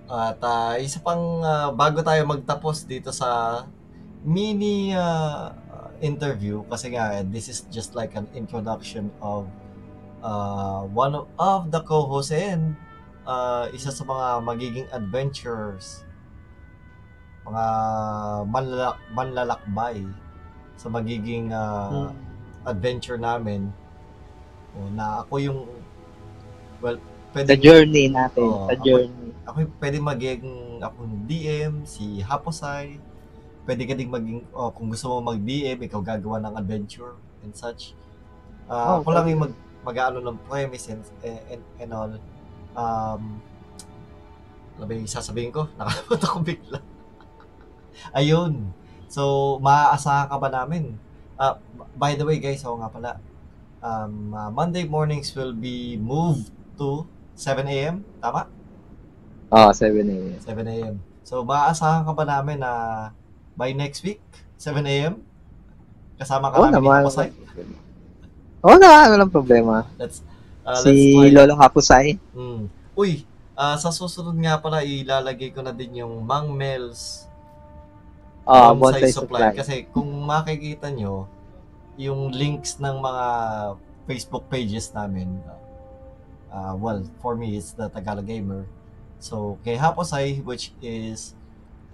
At 0.09 0.41
ah, 0.41 0.75
isa 0.81 0.99
pang 0.99 1.39
ah, 1.45 1.69
bago 1.71 2.03
tayo 2.03 2.27
magtapos 2.27 2.83
dito 2.83 3.13
sa 3.15 3.61
mini 4.25 4.91
ah, 4.91 5.53
interview 5.99 6.63
kasi 6.67 6.95
nga 6.95 7.21
this 7.27 7.47
is 7.47 7.65
just 7.69 7.93
like 7.93 8.15
an 8.15 8.27
introduction 8.35 9.11
of 9.19 9.47
uh, 10.23 10.83
one 10.89 11.15
of, 11.15 11.27
of 11.39 11.71
the 11.71 11.81
co-hosts 11.83 12.31
and 12.31 12.75
ah, 13.27 13.67
isa 13.71 13.91
sa 13.91 14.03
mga 14.03 14.27
magiging 14.43 14.87
adventures 14.91 16.03
mga 17.47 17.65
manlalak 18.47 18.97
manlalakbay 19.11 20.05
sa 20.79 20.87
magiging 20.87 21.51
ah, 21.51 22.11
adventure 22.67 23.17
namin 23.17 23.71
o, 24.75 24.87
na 24.93 25.23
ako 25.25 25.33
yung 25.41 25.59
well 26.83 26.99
pwede 27.33 27.57
journey 27.57 28.09
natin, 28.09 28.45
sa 28.45 28.73
ako- 28.73 28.85
journey. 28.85 29.29
ako 29.45 29.57
pwede 29.81 29.97
maging 30.01 30.43
akong 30.79 31.27
DM, 31.27 31.73
si 31.83 32.23
Haposay. 32.23 32.97
Pwede 33.69 33.85
ka 33.85 33.93
ding 33.93 34.09
maging, 34.09 34.49
oh, 34.49 34.73
kung 34.73 34.89
gusto 34.89 35.13
mo 35.13 35.29
mag-DM, 35.29 35.77
ikaw 35.85 36.01
gagawa 36.01 36.41
ng 36.41 36.57
adventure 36.57 37.13
and 37.45 37.53
such. 37.53 37.93
Ah, 38.65 38.97
Oh, 38.97 39.05
ako 39.05 39.13
lang 39.13 39.29
pwede. 39.29 39.33
yung 39.37 39.41
mag, 39.45 39.53
mag-ano 39.85 40.17
ng 40.25 40.37
premise 40.49 40.89
and, 40.89 41.05
and, 41.21 41.61
and 41.77 41.91
all. 41.93 42.09
Um, 42.73 43.37
ano 44.73 44.83
ba 44.83 44.93
yung 44.97 45.05
sasabihin 45.05 45.53
ko? 45.53 45.69
Nakalimutan 45.77 46.29
ko 46.33 46.37
bigla. 46.41 46.79
Ayun. 48.17 48.73
So, 49.05 49.57
maaasahan 49.61 50.33
ka 50.33 50.37
ba 50.41 50.49
namin? 50.49 50.97
Ah, 51.37 51.61
by 51.93 52.17
the 52.17 52.25
way 52.25 52.41
guys, 52.41 52.65
ako 52.65 52.81
nga 52.81 52.89
pala, 52.89 53.11
um, 53.85 54.33
ah, 54.33 54.49
Monday 54.49 54.89
mornings 54.89 55.29
will 55.37 55.53
be 55.53 55.93
moved 55.93 56.49
to 56.73 57.05
7 57.37 57.69
a.m. 57.69 58.01
Tama? 58.17 58.49
Oh, 59.53 59.69
7 59.69 59.93
a.m. 60.09 60.41
7 60.41 60.73
a.m. 60.73 60.95
So, 61.21 61.45
maaasahan 61.45 62.01
ka 62.01 62.17
ba 62.17 62.25
namin 62.25 62.65
na 62.65 62.71
by 63.59 63.75
next 63.75 63.99
week, 64.07 64.23
7 64.55 64.79
a.m.? 64.87 65.19
Kasama 66.15 66.47
ka 66.47 66.63
Oo 66.63 66.71
namin 66.71 66.79
naman. 66.79 67.03
ni? 67.03 67.75
Oo 68.63 68.75
na, 68.79 69.11
walang 69.11 69.31
problema. 69.31 69.83
Let's, 69.99 70.23
uh, 70.63 70.79
let's 70.79 70.87
si 70.87 71.19
try. 71.19 71.35
Lolo 71.35 71.59
Hapusay. 71.59 72.15
Mm. 72.31 72.71
Uy, 72.95 73.27
ah, 73.59 73.75
sa 73.75 73.91
susunod 73.91 74.35
nga 74.39 74.55
pala, 74.63 74.79
ilalagay 74.87 75.51
ko 75.51 75.59
na 75.59 75.75
din 75.75 75.99
yung 75.99 76.23
Mang 76.23 76.55
Mel's 76.55 77.27
Oh, 78.49 78.73
bonsai 78.73 79.05
bonsai 79.05 79.11
supply. 79.13 79.13
supply. 79.13 79.49
Kasi 79.61 79.75
kung 79.93 80.09
makikita 80.25 80.89
nyo, 80.89 81.29
yung 82.01 82.33
links 82.33 82.81
ng 82.81 82.97
mga 82.97 83.25
Facebook 84.09 84.49
pages 84.49 84.89
namin, 84.89 85.29
uh, 86.49 86.73
well, 86.73 87.05
for 87.21 87.37
me, 87.37 87.53
it's 87.61 87.77
the 87.77 87.85
Tagalog 87.93 88.25
Gamer. 88.25 88.65
So, 89.21 89.61
kay 89.61 89.77
Haposay, 89.77 90.41
which 90.41 90.73
is 90.81 91.37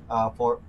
uh, 0.08 0.32
for 0.40 0.64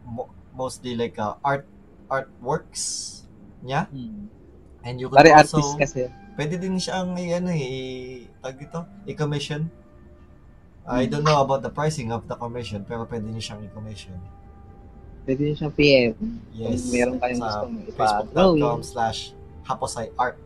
mostly 0.57 0.97
like 0.97 1.15
uh, 1.17 1.37
art 1.45 1.69
artworks 2.09 3.13
niya. 3.61 3.87
Hmm. 3.89 4.33
And 4.81 4.97
you 4.97 5.11
can 5.11 5.19
Pare 5.19 5.35
also, 5.37 5.59
artist 5.59 5.77
kasi. 5.77 6.03
pwede 6.35 6.57
din 6.57 6.79
siyang 6.79 7.13
i- 7.15 7.35
ano 7.35 7.51
eh, 7.51 7.61
i- 7.61 8.27
tag 8.41 8.57
dito, 8.57 8.81
i-commission. 9.05 9.69
I 10.87 11.05
Hmm. 11.05 11.11
don't 11.11 11.27
know 11.27 11.43
about 11.43 11.61
the 11.61 11.71
pricing 11.71 12.09
of 12.09 12.25
the 12.25 12.35
commission, 12.35 12.83
pero 12.83 13.05
pwede 13.05 13.27
niyo 13.27 13.43
siyang 13.43 13.63
i-commission. 13.63 14.15
Pwede 15.27 15.43
din 15.43 15.55
siyang 15.55 15.75
PM. 15.75 16.15
Yes. 16.55 16.87
Kung 16.87 16.93
meron 16.95 17.17
kayong 17.19 17.41
sa 17.43 17.49
gusto 17.51 17.67
mo 17.67 17.79
facebook.com 17.91 18.55
ipa-drawing. 18.55 18.83
slash 18.87 19.21
haposay 19.67 20.09
art. 20.15 20.39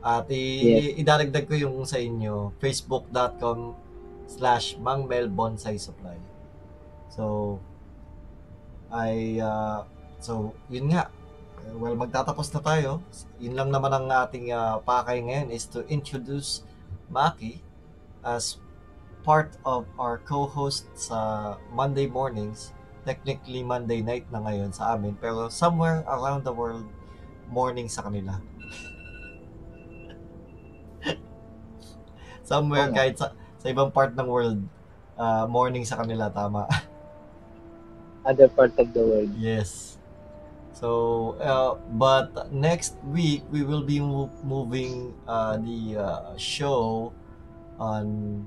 At 0.00 0.24
i- 0.28 0.96
Yes. 0.96 1.00
idadagdag 1.00 1.44
ko 1.44 1.54
yung 1.54 1.76
sa 1.84 2.00
inyo, 2.00 2.56
facebook.com 2.56 3.76
slash 4.24 4.80
mangmel 4.80 5.28
bonsai 5.28 5.76
supply. 5.76 6.16
So, 7.12 7.56
I, 8.92 9.40
uh, 9.40 9.84
so, 10.20 10.52
yun 10.68 10.92
nga. 10.92 11.08
Well, 11.76 11.96
magtatapos 11.96 12.52
na 12.52 12.60
tayo. 12.60 12.90
Yun 13.40 13.56
lang 13.56 13.68
naman 13.72 13.92
ang 13.92 14.06
ating 14.08 14.52
uh, 14.52 14.84
pakay 14.84 15.24
ngayon 15.24 15.48
is 15.48 15.64
to 15.72 15.84
introduce 15.88 16.60
Maki 17.08 17.64
as 18.20 18.60
part 19.24 19.56
of 19.64 19.88
our 19.96 20.20
co-host 20.20 20.84
sa 20.92 21.54
Monday 21.72 22.04
mornings 22.04 22.76
technically 23.04 23.60
Monday 23.60 24.00
night 24.00 24.24
na 24.32 24.40
ngayon 24.40 24.72
sa 24.72 24.96
amin, 24.96 25.14
pero 25.20 25.52
somewhere 25.52 26.02
around 26.08 26.42
the 26.42 26.52
world, 26.52 26.88
morning 27.52 27.86
sa 27.86 28.08
kanila. 28.08 28.40
somewhere 32.48 32.88
Oo. 32.88 32.96
kahit 32.96 33.20
sa, 33.20 33.36
sa 33.60 33.66
ibang 33.68 33.92
part 33.92 34.16
ng 34.16 34.24
world, 34.24 34.64
uh, 35.20 35.44
morning 35.44 35.84
sa 35.84 36.00
kanila, 36.00 36.32
tama. 36.32 36.64
Other 38.24 38.48
part 38.48 38.72
of 38.80 38.92
the 38.96 39.02
world. 39.04 39.30
yes. 39.36 39.94
So, 40.74 41.38
uh, 41.38 41.78
but 41.94 42.50
next 42.50 42.98
week, 43.06 43.46
we 43.48 43.62
will 43.62 43.86
be 43.86 44.02
mo- 44.02 44.32
moving 44.42 45.14
uh, 45.22 45.56
the 45.56 45.96
uh, 45.96 46.36
show 46.36 47.12
on 47.78 48.42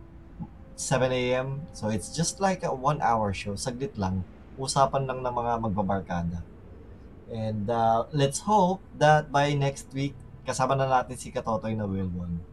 7 0.75 1.07
a.m. 1.13 1.63
So, 1.71 1.87
it's 1.87 2.11
just 2.11 2.43
like 2.43 2.67
a 2.67 2.73
one-hour 2.73 3.31
show. 3.31 3.55
Saglit 3.55 3.95
lang. 3.95 4.27
Usapan 4.59 5.07
lang 5.07 5.23
ng 5.23 5.33
mga 5.33 5.53
magbabarkada. 5.71 6.43
And 7.31 7.71
uh, 7.71 8.11
let's 8.11 8.43
hope 8.43 8.83
that 8.99 9.31
by 9.31 9.55
next 9.55 9.87
week, 9.95 10.13
kasama 10.43 10.75
na 10.75 10.91
natin 10.91 11.15
si 11.15 11.31
Katotoy 11.31 11.79
na 11.79 11.87
Wilbon. 11.87 12.43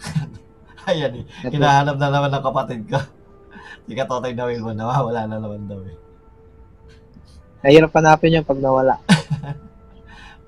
Ayan 0.88 1.20
eh. 1.20 1.24
Hinahanap 1.52 2.00
na 2.00 2.08
naman 2.08 2.32
ng 2.32 2.44
kapatid 2.44 2.80
ko. 2.88 2.96
Si 3.86 3.92
Katotoy 3.94 4.32
na 4.34 4.48
Wilbon. 4.48 4.76
Nawawala 4.76 5.28
na 5.28 5.36
naman 5.38 5.64
daw 5.68 5.80
eh. 5.84 5.96
Nahirap 7.60 7.92
hanapin 7.92 8.40
yung 8.40 8.46
pag 8.48 8.60
nawala. 8.60 8.96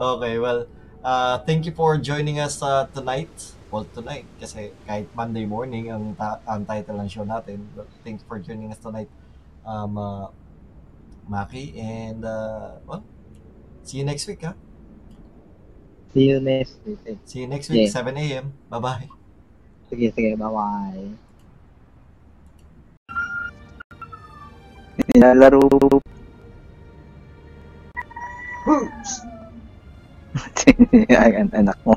Okay, 0.03 0.35
well, 0.41 0.67
uh, 1.05 1.39
thank 1.47 1.63
you 1.63 1.71
for 1.71 1.95
joining 1.95 2.41
us 2.43 2.59
uh, 2.59 2.91
tonight. 2.91 3.31
Well, 3.71 3.87
tonight, 3.95 4.27
kasi 4.41 4.75
kahit 4.83 5.07
Monday 5.15 5.47
morning 5.47 5.95
ang, 5.95 6.19
ta- 6.19 6.43
ang 6.43 6.67
title 6.67 6.99
ng 6.99 7.07
show 7.07 7.23
natin. 7.23 7.63
But 7.77 7.87
thank 8.03 8.19
you 8.19 8.27
for 8.27 8.43
joining 8.43 8.75
us 8.75 8.83
tonight, 8.83 9.07
um, 9.63 9.95
uh, 9.95 10.27
Maki. 11.31 11.79
And, 11.79 12.25
uh, 12.25 12.83
well, 12.83 13.05
see 13.87 14.03
you 14.03 14.05
next 14.09 14.27
week, 14.27 14.43
ha? 14.43 14.59
See 16.13 16.35
you 16.35 16.41
next 16.43 16.77
week. 16.83 16.99
See 17.25 17.41
you 17.41 17.49
next 17.49 17.71
week, 17.71 17.87
Yeah. 17.87 17.95
7 17.95 18.17
a.m. 18.19 18.53
Bye-bye. 18.69 19.07
Sige, 19.87 20.11
sige. 20.11 20.35
Bye-bye. 20.35 21.22
Nilalaro. 24.97 25.65
Ayan, 31.09 31.49
anak 31.57 31.79
mo. 31.85 31.97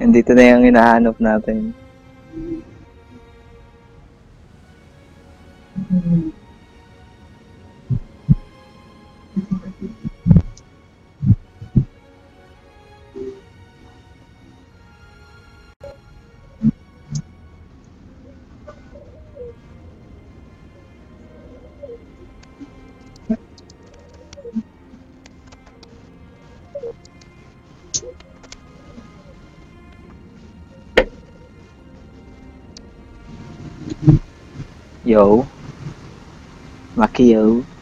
Nandito 0.00 0.36
na 0.36 0.44
yung 0.52 0.64
hinahanap 0.68 1.16
natin. 1.20 1.83
Yo. 35.04 35.46
Maki 36.96 37.24
yo. 37.32 37.42
Ay, 37.42 37.73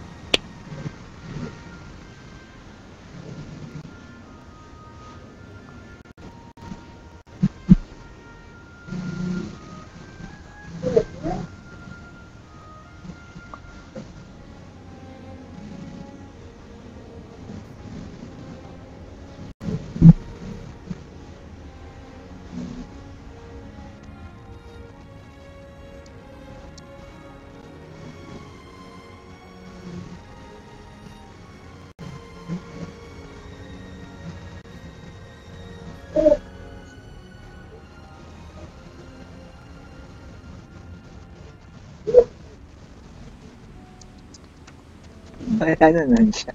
ano 45.83 46.01
na 46.07 46.21
siya? 46.33 46.55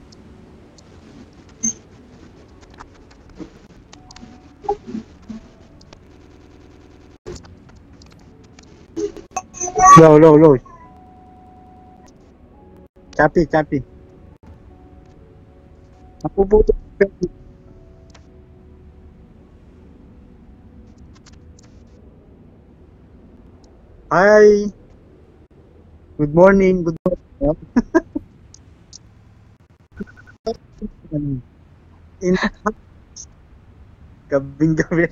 Low, 9.99 10.17
low, 10.17 10.35
low. 10.37 10.55
Copy, 13.17 13.45
copy. 13.47 13.83
Napuputo. 16.23 16.73
Hi. 24.11 24.65
Good 26.17 26.33
morning. 26.35 26.83
Good 26.85 26.97
morning. 27.05 27.57
In 31.17 32.35
gabing 34.29 34.75
gabi. 34.77 35.07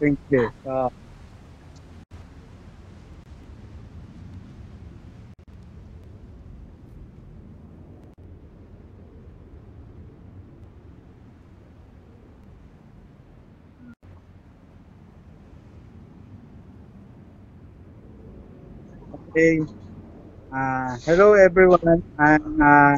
Thank 0.00 0.20
you. 0.30 0.50
Ah. 0.68 0.90
Okay. 19.34 19.66
Ah, 20.52 20.94
hello 21.06 21.34
everyone. 21.34 22.02
I'm 22.18 22.44
uh, 22.62 22.96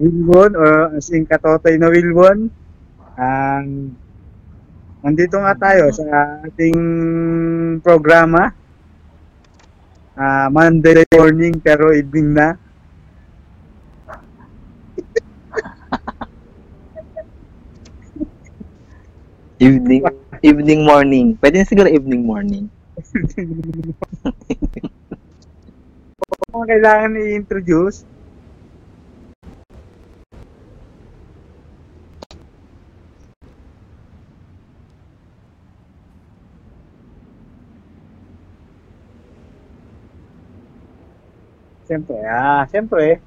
Wilwon 0.00 0.52
or 0.54 0.94
as 0.96 1.10
in 1.10 1.26
Katotoy 1.26 1.76
na 1.78 1.88
Wilwon. 1.90 2.50
Um, 3.18 3.98
nandito 5.02 5.36
nga 5.42 5.54
tayo 5.64 5.84
sa 5.96 6.04
ating 6.46 6.78
programa. 7.84 8.42
Ah, 10.18 10.46
Monday 10.50 11.02
morning 11.14 11.54
pero 11.66 11.90
evening 11.94 12.28
na. 12.38 12.48
Evening, 19.58 20.02
evening 20.42 20.80
morning. 20.86 21.26
Pwede 21.40 21.56
na 21.58 21.66
siguro 21.68 21.88
evening 21.90 22.22
morning. 22.26 22.64
Kung 26.64 26.72
kailangan 26.80 27.20
i-introduce, 27.20 28.08
Siyempre, 41.84 42.16
ah, 42.24 42.64
siyempre, 42.72 43.20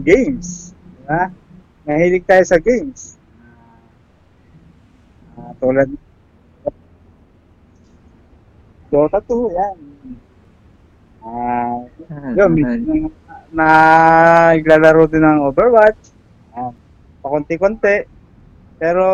games. 0.00 0.72
Diba? 0.80 1.28
Nahilig 1.84 2.24
tayo 2.24 2.40
sa 2.48 2.56
games. 2.56 3.20
Ah, 5.36 5.52
tulad 5.60 5.92
Dota 8.88 9.20
2, 9.20 9.52
yan. 9.52 9.76
Ah, 11.28 11.84
yun, 12.32 12.50
minsan 12.56 13.12
na 13.52 13.68
naglalaro 14.56 15.08
din 15.08 15.24
ng 15.24 15.44
Overwatch. 15.52 16.12
Ah, 16.56 16.72
pakunti-kunti. 17.20 18.08
Pero 18.78 19.04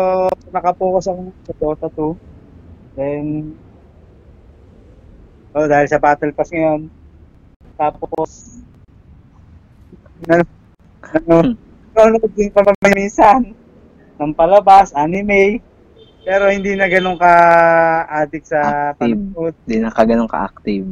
nakapokus 0.53 1.09
ako 1.09 1.21
sa 1.43 1.53
Dota 1.59 1.87
2. 1.91 2.15
Then, 2.95 3.51
oh, 5.51 5.67
dahil 5.67 5.87
sa 5.89 5.99
Battle 5.99 6.31
Pass 6.31 6.53
ngayon. 6.53 6.87
Tapos, 7.75 8.61
ano, 10.29 10.43
ano, 11.11 11.35
nanonood 11.91 12.31
din 12.35 12.51
pa 12.51 12.63
minsan 12.87 13.51
ng 14.15 14.31
palabas, 14.31 14.95
anime. 14.95 15.59
Pero 16.25 16.49
hindi 16.49 16.73
na 16.73 16.89
ganun 16.89 17.19
ka-addict 17.21 18.47
sa 18.49 18.91
Active. 18.95 18.97
panonood. 18.97 19.53
Hindi 19.65 19.77
na 19.77 19.89
ka 19.93 20.03
ganun 20.07 20.29
ka-active. 20.31 20.87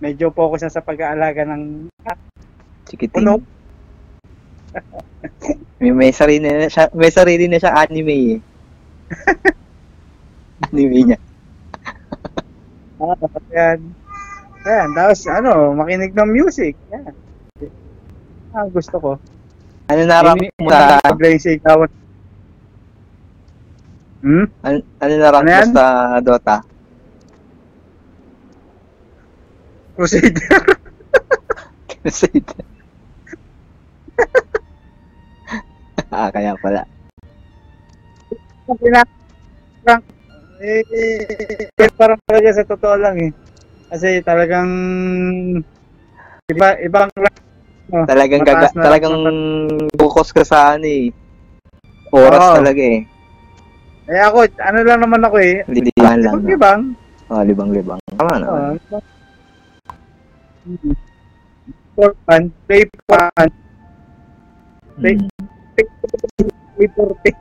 Medyo 0.00 0.32
focus 0.32 0.64
na 0.64 0.72
sa 0.72 0.80
pag-aalaga 0.80 1.44
ng 1.44 1.92
Chikiting. 2.88 3.12
puno. 3.12 3.38
May, 5.80 5.96
may 5.96 6.12
sarili 6.12 6.44
na 6.44 6.68
siya, 6.68 6.92
may 6.92 7.08
sarili 7.08 7.48
na 7.48 7.56
siya 7.56 7.72
anime 7.72 8.36
eh. 8.36 8.38
anime 10.68 10.98
niya. 11.12 11.18
Ah, 13.00 13.16
yan. 13.48 13.96
Yan, 14.68 14.88
tapos 14.92 15.24
ano, 15.24 15.72
makinig 15.72 16.12
ng 16.12 16.36
music. 16.36 16.76
Yan. 16.92 17.16
Ah, 18.52 18.68
gusto 18.68 19.00
ko. 19.00 19.10
Ano 19.88 20.00
narank 20.04 20.52
mo 20.60 20.68
sa, 20.68 21.00
sa 21.00 21.50
ikaw. 21.50 21.88
Hmm? 24.20 24.52
ano, 24.60 24.76
ano 25.00 25.12
narank 25.16 25.48
Ano 25.48 25.72
sa 25.72 25.84
Dota? 26.20 26.60
Crusader. 30.00 30.32
Crusader. 31.92 32.64
ah, 36.16 36.32
kaya 36.32 36.56
pala. 36.56 36.88
Parang, 38.64 40.00
eh, 40.56 40.80
eh, 41.76 41.90
parang 42.00 42.16
talaga 42.24 42.48
sa 42.56 42.64
totoo 42.64 42.96
lang 42.96 43.28
eh. 43.28 43.32
Kasi 43.92 44.24
talagang 44.24 44.72
iba 46.48 46.80
ibang 46.80 47.12
oh, 47.92 48.04
Talagang 48.08 48.40
gaga, 48.40 48.72
na- 48.72 48.74
talagang 48.80 49.16
focus 50.00 50.32
ka 50.32 50.48
sa 50.48 50.80
ano 50.80 50.88
eh. 50.88 51.12
Oras 52.08 52.40
Oo. 52.40 52.56
talaga 52.56 52.80
eh. 52.80 53.04
Eh 54.08 54.20
ako, 54.24 54.48
ano 54.64 54.78
lang 54.80 55.04
naman 55.04 55.20
ako 55.28 55.36
eh. 55.44 55.60
Liliban 55.68 56.24
lang. 56.24 56.40
Ibang 56.40 56.48
No? 56.48 56.56
ibang. 56.56 56.80
Oh, 57.30 57.44
libang-libang. 57.44 58.00
Tama 58.16 58.32
na. 58.40 58.46
Oh, 58.48 58.72
so, 58.88 58.96
for 61.94 62.14
fun, 62.26 62.52
play 62.68 62.84
for 63.06 63.18
fun, 63.36 63.48
play, 65.00 65.14
Mm. 65.16 65.28
play 66.76 66.88
for 66.94 67.14
play. 67.22 67.34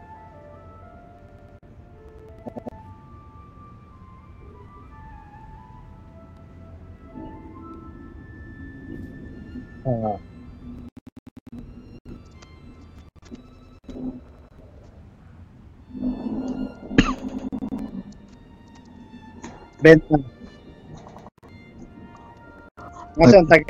Ah. 9.86 10.20
Benta. 19.82 20.39
Nasaan 23.20 23.46
tag 23.52 23.64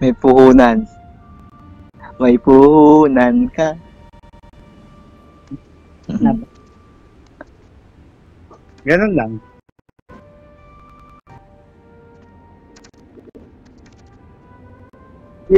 May 0.00 0.12
puhunan. 0.16 0.88
May 2.16 2.36
puhunan 2.40 3.36
ka. 3.52 3.76
Ganun 8.88 9.12
lang. 9.12 9.32
Si, 15.50 15.56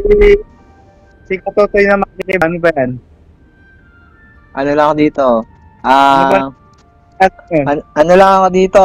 si 1.29 1.35
Katotoy 1.39 1.85
na 1.87 2.03
makikinig, 2.03 2.43
ano 2.43 2.57
ba 2.59 2.71
yan? 2.75 2.91
Ano 4.53 4.71
lang 4.75 4.87
ako 4.91 4.97
dito? 4.99 5.27
Ano 5.85 6.25
ba? 6.27 6.39
Ah, 6.43 6.51
At, 7.23 7.33
yun. 7.55 7.65
an- 7.71 7.87
ano 7.95 8.13
lang 8.19 8.31
ako 8.35 8.49
dito? 8.51 8.83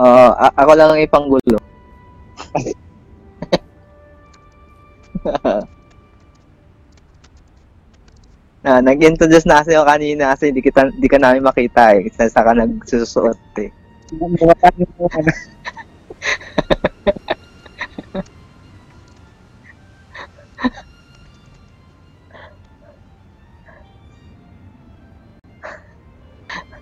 Oo, 0.00 0.24
a- 0.32 0.56
ako 0.56 0.72
lang 0.72 0.88
ang 0.96 1.02
ipanggulo. 1.04 1.59
Na, 8.64 8.80
nag-introduce 8.84 9.46
na 9.48 9.64
kasi 9.64 9.72
ako 9.72 9.84
kanina 9.88 10.24
kasi 10.36 10.52
di, 10.52 10.60
kita, 10.60 10.92
di 10.92 11.08
ka 11.08 11.16
namin 11.20 11.40
makita 11.44 11.96
eh. 11.96 12.04
Sa, 12.12 12.28
sa 12.28 12.44
ka 12.44 12.52
nagsusuot 12.52 13.40
eh. 13.64 13.70
Wala. 14.20 14.68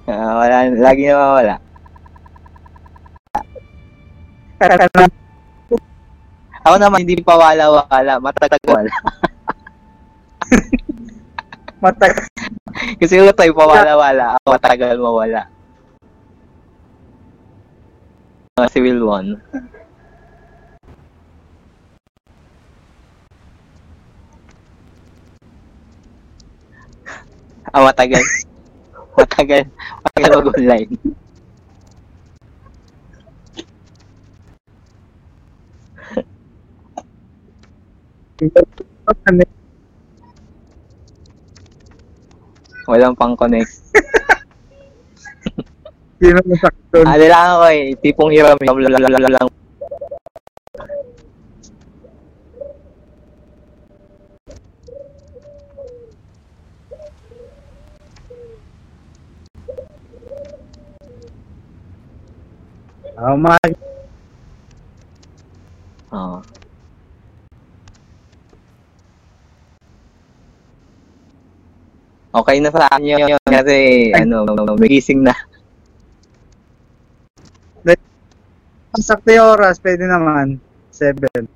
Ah, 0.08 0.40
wala, 0.40 0.56
lagi 0.72 1.04
na 1.06 1.14
mawala. 1.20 1.54
Ako 6.66 6.74
naman 6.78 7.06
hindi 7.06 7.22
pa 7.22 7.38
wala-wala, 7.38 8.18
matagal 8.18 8.62
wala. 8.66 8.94
Matag. 11.78 12.26
Kasi 12.98 13.22
kung 13.22 13.30
tayo 13.38 13.54
pa 13.54 13.70
wala-wala, 13.70 14.34
ako 14.34 14.46
matagal 14.50 14.98
mawala. 14.98 15.42
Uh, 18.58 18.66
Civil 18.74 18.98
1. 19.06 19.38
Ah, 27.70 27.86
matagal. 27.86 28.24
matagal. 29.18 29.62
Matagal 30.02 30.30
mag-online. 30.42 30.90
Walang 42.88 43.18
pang-connect. 43.18 43.68
Sino 46.22 46.38
mo 46.46 46.54
sakto? 46.54 47.02
Ano 47.02 47.24
lang 47.26 47.46
ako 47.58 47.66
eh, 47.74 47.98
tipong 47.98 48.30
hiram 48.30 48.54
lang. 49.26 49.46
Ah, 63.18 63.34
mga 63.34 63.58
Oo. 66.14 66.57
Okay 72.28 72.60
na 72.60 72.68
sa 72.68 72.84
akin 72.92 73.04
yun 73.08 73.40
kasi 73.48 74.12
ano, 74.12 74.44
may 74.76 74.88
gising 74.92 75.24
na. 75.24 75.32
sakto 78.98 79.30
yung 79.30 79.54
oras, 79.56 79.78
pwede 79.80 80.04
naman. 80.04 80.58
Seven. 80.90 81.46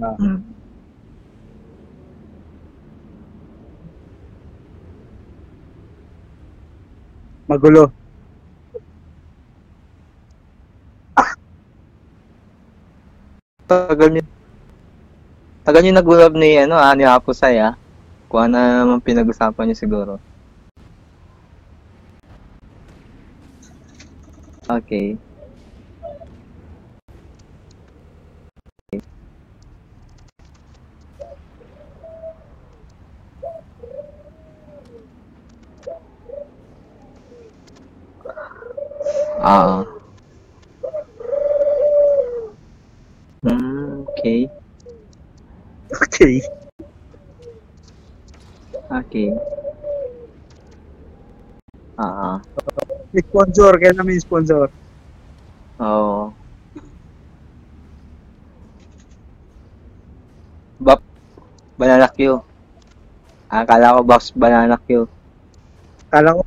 Ah, 0.00 0.16
magulo. 7.48 7.92
Tagal 13.70 14.08
niyo. 14.10 14.29
Tagal 15.64 15.80
niyo 15.84 15.92
nag-ulab 15.96 16.32
ni 16.40 16.56
ano, 16.56 16.76
ah, 16.80 16.92
ni 16.96 17.04
Apo 17.04 17.30
Say 17.36 17.60
ah. 17.60 17.76
Kung 18.30 18.48
ano 18.48 18.56
naman 18.56 19.00
pinag-usapan 19.04 19.64
niyo 19.68 19.76
siguro. 19.76 20.12
Okay. 24.68 25.18
Ah. 39.42 39.84
Hmm, 43.42 44.04
okay. 44.08 44.50
Okay. 45.90 46.42
Okay. 48.90 49.30
Ah, 51.98 52.40
May 53.12 53.22
sponsor, 53.26 53.72
kailan 53.82 54.06
may 54.06 54.18
sponsor? 54.18 54.66
oo. 55.80 56.32
Bap, 60.80 61.00
banana 61.78 62.08
Q. 62.16 62.18
Ah, 63.50 63.62
Akala 63.62 63.96
ko 63.96 64.00
box 64.06 64.22
banana 64.32 64.76
Q. 64.86 64.88
Kala 66.10 66.30
ko. 66.38 66.42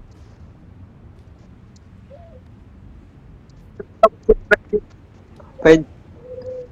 Pwede, 5.64 5.84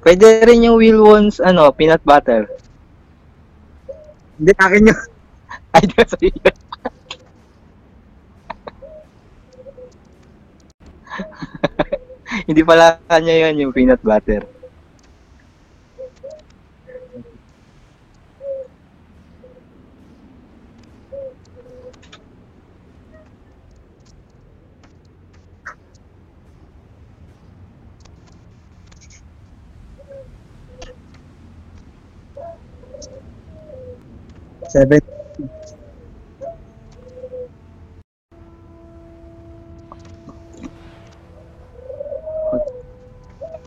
pwede 0.04 0.26
rin 0.46 0.64
yung 0.68 0.76
Will 0.76 1.00
Wons, 1.00 1.40
ano, 1.40 1.72
peanut 1.72 2.02
butter. 2.04 2.44
Hindi, 4.42 4.58
akin 4.58 4.90
yun. 4.90 5.00
Ay, 5.78 5.82
di 5.86 5.94
ba 5.94 6.02
sa'yo 6.02 6.30
yun? 6.34 6.56
Hindi 12.48 12.62
pala 12.66 12.98
kanya 13.06 13.34
yun, 13.46 13.54
yung 13.62 13.72
peanut 13.76 14.02
butter. 14.02 14.42
Seven. 34.72 35.00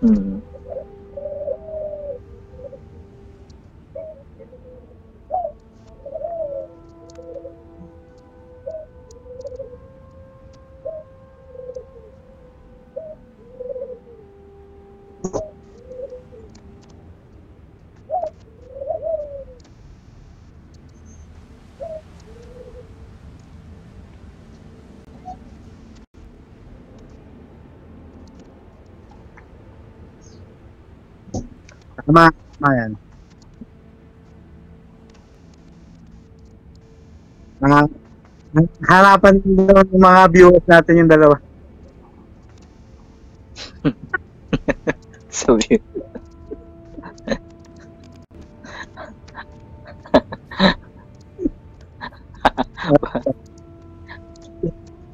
Hmm. 0.01 0.39
Tama, 32.05 32.29
tama 32.61 32.69
yan. 32.77 32.91
Mga, 37.61 37.79
harapan 38.95 39.35
daw 39.43 39.81
ng 39.83 39.99
mga 39.99 40.21
viewers 40.31 40.65
natin 40.67 40.99
yung 41.03 41.11
dalawa. 41.11 41.37
Sabi. 45.29 45.81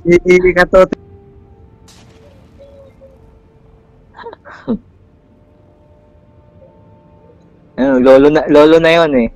Iili 0.05 0.51
ka 0.57 0.65
to. 0.67 0.81
Ano, 7.81 7.97
lolo 7.97 8.27
na, 8.29 8.45
lolo 8.45 8.77
na 8.77 8.91
yon 8.93 9.11
eh. 9.17 9.29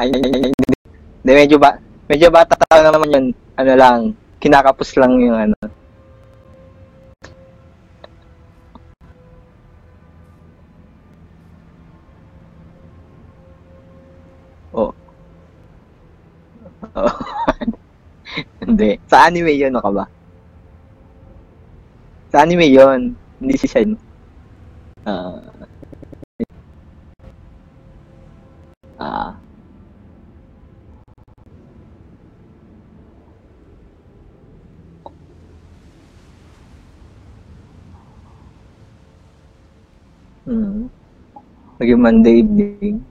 ay, 0.00 0.08
ay, 0.10 0.22
ay, 0.24 0.32
ay, 0.32 0.52
hindi. 0.52 0.74
Hindi, 1.24 1.40
medyo 1.40 1.56
ba, 1.56 1.80
medyo 2.04 2.28
bata 2.28 2.52
ka 2.52 2.84
naman 2.84 3.08
yun. 3.08 3.26
Ano 3.56 3.72
lang, 3.80 3.98
kinakapos 4.44 4.92
lang 5.00 5.16
yung 5.24 5.32
ano. 5.32 5.56
Oh. 14.76 14.92
Oh. 16.92 17.08
Hindi. 18.68 19.00
Sa 19.08 19.24
anime 19.24 19.56
yun, 19.56 19.72
ano 19.72 19.80
ka 19.80 19.90
ba? 19.96 20.04
Sa 22.28 22.44
anime 22.44 22.68
yon 22.68 23.16
Hindi 23.40 23.54
si 23.56 23.64
Shen. 23.64 23.96
Ah. 25.08 25.40
ah. 29.00 29.32
Hmm. 40.44 40.92
Naging 41.94 42.02
Monday 42.02 42.42
evening. 42.42 43.06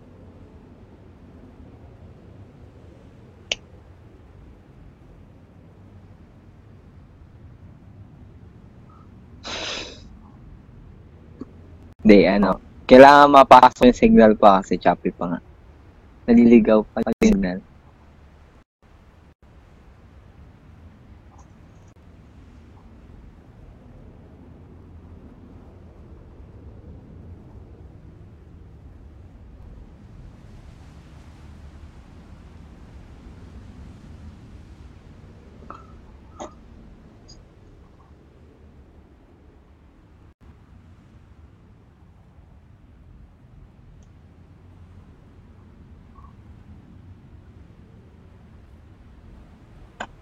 Hindi, 12.04 12.28
ano. 12.28 12.60
Kailangan 12.84 13.32
mapasok 13.32 13.88
yung 13.88 13.96
signal 13.96 14.36
pa 14.36 14.60
kasi 14.60 14.76
choppy 14.76 15.16
pa 15.16 15.32
nga. 15.32 15.40
Naliligaw 16.28 16.84
pa 16.92 17.00
yung 17.08 17.20
signal. 17.24 17.64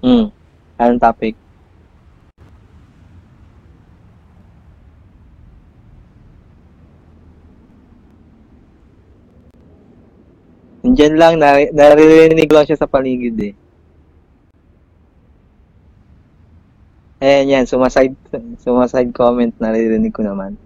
Hmm. 0.01 0.33
Anong 0.81 0.90
topic? 1.01 1.33
Nandiyan 10.81 11.13
lang, 11.17 11.33
nari- 11.37 11.73
naririnig 11.73 12.49
lang 12.49 12.65
siya 12.65 12.77
sa 12.77 12.89
paligid 12.89 13.37
eh. 13.41 13.53
Ayan 17.21 17.53
yan, 17.53 17.65
sumaside, 17.69 18.17
sumaside 18.65 19.13
comment, 19.13 19.53
naririnig 19.61 20.09
ko 20.09 20.25
naman. 20.25 20.57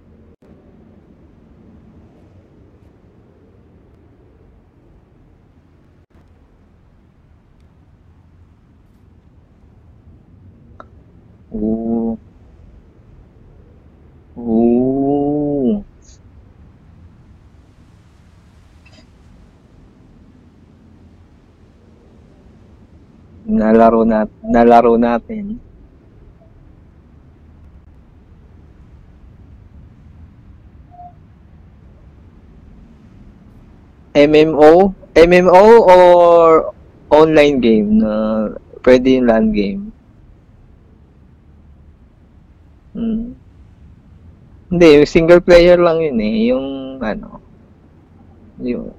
Oo. 11.56 12.18
Oo. 14.36 15.84
Nalaro 23.46 24.02
nat 24.04 24.30
nalaro 24.42 24.98
natin. 24.98 25.62
MMO? 34.16 34.96
MMO 35.16 35.64
or 35.86 36.74
online 37.12 37.60
game 37.60 38.00
na 38.00 38.12
pwede 38.82 39.20
yung 39.20 39.28
LAN 39.28 39.46
game? 39.52 39.85
Hmm. 42.96 43.36
Hindi, 44.72 44.88
yung 44.96 45.06
single 45.12 45.44
player 45.44 45.76
lang 45.76 46.00
yun 46.00 46.18
eh. 46.24 46.34
Yung 46.48 46.68
ano. 47.04 47.44
Yung. 48.64 48.96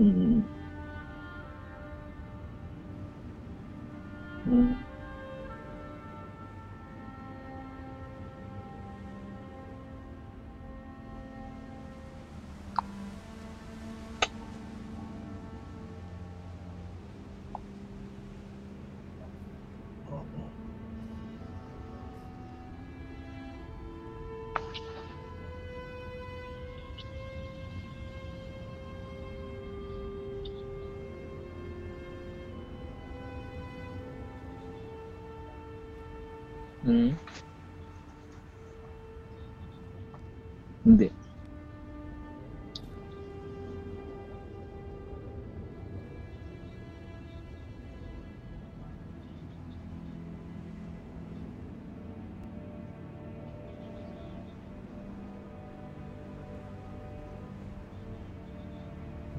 Hmm. 0.00 0.40
Hmm. 4.44 4.83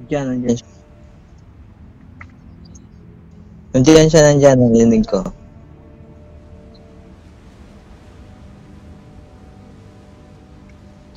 Nandiyan, 0.06 0.38
nandiyan 0.38 0.54
siya. 0.54 0.70
Nandiyan 3.74 4.06
siya, 4.06 4.22
nandiyan, 4.22 4.58
narinig 4.62 5.02
ko. 5.02 5.18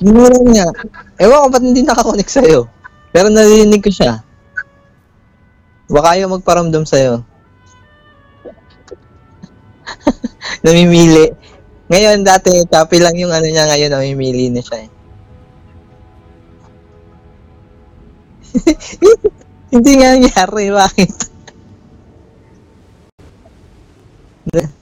Lang 0.02 0.42
niya. 0.42 0.66
Ewan 1.22 1.38
ko 1.38 1.48
ba't 1.54 1.62
hindi 1.62 1.86
nakakonect 1.86 2.34
sa'yo. 2.34 2.66
Pero 3.14 3.30
narinig 3.30 3.78
ko 3.78 3.94
siya. 3.94 4.26
Baka 5.86 6.18
ayaw 6.18 6.34
magparamdam 6.34 6.82
sa'yo. 6.82 7.22
namimili. 10.66 11.30
Ngayon, 11.86 12.26
dati, 12.26 12.66
copy 12.66 12.98
lang 12.98 13.14
yung 13.14 13.30
ano 13.30 13.46
niya. 13.46 13.70
Ngayon, 13.70 13.94
namimili 13.94 14.50
na 14.50 14.58
siya 14.58 14.82
eh. 14.82 14.90
Hindi 19.72 19.90
nga 19.98 20.08
nangyari. 20.14 20.64
Bakit? 20.74 21.12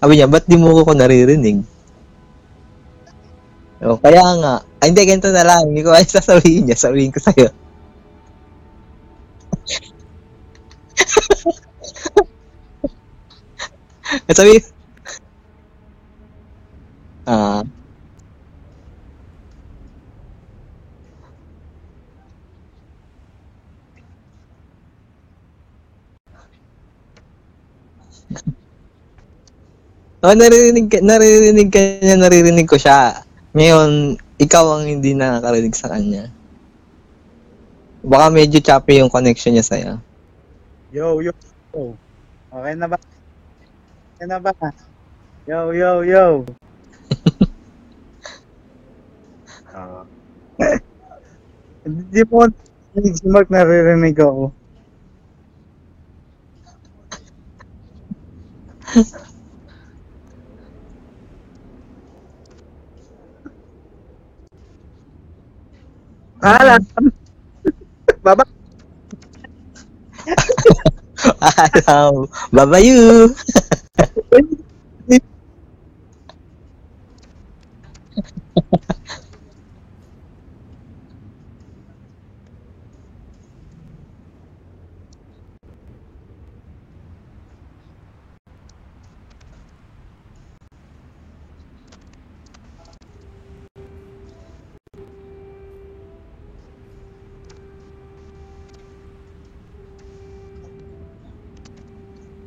Sabi 0.01 0.13
niya, 0.17 0.31
ba't 0.31 0.45
di 0.49 0.57
mo 0.57 0.73
ko 0.87 0.93
naririnig? 0.95 1.61
O, 3.85 3.95
kaya 4.03 4.25
nga. 4.43 4.55
Ay, 4.83 4.91
hindi, 4.91 5.03
ganito 5.07 5.31
na 5.31 5.47
lang. 5.47 5.71
Hindi 5.71 5.83
ko 5.87 5.95
ay 5.95 6.07
sasabihin 6.07 6.67
niya. 6.67 6.79
Sabihin 6.79 7.15
ko 7.15 7.19
sa'yo. 7.23 7.49
Sabi, 14.35 14.61
ah, 17.27 17.63
Oh, 30.19 30.35
naririnig 30.35 30.91
naririnig 30.99 31.71
ka 31.71 31.79
niya, 31.79 32.19
naririnig 32.19 32.67
ko 32.67 32.75
siya. 32.75 33.23
Ngayon, 33.55 34.19
ikaw 34.43 34.67
ang 34.75 34.91
hindi 34.91 35.15
nakakarinig 35.15 35.79
sa 35.79 35.95
kanya. 35.95 36.27
Baka 38.03 38.27
medyo 38.35 38.59
choppy 38.59 38.99
yung 38.99 39.15
connection 39.15 39.55
niya 39.55 39.63
sa'yo. 39.63 40.03
Yo, 40.91 41.23
yo, 41.23 41.31
yo. 41.71 41.95
Okay 42.51 42.75
na 42.75 42.91
ba? 42.91 42.99
Okay 44.19 44.27
na 44.27 44.43
ba? 44.43 44.51
Yo, 45.47 45.71
yo, 45.71 46.03
yo. 46.03 46.43
Ah. 49.69 50.03
Hindi 51.87 52.21
mo 52.27 52.51
narinig 52.51 53.15
si 53.15 53.27
Mark, 53.31 53.47
naririnig 53.47 54.19
ako. 54.19 54.51
Alam. 66.43 66.83
Baba. 68.25 68.45
Alam, 71.89 72.29
babayu! 72.55 73.33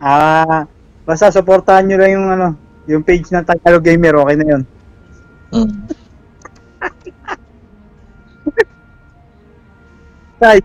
Ah, 0.01 0.65
basta 1.05 1.29
supportahan 1.29 1.85
nyo 1.85 1.97
lang 2.01 2.11
yung 2.17 2.27
ano, 2.33 2.47
yung 2.89 3.05
page 3.05 3.29
ng 3.29 3.45
Tagalog 3.45 3.85
Gamer, 3.85 4.17
okay 4.17 4.35
na 4.35 4.45
yun. 4.49 4.63
Mm. 5.53 5.85
Ay, 10.41 10.59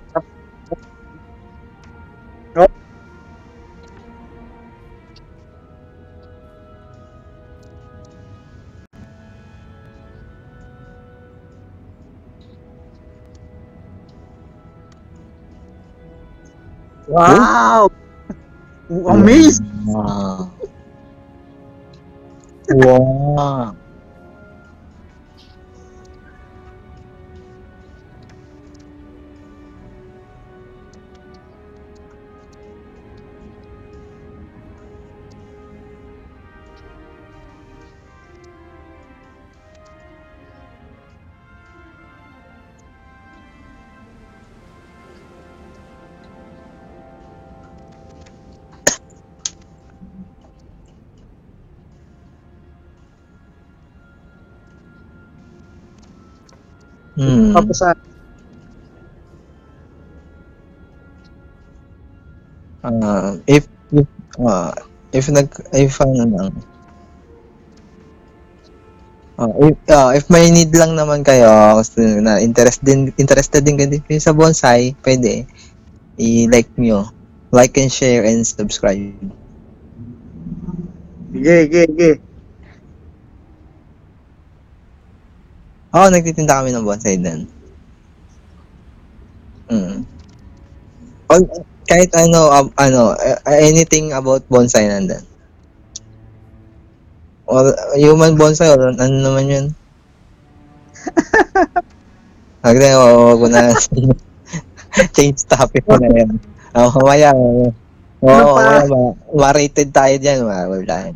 Wow! 17.09 17.89
Amazing! 17.89 18.06
Wow. 18.89 19.57
Wow. 19.87 20.53
Hmm. 22.69 23.86
Tapos 57.67 57.83
ah, 57.83 57.99
Ah, 62.87 63.35
if 63.51 63.67
if 63.91 64.07
ah, 64.47 64.71
if 65.11 65.27
nag 65.27 65.51
if 65.75 65.99
ano 65.99 66.23
lang 66.23 66.55
Ah, 69.37 69.53
if, 69.59 69.77
ah, 69.93 70.17
if 70.17 70.25
may 70.33 70.49
need 70.49 70.73
lang 70.73 70.97
naman 70.97 71.21
kayo 71.21 71.77
na 72.25 72.41
interest 72.41 72.81
din 72.81 73.13
interested 73.21 73.61
din 73.67 73.77
kayo 73.77 74.17
sa 74.17 74.33
bonsai, 74.33 74.97
pwede 75.05 75.45
i-like 76.17 76.73
nyo. 76.81 77.11
Like 77.53 77.77
and 77.77 77.93
share 77.93 78.25
and 78.25 78.49
subscribe. 78.49 79.13
sige, 81.37 81.69
sige, 81.69 81.83
sige. 81.85 82.11
Oo, 85.93 86.09
nagtitinda 86.09 86.57
kami 86.63 86.73
ng 86.73 86.87
bonsai 86.87 87.21
din. 87.21 87.45
All, 91.37 91.45
kahit 91.87 92.11
ano, 92.17 92.41
ab- 92.51 92.75
ano, 92.81 93.13
uh, 93.13 93.39
anything 93.61 94.17
about 94.17 94.43
bonsai 94.49 94.89
nandun. 94.89 95.21
Or 97.47 97.77
human 97.95 98.35
bonsai, 98.41 98.73
or 98.75 98.91
ano 98.91 99.17
naman 99.23 99.47
yun? 99.47 99.67
Huwag 102.65 102.77
na, 102.81 102.89
wag 102.99 103.39
ko 103.39 103.47
na. 103.53 103.63
Change 105.17 105.41
topic 105.47 105.85
ko 105.87 105.95
na 106.01 106.09
yan. 106.11 106.31
Oh, 106.75 106.91
mamaya, 106.99 107.31
oo, 107.37 107.69
Ano 108.27 108.43
oh, 108.43 108.57
pa? 108.57 108.61
mamaya, 108.65 108.83
ma- 108.91 109.17
ma-rated 109.37 109.89
tayo 109.95 110.15
dyan, 110.19 110.43
wala. 110.43 111.13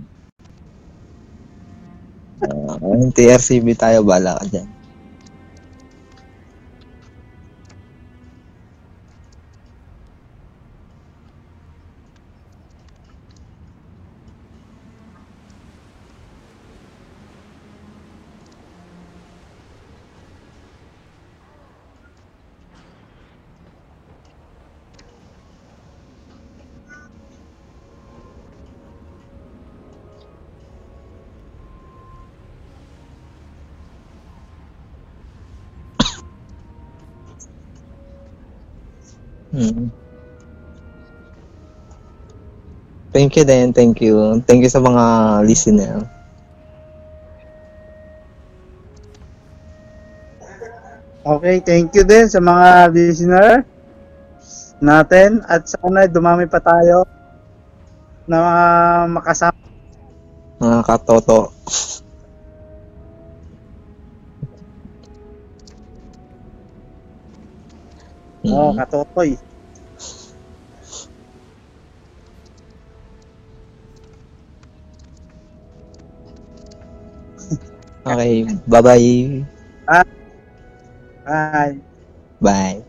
Uh, 2.41 3.09
TRCB 3.17 3.77
tayo, 3.77 4.05
bala 4.07 4.37
ka 4.41 4.45
dyan. 4.49 4.69
Mm. 39.51 39.91
Thank 43.11 43.35
you 43.35 43.43
din, 43.43 43.75
thank 43.75 43.99
you. 43.99 44.39
Thank 44.47 44.63
you 44.63 44.71
sa 44.71 44.79
mga 44.79 45.05
listener. 45.43 46.07
Okay, 51.27 51.61
thank 51.61 51.91
you 51.93 52.07
din 52.07 52.31
sa 52.31 52.39
mga 52.39 52.95
listener 52.95 53.67
natin 54.81 55.45
at 55.45 55.69
sana 55.69 56.09
dumami 56.09 56.49
pa 56.49 56.63
tayo 56.63 57.05
na 58.25 58.37
mga 58.41 58.67
makasama. 59.21 59.61
Mga 60.63 60.81
katoto. 60.87 61.53
Mm-hmm. 68.45 68.55
Oo, 68.57 68.69
oh, 68.71 68.73
katotoy. 68.79 69.31
okay, 78.07 78.45
bye-bye. 78.71 79.47
Bye. 79.87 80.05
Bye. 81.25 81.83
Bye. 82.41 82.85